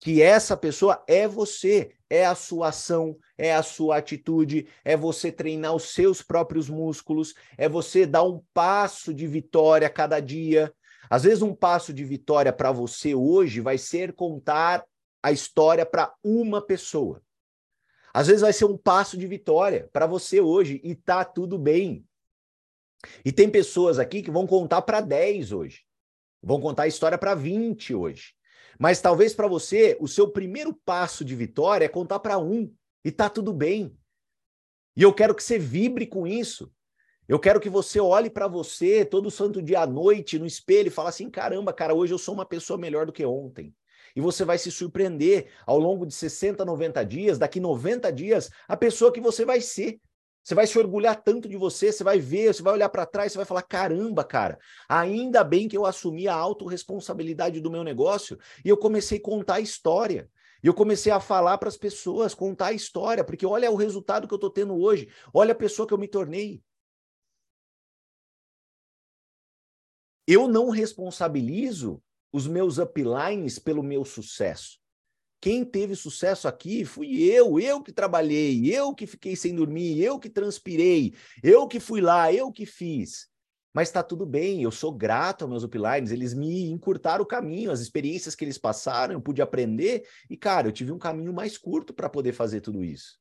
que 0.00 0.22
essa 0.22 0.56
pessoa 0.56 1.04
é 1.06 1.28
você, 1.28 1.92
é 2.08 2.24
a 2.24 2.34
sua 2.34 2.68
ação, 2.68 3.16
é 3.36 3.54
a 3.54 3.62
sua 3.62 3.98
atitude, 3.98 4.66
é 4.82 4.96
você 4.96 5.30
treinar 5.30 5.74
os 5.74 5.92
seus 5.92 6.22
próprios 6.22 6.70
músculos, 6.70 7.34
é 7.58 7.68
você 7.68 8.06
dar 8.06 8.22
um 8.22 8.42
passo 8.54 9.12
de 9.12 9.26
vitória 9.26 9.86
a 9.86 9.90
cada 9.90 10.18
dia, 10.18 10.74
às 11.10 11.24
vezes, 11.24 11.42
um 11.42 11.52
passo 11.52 11.92
de 11.92 12.04
vitória 12.04 12.52
para 12.52 12.70
você 12.70 13.16
hoje 13.16 13.60
vai 13.60 13.76
ser 13.76 14.12
contar 14.12 14.86
a 15.20 15.32
história 15.32 15.84
para 15.84 16.14
uma 16.22 16.64
pessoa. 16.64 17.20
Às 18.14 18.28
vezes, 18.28 18.42
vai 18.42 18.52
ser 18.52 18.66
um 18.66 18.78
passo 18.78 19.18
de 19.18 19.26
vitória 19.26 19.90
para 19.92 20.06
você 20.06 20.40
hoje 20.40 20.80
e 20.84 20.94
tá 20.94 21.24
tudo 21.24 21.58
bem. 21.58 22.06
E 23.24 23.32
tem 23.32 23.50
pessoas 23.50 23.98
aqui 23.98 24.22
que 24.22 24.30
vão 24.30 24.46
contar 24.46 24.82
para 24.82 25.00
10 25.00 25.50
hoje, 25.50 25.80
vão 26.40 26.60
contar 26.60 26.84
a 26.84 26.88
história 26.88 27.18
para 27.18 27.34
20 27.34 27.92
hoje. 27.92 28.34
Mas 28.78 29.00
talvez 29.00 29.34
para 29.34 29.48
você, 29.48 29.96
o 30.00 30.06
seu 30.06 30.30
primeiro 30.30 30.72
passo 30.72 31.24
de 31.24 31.34
vitória 31.34 31.86
é 31.86 31.88
contar 31.88 32.20
para 32.20 32.38
um 32.38 32.72
e 33.04 33.10
tá 33.10 33.28
tudo 33.28 33.52
bem. 33.52 33.96
E 34.96 35.02
eu 35.02 35.12
quero 35.12 35.34
que 35.34 35.42
você 35.42 35.58
vibre 35.58 36.06
com 36.06 36.26
isso. 36.26 36.72
Eu 37.30 37.38
quero 37.38 37.60
que 37.60 37.70
você 37.70 38.00
olhe 38.00 38.28
para 38.28 38.48
você 38.48 39.04
todo 39.04 39.30
santo 39.30 39.62
dia 39.62 39.82
à 39.82 39.86
noite 39.86 40.36
no 40.36 40.44
espelho 40.44 40.88
e 40.88 40.90
fale 40.90 41.10
assim: 41.10 41.30
caramba, 41.30 41.72
cara, 41.72 41.94
hoje 41.94 42.12
eu 42.12 42.18
sou 42.18 42.34
uma 42.34 42.44
pessoa 42.44 42.76
melhor 42.76 43.06
do 43.06 43.12
que 43.12 43.24
ontem. 43.24 43.72
E 44.16 44.20
você 44.20 44.44
vai 44.44 44.58
se 44.58 44.68
surpreender 44.68 45.46
ao 45.64 45.78
longo 45.78 46.04
de 46.04 46.12
60, 46.12 46.64
90 46.64 47.04
dias, 47.04 47.38
daqui 47.38 47.60
90 47.60 48.12
dias, 48.12 48.50
a 48.66 48.76
pessoa 48.76 49.12
que 49.12 49.20
você 49.20 49.44
vai 49.44 49.60
ser. 49.60 50.00
Você 50.42 50.56
vai 50.56 50.66
se 50.66 50.76
orgulhar 50.76 51.22
tanto 51.22 51.48
de 51.48 51.56
você, 51.56 51.92
você 51.92 52.02
vai 52.02 52.18
ver, 52.18 52.52
você 52.52 52.64
vai 52.64 52.72
olhar 52.72 52.88
para 52.88 53.06
trás, 53.06 53.30
você 53.30 53.38
vai 53.38 53.46
falar: 53.46 53.62
caramba, 53.62 54.24
cara, 54.24 54.58
ainda 54.88 55.44
bem 55.44 55.68
que 55.68 55.76
eu 55.76 55.86
assumi 55.86 56.26
a 56.26 56.34
autorresponsabilidade 56.34 57.60
do 57.60 57.70
meu 57.70 57.84
negócio 57.84 58.36
e 58.64 58.68
eu 58.68 58.76
comecei 58.76 59.18
a 59.18 59.22
contar 59.22 59.54
a 59.54 59.60
história. 59.60 60.28
E 60.64 60.66
eu 60.66 60.74
comecei 60.74 61.12
a 61.12 61.20
falar 61.20 61.58
para 61.58 61.68
as 61.68 61.76
pessoas, 61.76 62.34
contar 62.34 62.66
a 62.66 62.72
história, 62.72 63.22
porque 63.22 63.46
olha 63.46 63.70
o 63.70 63.76
resultado 63.76 64.26
que 64.26 64.34
eu 64.34 64.36
estou 64.36 64.50
tendo 64.50 64.76
hoje, 64.76 65.08
olha 65.32 65.52
a 65.52 65.54
pessoa 65.54 65.86
que 65.86 65.94
eu 65.94 65.98
me 65.98 66.08
tornei. 66.08 66.60
Eu 70.32 70.46
não 70.46 70.70
responsabilizo 70.70 72.00
os 72.32 72.46
meus 72.46 72.78
uplines 72.78 73.58
pelo 73.58 73.82
meu 73.82 74.04
sucesso. 74.04 74.78
Quem 75.40 75.64
teve 75.64 75.96
sucesso 75.96 76.46
aqui 76.46 76.84
fui 76.84 77.20
eu, 77.24 77.58
eu 77.58 77.82
que 77.82 77.90
trabalhei, 77.90 78.72
eu 78.72 78.94
que 78.94 79.08
fiquei 79.08 79.34
sem 79.34 79.52
dormir, 79.56 80.00
eu 80.00 80.20
que 80.20 80.30
transpirei, 80.30 81.14
eu 81.42 81.66
que 81.66 81.80
fui 81.80 82.00
lá, 82.00 82.32
eu 82.32 82.52
que 82.52 82.64
fiz. 82.64 83.26
Mas 83.74 83.88
está 83.88 84.04
tudo 84.04 84.24
bem, 84.24 84.62
eu 84.62 84.70
sou 84.70 84.92
grato 84.92 85.42
aos 85.42 85.50
meus 85.50 85.64
uplines, 85.64 86.12
eles 86.12 86.32
me 86.32 86.70
encurtaram 86.70 87.24
o 87.24 87.26
caminho, 87.26 87.72
as 87.72 87.80
experiências 87.80 88.36
que 88.36 88.44
eles 88.44 88.56
passaram, 88.56 89.14
eu 89.14 89.20
pude 89.20 89.42
aprender 89.42 90.06
e, 90.30 90.36
cara, 90.36 90.68
eu 90.68 90.72
tive 90.72 90.92
um 90.92 90.98
caminho 90.98 91.32
mais 91.32 91.58
curto 91.58 91.92
para 91.92 92.08
poder 92.08 92.34
fazer 92.34 92.60
tudo 92.60 92.84
isso. 92.84 93.18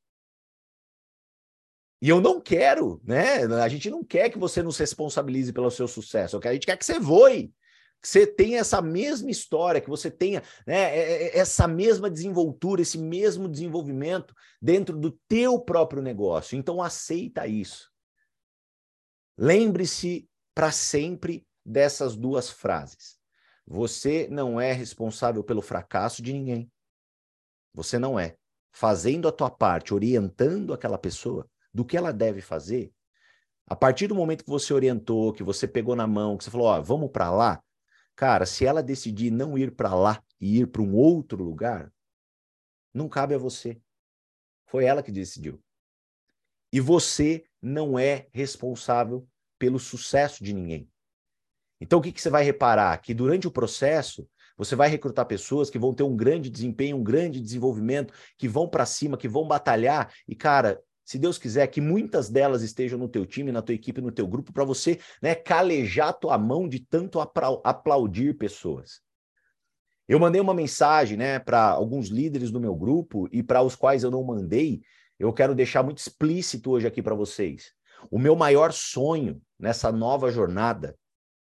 E 2.01 2.07
eu 2.07 2.21
não 2.21 2.39
quero, 2.39 3.01
né? 3.03 3.43
A 3.45 3.67
gente 3.67 3.89
não 3.89 4.03
quer 4.03 4.29
que 4.29 4.37
você 4.37 4.63
nos 4.63 4.77
responsabilize 4.77 5.51
pelo 5.51 5.69
seu 5.69 5.87
sucesso. 5.87 6.39
A 6.41 6.53
gente 6.53 6.65
quer 6.65 6.77
que 6.77 6.85
você 6.85 6.97
voe, 6.97 7.53
que 8.01 8.07
você 8.07 8.25
tenha 8.25 8.59
essa 8.59 8.81
mesma 8.81 9.29
história, 9.29 9.81
que 9.81 9.89
você 9.89 10.09
tenha 10.09 10.41
né, 10.65 10.75
é, 10.75 10.99
é, 10.99 11.23
é, 11.23 11.37
essa 11.37 11.67
mesma 11.67 12.09
desenvoltura, 12.09 12.81
esse 12.81 12.97
mesmo 12.97 13.49
desenvolvimento 13.49 14.33
dentro 14.61 14.97
do 14.97 15.11
teu 15.27 15.59
próprio 15.59 16.01
negócio. 16.01 16.57
Então 16.57 16.81
aceita 16.81 17.45
isso. 17.45 17.91
Lembre-se 19.37 20.29
para 20.55 20.71
sempre 20.71 21.45
dessas 21.65 22.15
duas 22.15 22.49
frases. 22.49 23.17
Você 23.67 24.27
não 24.31 24.59
é 24.59 24.71
responsável 24.71 25.43
pelo 25.43 25.61
fracasso 25.61 26.21
de 26.21 26.33
ninguém. 26.33 26.71
Você 27.73 27.99
não 27.99 28.19
é. 28.19 28.35
Fazendo 28.71 29.27
a 29.27 29.31
tua 29.31 29.49
parte, 29.49 29.93
orientando 29.93 30.73
aquela 30.73 30.97
pessoa, 30.97 31.49
do 31.79 31.85
que 31.85 31.95
ela 31.95 32.11
deve 32.11 32.41
fazer, 32.41 32.91
a 33.65 33.73
partir 33.73 34.07
do 34.07 34.13
momento 34.13 34.43
que 34.43 34.49
você 34.49 34.73
orientou, 34.73 35.31
que 35.31 35.41
você 35.41 35.65
pegou 35.65 35.95
na 35.95 36.05
mão, 36.05 36.35
que 36.35 36.43
você 36.43 36.51
falou, 36.51 36.67
ó, 36.67 36.81
vamos 36.81 37.09
para 37.09 37.31
lá, 37.31 37.63
cara, 38.17 38.45
se 38.45 38.65
ela 38.65 38.83
decidir 38.83 39.31
não 39.31 39.57
ir 39.57 39.73
para 39.73 39.95
lá 39.95 40.21
e 40.41 40.59
ir 40.59 40.67
para 40.67 40.81
um 40.81 40.93
outro 40.93 41.41
lugar, 41.41 41.89
não 42.93 43.07
cabe 43.07 43.33
a 43.33 43.37
você. 43.37 43.79
Foi 44.65 44.83
ela 44.83 45.01
que 45.01 45.09
decidiu. 45.09 45.63
E 46.69 46.81
você 46.81 47.45
não 47.61 47.97
é 47.97 48.27
responsável 48.33 49.25
pelo 49.57 49.79
sucesso 49.79 50.43
de 50.43 50.53
ninguém. 50.53 50.91
Então, 51.79 51.99
o 51.99 52.01
que, 52.01 52.11
que 52.11 52.21
você 52.21 52.29
vai 52.29 52.43
reparar? 52.43 52.97
Que 52.97 53.13
durante 53.13 53.47
o 53.47 53.51
processo, 53.51 54.27
você 54.57 54.75
vai 54.75 54.89
recrutar 54.89 55.25
pessoas 55.25 55.69
que 55.69 55.79
vão 55.79 55.93
ter 55.93 56.03
um 56.03 56.17
grande 56.17 56.49
desempenho, 56.49 56.97
um 56.97 57.03
grande 57.03 57.39
desenvolvimento, 57.39 58.13
que 58.37 58.49
vão 58.49 58.67
para 58.67 58.85
cima, 58.85 59.17
que 59.17 59.29
vão 59.29 59.47
batalhar. 59.47 60.13
E, 60.27 60.35
cara, 60.35 60.83
se 61.09 61.17
Deus 61.17 61.39
quiser, 61.39 61.65
que 61.65 61.81
muitas 61.81 62.29
delas 62.29 62.61
estejam 62.61 62.99
no 62.99 63.09
teu 63.09 63.25
time, 63.25 63.51
na 63.51 63.63
tua 63.63 63.73
equipe, 63.73 63.99
no 63.99 64.11
teu 64.11 64.27
grupo, 64.27 64.53
para 64.53 64.63
você 64.63 64.99
né, 65.19 65.33
calejar 65.33 66.13
tua 66.13 66.37
mão 66.37 66.69
de 66.69 66.79
tanto 66.81 67.19
aplaudir 67.19 68.37
pessoas. 68.37 69.01
Eu 70.07 70.19
mandei 70.19 70.39
uma 70.39 70.53
mensagem 70.53 71.17
né, 71.17 71.39
para 71.39 71.63
alguns 71.63 72.09
líderes 72.09 72.51
do 72.51 72.59
meu 72.59 72.75
grupo 72.75 73.27
e 73.31 73.41
para 73.41 73.63
os 73.63 73.75
quais 73.75 74.03
eu 74.03 74.11
não 74.11 74.23
mandei, 74.23 74.83
eu 75.17 75.33
quero 75.33 75.55
deixar 75.55 75.81
muito 75.81 75.97
explícito 75.97 76.69
hoje 76.69 76.85
aqui 76.85 77.01
para 77.01 77.15
vocês. 77.15 77.73
O 78.11 78.19
meu 78.19 78.35
maior 78.35 78.71
sonho 78.71 79.41
nessa 79.57 79.91
nova 79.91 80.29
jornada, 80.29 80.95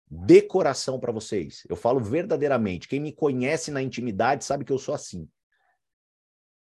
de 0.09 0.41
coração 0.41 0.99
para 0.99 1.11
vocês, 1.11 1.61
eu 1.69 1.75
falo 1.75 1.99
verdadeiramente, 1.99 2.87
quem 2.87 2.99
me 2.99 3.13
conhece 3.13 3.69
na 3.69 3.83
intimidade 3.83 4.43
sabe 4.43 4.65
que 4.65 4.73
eu 4.73 4.79
sou 4.79 4.95
assim. 4.95 5.29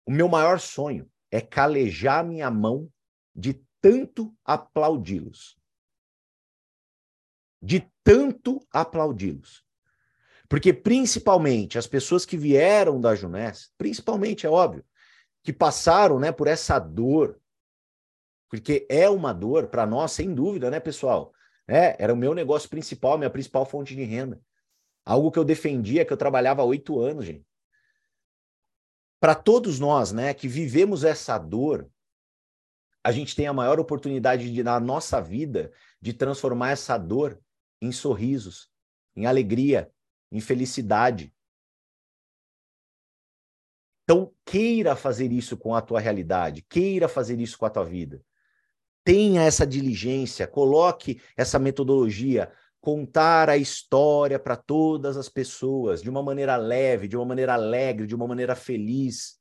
O 0.04 0.10
meu 0.10 0.26
maior 0.28 0.58
sonho 0.58 1.08
é 1.30 1.40
calejar 1.40 2.26
minha 2.26 2.50
mão 2.50 2.90
de 3.36 3.62
tanto 3.80 4.34
aplaudi-los. 4.44 5.58
De 7.60 7.92
tanto 8.02 8.66
aplaudi-los. 8.72 9.62
Porque 10.48 10.72
principalmente 10.72 11.76
as 11.76 11.86
pessoas 11.86 12.24
que 12.24 12.36
vieram 12.36 13.00
da 13.00 13.14
Junés, 13.14 13.72
principalmente 13.76 14.46
é 14.46 14.50
óbvio, 14.50 14.84
que 15.42 15.52
passaram, 15.52 16.18
né, 16.18 16.32
por 16.32 16.46
essa 16.46 16.78
dor, 16.78 17.38
porque 18.48 18.86
é 18.88 19.08
uma 19.10 19.32
dor 19.32 19.66
para 19.66 19.86
nós, 19.86 20.12
sem 20.12 20.32
dúvida, 20.34 20.70
né, 20.70 20.80
pessoal? 20.80 21.32
É, 21.68 22.02
era 22.02 22.14
o 22.14 22.16
meu 22.16 22.32
negócio 22.32 22.70
principal, 22.70 23.18
minha 23.18 23.30
principal 23.30 23.66
fonte 23.66 23.94
de 23.94 24.04
renda. 24.04 24.40
Algo 25.04 25.30
que 25.30 25.38
eu 25.38 25.44
defendia, 25.44 26.04
que 26.04 26.12
eu 26.12 26.16
trabalhava 26.16 26.62
há 26.62 26.64
oito 26.64 27.00
anos, 27.00 27.24
gente 27.24 27.46
para 29.20 29.34
todos 29.34 29.80
nós, 29.80 30.12
né, 30.12 30.34
que 30.34 30.46
vivemos 30.46 31.04
essa 31.04 31.38
dor, 31.38 31.88
a 33.06 33.12
gente 33.12 33.36
tem 33.36 33.46
a 33.46 33.52
maior 33.52 33.78
oportunidade 33.78 34.52
de, 34.52 34.64
na 34.64 34.80
nossa 34.80 35.20
vida 35.20 35.70
de 36.02 36.12
transformar 36.12 36.72
essa 36.72 36.98
dor 36.98 37.40
em 37.80 37.92
sorrisos, 37.92 38.68
em 39.14 39.26
alegria, 39.26 39.88
em 40.32 40.40
felicidade. 40.40 41.32
Então, 44.02 44.34
queira 44.44 44.96
fazer 44.96 45.30
isso 45.30 45.56
com 45.56 45.72
a 45.72 45.80
tua 45.80 46.00
realidade, 46.00 46.66
queira 46.68 47.06
fazer 47.06 47.38
isso 47.38 47.56
com 47.56 47.64
a 47.64 47.70
tua 47.70 47.84
vida. 47.84 48.20
Tenha 49.04 49.42
essa 49.42 49.64
diligência, 49.64 50.44
coloque 50.48 51.22
essa 51.36 51.60
metodologia, 51.60 52.52
contar 52.80 53.48
a 53.48 53.56
história 53.56 54.36
para 54.36 54.56
todas 54.56 55.16
as 55.16 55.28
pessoas 55.28 56.02
de 56.02 56.10
uma 56.10 56.24
maneira 56.24 56.56
leve, 56.56 57.06
de 57.06 57.16
uma 57.16 57.24
maneira 57.24 57.54
alegre, 57.54 58.04
de 58.04 58.16
uma 58.16 58.26
maneira 58.26 58.56
feliz, 58.56 59.38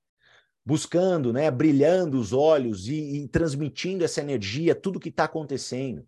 buscando, 0.65 1.31
né, 1.31 1.51
brilhando 1.51 2.19
os 2.19 2.33
olhos 2.33 2.87
e, 2.87 3.23
e 3.23 3.27
transmitindo 3.27 4.03
essa 4.03 4.21
energia, 4.21 4.73
tudo 4.73 4.99
que 4.99 5.09
está 5.09 5.25
acontecendo. 5.25 6.05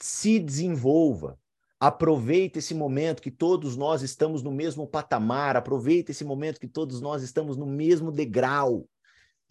Se 0.00 0.38
desenvolva, 0.38 1.38
aproveite 1.80 2.60
esse 2.60 2.74
momento 2.74 3.20
que 3.20 3.30
todos 3.30 3.76
nós 3.76 4.02
estamos 4.02 4.42
no 4.42 4.52
mesmo 4.52 4.86
patamar, 4.86 5.56
aproveite 5.56 6.12
esse 6.12 6.24
momento 6.24 6.60
que 6.60 6.68
todos 6.68 7.00
nós 7.00 7.22
estamos 7.22 7.56
no 7.56 7.66
mesmo 7.66 8.12
degrau 8.12 8.88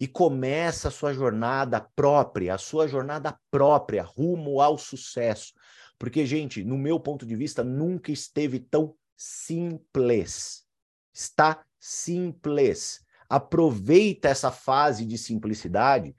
e 0.00 0.08
começa 0.08 0.88
a 0.88 0.90
sua 0.90 1.12
jornada 1.12 1.80
própria, 1.94 2.54
a 2.54 2.58
sua 2.58 2.88
jornada 2.88 3.38
própria 3.50 4.02
rumo 4.02 4.62
ao 4.62 4.78
sucesso. 4.78 5.52
Porque, 5.98 6.24
gente, 6.24 6.64
no 6.64 6.78
meu 6.78 6.98
ponto 6.98 7.26
de 7.26 7.36
vista, 7.36 7.62
nunca 7.62 8.10
esteve 8.10 8.58
tão 8.58 8.96
simples. 9.14 10.64
Está 11.12 11.62
simples. 11.78 13.04
Aproveita 13.30 14.28
essa 14.28 14.50
fase 14.50 15.06
de 15.06 15.16
simplicidade 15.16 16.14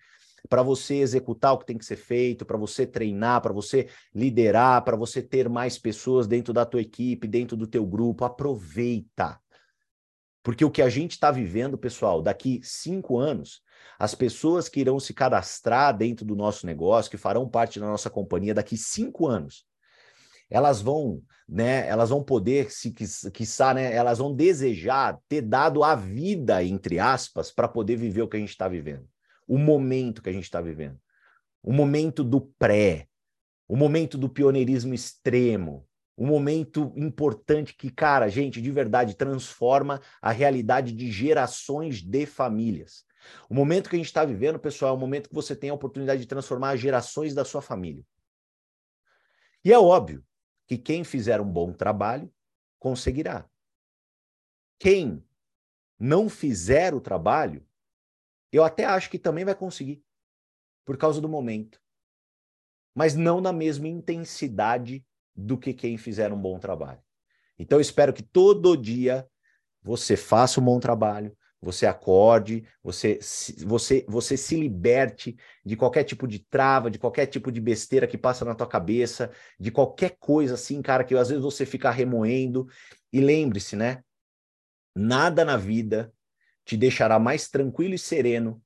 para 0.49 0.63
você 0.63 0.95
executar 0.95 1.53
o 1.53 1.57
que 1.57 1.65
tem 1.65 1.77
que 1.77 1.85
ser 1.85 1.97
feito, 1.97 2.45
para 2.45 2.57
você 2.57 2.87
treinar, 2.87 3.41
para 3.41 3.53
você 3.53 3.89
liderar, 4.15 4.81
para 4.83 4.95
você 4.95 5.21
ter 5.21 5.49
mais 5.49 5.77
pessoas 5.77 6.25
dentro 6.25 6.53
da 6.53 6.65
tua 6.65 6.81
equipe, 6.81 7.27
dentro 7.27 7.57
do 7.57 7.67
teu 7.67 7.85
grupo. 7.85 8.25
Aproveita. 8.25 9.39
Porque 10.41 10.65
o 10.65 10.71
que 10.71 10.81
a 10.81 10.89
gente 10.89 11.11
está 11.11 11.29
vivendo, 11.29 11.77
pessoal, 11.77 12.21
daqui 12.21 12.61
cinco 12.63 13.19
anos, 13.19 13.61
as 13.99 14.15
pessoas 14.15 14.67
que 14.67 14.79
irão 14.79 14.99
se 14.99 15.13
cadastrar 15.13 15.95
dentro 15.95 16.25
do 16.25 16.35
nosso 16.35 16.65
negócio, 16.65 17.11
que 17.11 17.17
farão 17.17 17.47
parte 17.47 17.79
da 17.79 17.85
nossa 17.85 18.09
companhia 18.09 18.53
daqui 18.53 18.75
cinco 18.75 19.27
anos, 19.27 19.65
elas 20.51 20.81
vão, 20.81 21.23
né, 21.47 21.87
elas 21.87 22.09
vão 22.09 22.21
poder, 22.21 22.69
se 22.69 22.91
quiçá, 22.91 23.73
né, 23.73 23.93
elas 23.93 24.17
vão 24.17 24.35
desejar 24.35 25.17
ter 25.29 25.41
dado 25.41 25.81
a 25.81 25.95
vida, 25.95 26.61
entre 26.61 26.99
aspas, 26.99 27.49
para 27.49 27.69
poder 27.69 27.95
viver 27.95 28.21
o 28.21 28.27
que 28.27 28.35
a 28.35 28.39
gente 28.39 28.49
está 28.49 28.67
vivendo. 28.67 29.07
O 29.47 29.57
momento 29.57 30.21
que 30.21 30.29
a 30.29 30.33
gente 30.33 30.43
está 30.43 30.59
vivendo. 30.59 30.99
O 31.63 31.71
momento 31.71 32.21
do 32.21 32.41
pré, 32.59 33.07
o 33.67 33.77
momento 33.77 34.17
do 34.17 34.27
pioneirismo 34.27 34.93
extremo, 34.93 35.87
um 36.17 36.27
momento 36.27 36.91
importante 36.97 37.73
que, 37.73 37.89
cara, 37.89 38.27
gente, 38.27 38.61
de 38.61 38.71
verdade, 38.71 39.15
transforma 39.15 40.01
a 40.21 40.31
realidade 40.31 40.91
de 40.91 41.09
gerações 41.09 42.01
de 42.01 42.25
famílias. 42.25 43.05
O 43.49 43.53
momento 43.53 43.89
que 43.89 43.95
a 43.95 43.99
gente 43.99 44.07
está 44.07 44.25
vivendo, 44.25 44.59
pessoal, 44.59 44.91
é 44.93 44.97
o 44.97 44.99
momento 44.99 45.29
que 45.29 45.35
você 45.35 45.55
tem 45.55 45.69
a 45.69 45.73
oportunidade 45.73 46.21
de 46.21 46.27
transformar 46.27 46.71
as 46.71 46.79
gerações 46.79 47.33
da 47.33 47.45
sua 47.45 47.61
família. 47.61 48.03
E 49.63 49.71
é 49.71 49.79
óbvio 49.79 50.23
que 50.71 50.77
quem 50.77 51.03
fizer 51.03 51.41
um 51.41 51.51
bom 51.51 51.73
trabalho 51.73 52.33
conseguirá. 52.79 53.45
Quem 54.79 55.21
não 55.99 56.29
fizer 56.29 56.93
o 56.93 57.01
trabalho, 57.01 57.67
eu 58.53 58.63
até 58.63 58.85
acho 58.85 59.09
que 59.09 59.19
também 59.19 59.43
vai 59.43 59.53
conseguir, 59.53 60.01
por 60.85 60.95
causa 60.95 61.19
do 61.19 61.27
momento. 61.27 61.83
Mas 62.95 63.15
não 63.15 63.41
na 63.41 63.51
mesma 63.51 63.89
intensidade 63.89 65.05
do 65.35 65.57
que 65.57 65.73
quem 65.73 65.97
fizer 65.97 66.31
um 66.31 66.41
bom 66.41 66.57
trabalho. 66.57 67.03
Então, 67.59 67.77
eu 67.77 67.81
espero 67.81 68.13
que 68.13 68.23
todo 68.23 68.77
dia 68.77 69.29
você 69.81 70.15
faça 70.15 70.61
um 70.61 70.63
bom 70.63 70.79
trabalho, 70.79 71.37
você 71.61 71.85
acorde, 71.85 72.67
você, 72.83 73.19
você, 73.59 74.03
você 74.07 74.35
se 74.35 74.55
liberte 74.55 75.37
de 75.63 75.77
qualquer 75.77 76.03
tipo 76.03 76.27
de 76.27 76.39
trava, 76.39 76.89
de 76.89 76.97
qualquer 76.97 77.27
tipo 77.27 77.51
de 77.51 77.61
besteira 77.61 78.07
que 78.07 78.17
passa 78.17 78.43
na 78.43 78.55
tua 78.55 78.67
cabeça, 78.67 79.31
de 79.59 79.69
qualquer 79.69 80.17
coisa 80.19 80.55
assim, 80.55 80.81
cara, 80.81 81.03
que 81.03 81.13
às 81.15 81.29
vezes 81.29 81.43
você 81.43 81.63
fica 81.65 81.91
remoendo. 81.91 82.67
E 83.13 83.21
lembre-se, 83.21 83.75
né? 83.75 84.03
Nada 84.95 85.45
na 85.45 85.55
vida 85.55 86.11
te 86.65 86.75
deixará 86.75 87.19
mais 87.19 87.47
tranquilo 87.47 87.93
e 87.93 87.99
sereno 87.99 88.61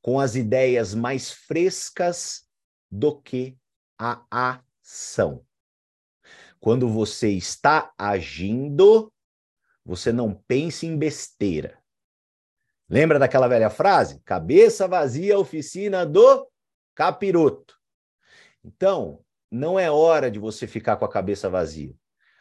com 0.00 0.18
as 0.18 0.34
ideias 0.34 0.94
mais 0.94 1.30
frescas 1.30 2.44
do 2.90 3.20
que 3.20 3.56
a 3.96 4.26
ação. 4.30 5.46
Quando 6.58 6.88
você 6.88 7.30
está 7.30 7.92
agindo, 7.96 9.12
você 9.84 10.12
não 10.12 10.34
pense 10.34 10.86
em 10.86 10.96
besteira 10.96 11.81
Lembra 12.92 13.18
daquela 13.18 13.48
velha 13.48 13.70
frase? 13.70 14.20
Cabeça 14.22 14.86
vazia, 14.86 15.38
oficina 15.38 16.04
do 16.04 16.46
capiroto. 16.94 17.74
Então, 18.62 19.20
não 19.50 19.80
é 19.80 19.90
hora 19.90 20.30
de 20.30 20.38
você 20.38 20.66
ficar 20.66 20.96
com 20.96 21.06
a 21.06 21.10
cabeça 21.10 21.48
vazia. 21.48 21.94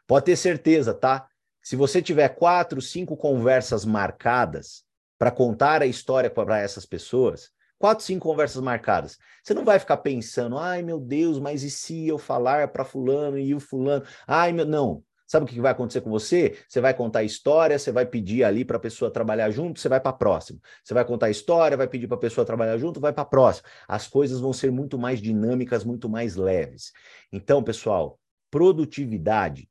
Pode 0.05 0.25
ter 0.25 0.35
certeza, 0.35 0.93
tá? 0.93 1.25
Se 1.63 1.77
você 1.77 2.01
tiver 2.01 2.27
quatro, 2.27 2.81
cinco 2.81 3.15
conversas 3.15 3.85
marcadas 3.85 4.83
para 5.17 5.31
contar 5.31 5.81
a 5.81 5.85
história 5.85 6.29
para 6.29 6.59
essas 6.59 6.85
pessoas, 6.85 7.49
quatro, 7.79 8.03
cinco 8.03 8.27
conversas 8.27 8.61
marcadas, 8.61 9.17
você 9.41 9.53
não 9.53 9.63
vai 9.63 9.79
ficar 9.79 9.97
pensando, 9.97 10.57
ai 10.57 10.81
meu 10.81 10.99
Deus, 10.99 11.39
mas 11.39 11.63
e 11.63 11.71
se 11.71 12.09
eu 12.09 12.17
falar 12.17 12.67
para 12.73 12.83
fulano 12.83 13.39
e 13.39 13.55
o 13.55 13.59
fulano? 13.61 14.05
Ai 14.27 14.51
meu, 14.51 14.65
não. 14.65 15.01
Sabe 15.31 15.45
o 15.45 15.47
que 15.47 15.61
vai 15.61 15.71
acontecer 15.71 16.01
com 16.01 16.09
você? 16.09 16.57
Você 16.67 16.81
vai 16.81 16.93
contar 16.93 17.23
história, 17.23 17.79
você 17.79 17.89
vai 17.89 18.05
pedir 18.05 18.43
ali 18.43 18.65
para 18.65 18.75
a 18.75 18.79
pessoa 18.81 19.09
trabalhar 19.09 19.49
junto, 19.49 19.79
você 19.79 19.87
vai 19.87 20.01
para 20.01 20.09
a 20.09 20.13
próxima. 20.13 20.59
Você 20.83 20.93
vai 20.93 21.05
contar 21.05 21.29
história, 21.29 21.77
vai 21.77 21.87
pedir 21.87 22.05
para 22.05 22.17
a 22.17 22.19
pessoa 22.19 22.43
trabalhar 22.43 22.77
junto, 22.77 22.99
vai 22.99 23.13
para 23.13 23.21
a 23.21 23.25
próxima. 23.25 23.65
As 23.87 24.09
coisas 24.09 24.41
vão 24.41 24.51
ser 24.51 24.73
muito 24.73 24.99
mais 24.99 25.21
dinâmicas, 25.21 25.85
muito 25.85 26.09
mais 26.09 26.35
leves. 26.35 26.91
Então, 27.31 27.63
pessoal, 27.63 28.19
produtividade, 28.49 29.69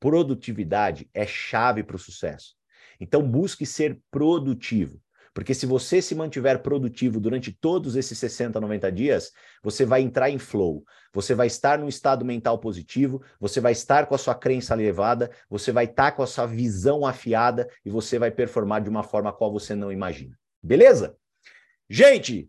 produtividade 0.00 1.10
é 1.12 1.26
chave 1.26 1.82
para 1.82 1.96
o 1.96 1.98
sucesso. 1.98 2.54
Então, 2.98 3.22
busque 3.22 3.66
ser 3.66 4.00
produtivo. 4.10 4.98
Porque 5.36 5.52
se 5.52 5.66
você 5.66 6.00
se 6.00 6.14
mantiver 6.14 6.62
produtivo 6.62 7.20
durante 7.20 7.52
todos 7.52 7.94
esses 7.94 8.18
60, 8.18 8.58
90 8.58 8.90
dias, 8.90 9.32
você 9.62 9.84
vai 9.84 10.00
entrar 10.00 10.30
em 10.30 10.38
flow, 10.38 10.82
você 11.12 11.34
vai 11.34 11.46
estar 11.46 11.78
num 11.78 11.88
estado 11.88 12.24
mental 12.24 12.58
positivo, 12.58 13.22
você 13.38 13.60
vai 13.60 13.72
estar 13.72 14.06
com 14.06 14.14
a 14.14 14.18
sua 14.18 14.34
crença 14.34 14.72
elevada, 14.72 15.30
você 15.50 15.70
vai 15.70 15.84
estar 15.84 16.12
com 16.12 16.22
a 16.22 16.26
sua 16.26 16.46
visão 16.46 17.04
afiada 17.04 17.68
e 17.84 17.90
você 17.90 18.18
vai 18.18 18.30
performar 18.30 18.80
de 18.80 18.88
uma 18.88 19.02
forma 19.02 19.28
a 19.28 19.32
qual 19.32 19.52
você 19.52 19.74
não 19.74 19.92
imagina. 19.92 20.38
Beleza? 20.62 21.14
Gente, 21.86 22.48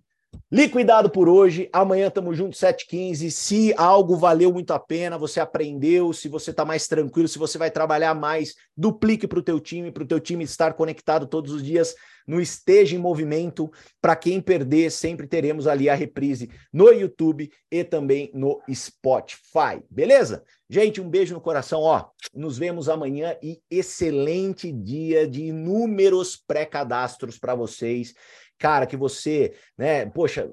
Liquidado 0.52 1.10
por 1.10 1.28
hoje. 1.28 1.70
Amanhã 1.74 2.10
tamo 2.10 2.34
junto, 2.34 2.56
7h15. 2.56 3.32
Se 3.32 3.74
algo 3.76 4.16
valeu 4.16 4.52
muito 4.52 4.72
a 4.72 4.80
pena, 4.80 5.18
você 5.18 5.40
aprendeu, 5.40 6.14
se 6.14 6.30
você 6.30 6.54
tá 6.54 6.64
mais 6.64 6.88
tranquilo, 6.88 7.28
se 7.28 7.40
você 7.40 7.58
vai 7.58 7.72
trabalhar 7.72 8.14
mais, 8.14 8.54
duplique 8.76 9.28
para 9.28 9.40
o 9.40 9.44
teu 9.44 9.60
time, 9.60 9.92
para 9.92 10.04
o 10.04 10.08
teu 10.08 10.20
time 10.20 10.44
estar 10.44 10.74
conectado 10.74 11.28
todos 11.28 11.52
os 11.52 11.64
dias 11.64 11.96
no 12.28 12.42
Esteja 12.42 12.96
em 12.96 13.00
Movimento. 13.00 13.72
Para 14.02 14.16
quem 14.16 14.42
perder, 14.42 14.92
sempre 14.92 15.26
teremos 15.26 15.66
ali 15.66 15.90
a 15.90 15.96
reprise 15.96 16.50
no 16.72 16.90
YouTube 16.90 17.50
e 17.72 17.84
também 17.84 18.30
no 18.34 18.62
Spotify. 18.72 19.82
Beleza? 19.90 20.44
Gente, 20.70 21.00
um 21.00 21.10
beijo 21.10 21.34
no 21.34 21.40
coração. 21.40 21.82
Ó, 21.82 22.06
nos 22.34 22.58
vemos 22.58 22.90
amanhã 22.90 23.38
e 23.42 23.62
excelente 23.72 24.72
dia 24.72 25.26
de 25.26 25.46
inúmeros 25.46 26.36
pré-cadastros 26.36 27.40
para 27.40 27.56
vocês 27.56 28.14
cara, 28.58 28.86
que 28.86 28.98
você, 28.98 29.54
né, 29.78 30.06
poxa, 30.06 30.50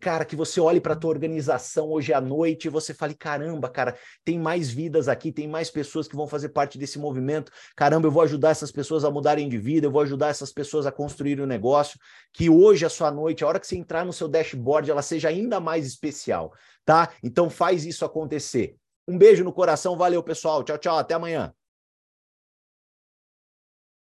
cara, 0.00 0.24
que 0.24 0.36
você 0.36 0.60
olhe 0.60 0.80
para 0.80 0.96
tua 0.96 1.10
organização 1.10 1.90
hoje 1.90 2.12
à 2.12 2.20
noite 2.20 2.66
e 2.66 2.70
você 2.70 2.94
fale, 2.94 3.14
caramba, 3.14 3.68
cara, 3.68 3.96
tem 4.24 4.38
mais 4.38 4.70
vidas 4.70 5.08
aqui, 5.08 5.32
tem 5.32 5.48
mais 5.48 5.70
pessoas 5.70 6.06
que 6.06 6.16
vão 6.16 6.26
fazer 6.26 6.50
parte 6.50 6.78
desse 6.78 6.98
movimento. 6.98 7.50
Caramba, 7.76 8.06
eu 8.06 8.12
vou 8.12 8.22
ajudar 8.22 8.50
essas 8.50 8.70
pessoas 8.70 9.04
a 9.04 9.10
mudarem 9.10 9.48
de 9.48 9.58
vida, 9.58 9.86
eu 9.86 9.90
vou 9.90 10.02
ajudar 10.02 10.28
essas 10.28 10.52
pessoas 10.52 10.86
a 10.86 10.92
construir 10.92 11.40
um 11.40 11.46
negócio, 11.46 11.98
que 12.32 12.48
hoje 12.48 12.84
a 12.84 12.90
sua 12.90 13.10
noite, 13.10 13.44
a 13.44 13.48
hora 13.48 13.60
que 13.60 13.66
você 13.66 13.76
entrar 13.76 14.04
no 14.04 14.12
seu 14.12 14.28
dashboard, 14.28 14.90
ela 14.90 15.02
seja 15.02 15.28
ainda 15.28 15.60
mais 15.60 15.86
especial, 15.86 16.52
tá? 16.84 17.10
Então 17.22 17.50
faz 17.50 17.84
isso 17.84 18.04
acontecer. 18.04 18.76
Um 19.06 19.18
beijo 19.18 19.42
no 19.42 19.52
coração, 19.52 19.96
valeu, 19.96 20.22
pessoal. 20.22 20.62
Tchau, 20.62 20.78
tchau, 20.78 20.96
até 20.96 21.14
amanhã. 21.14 21.52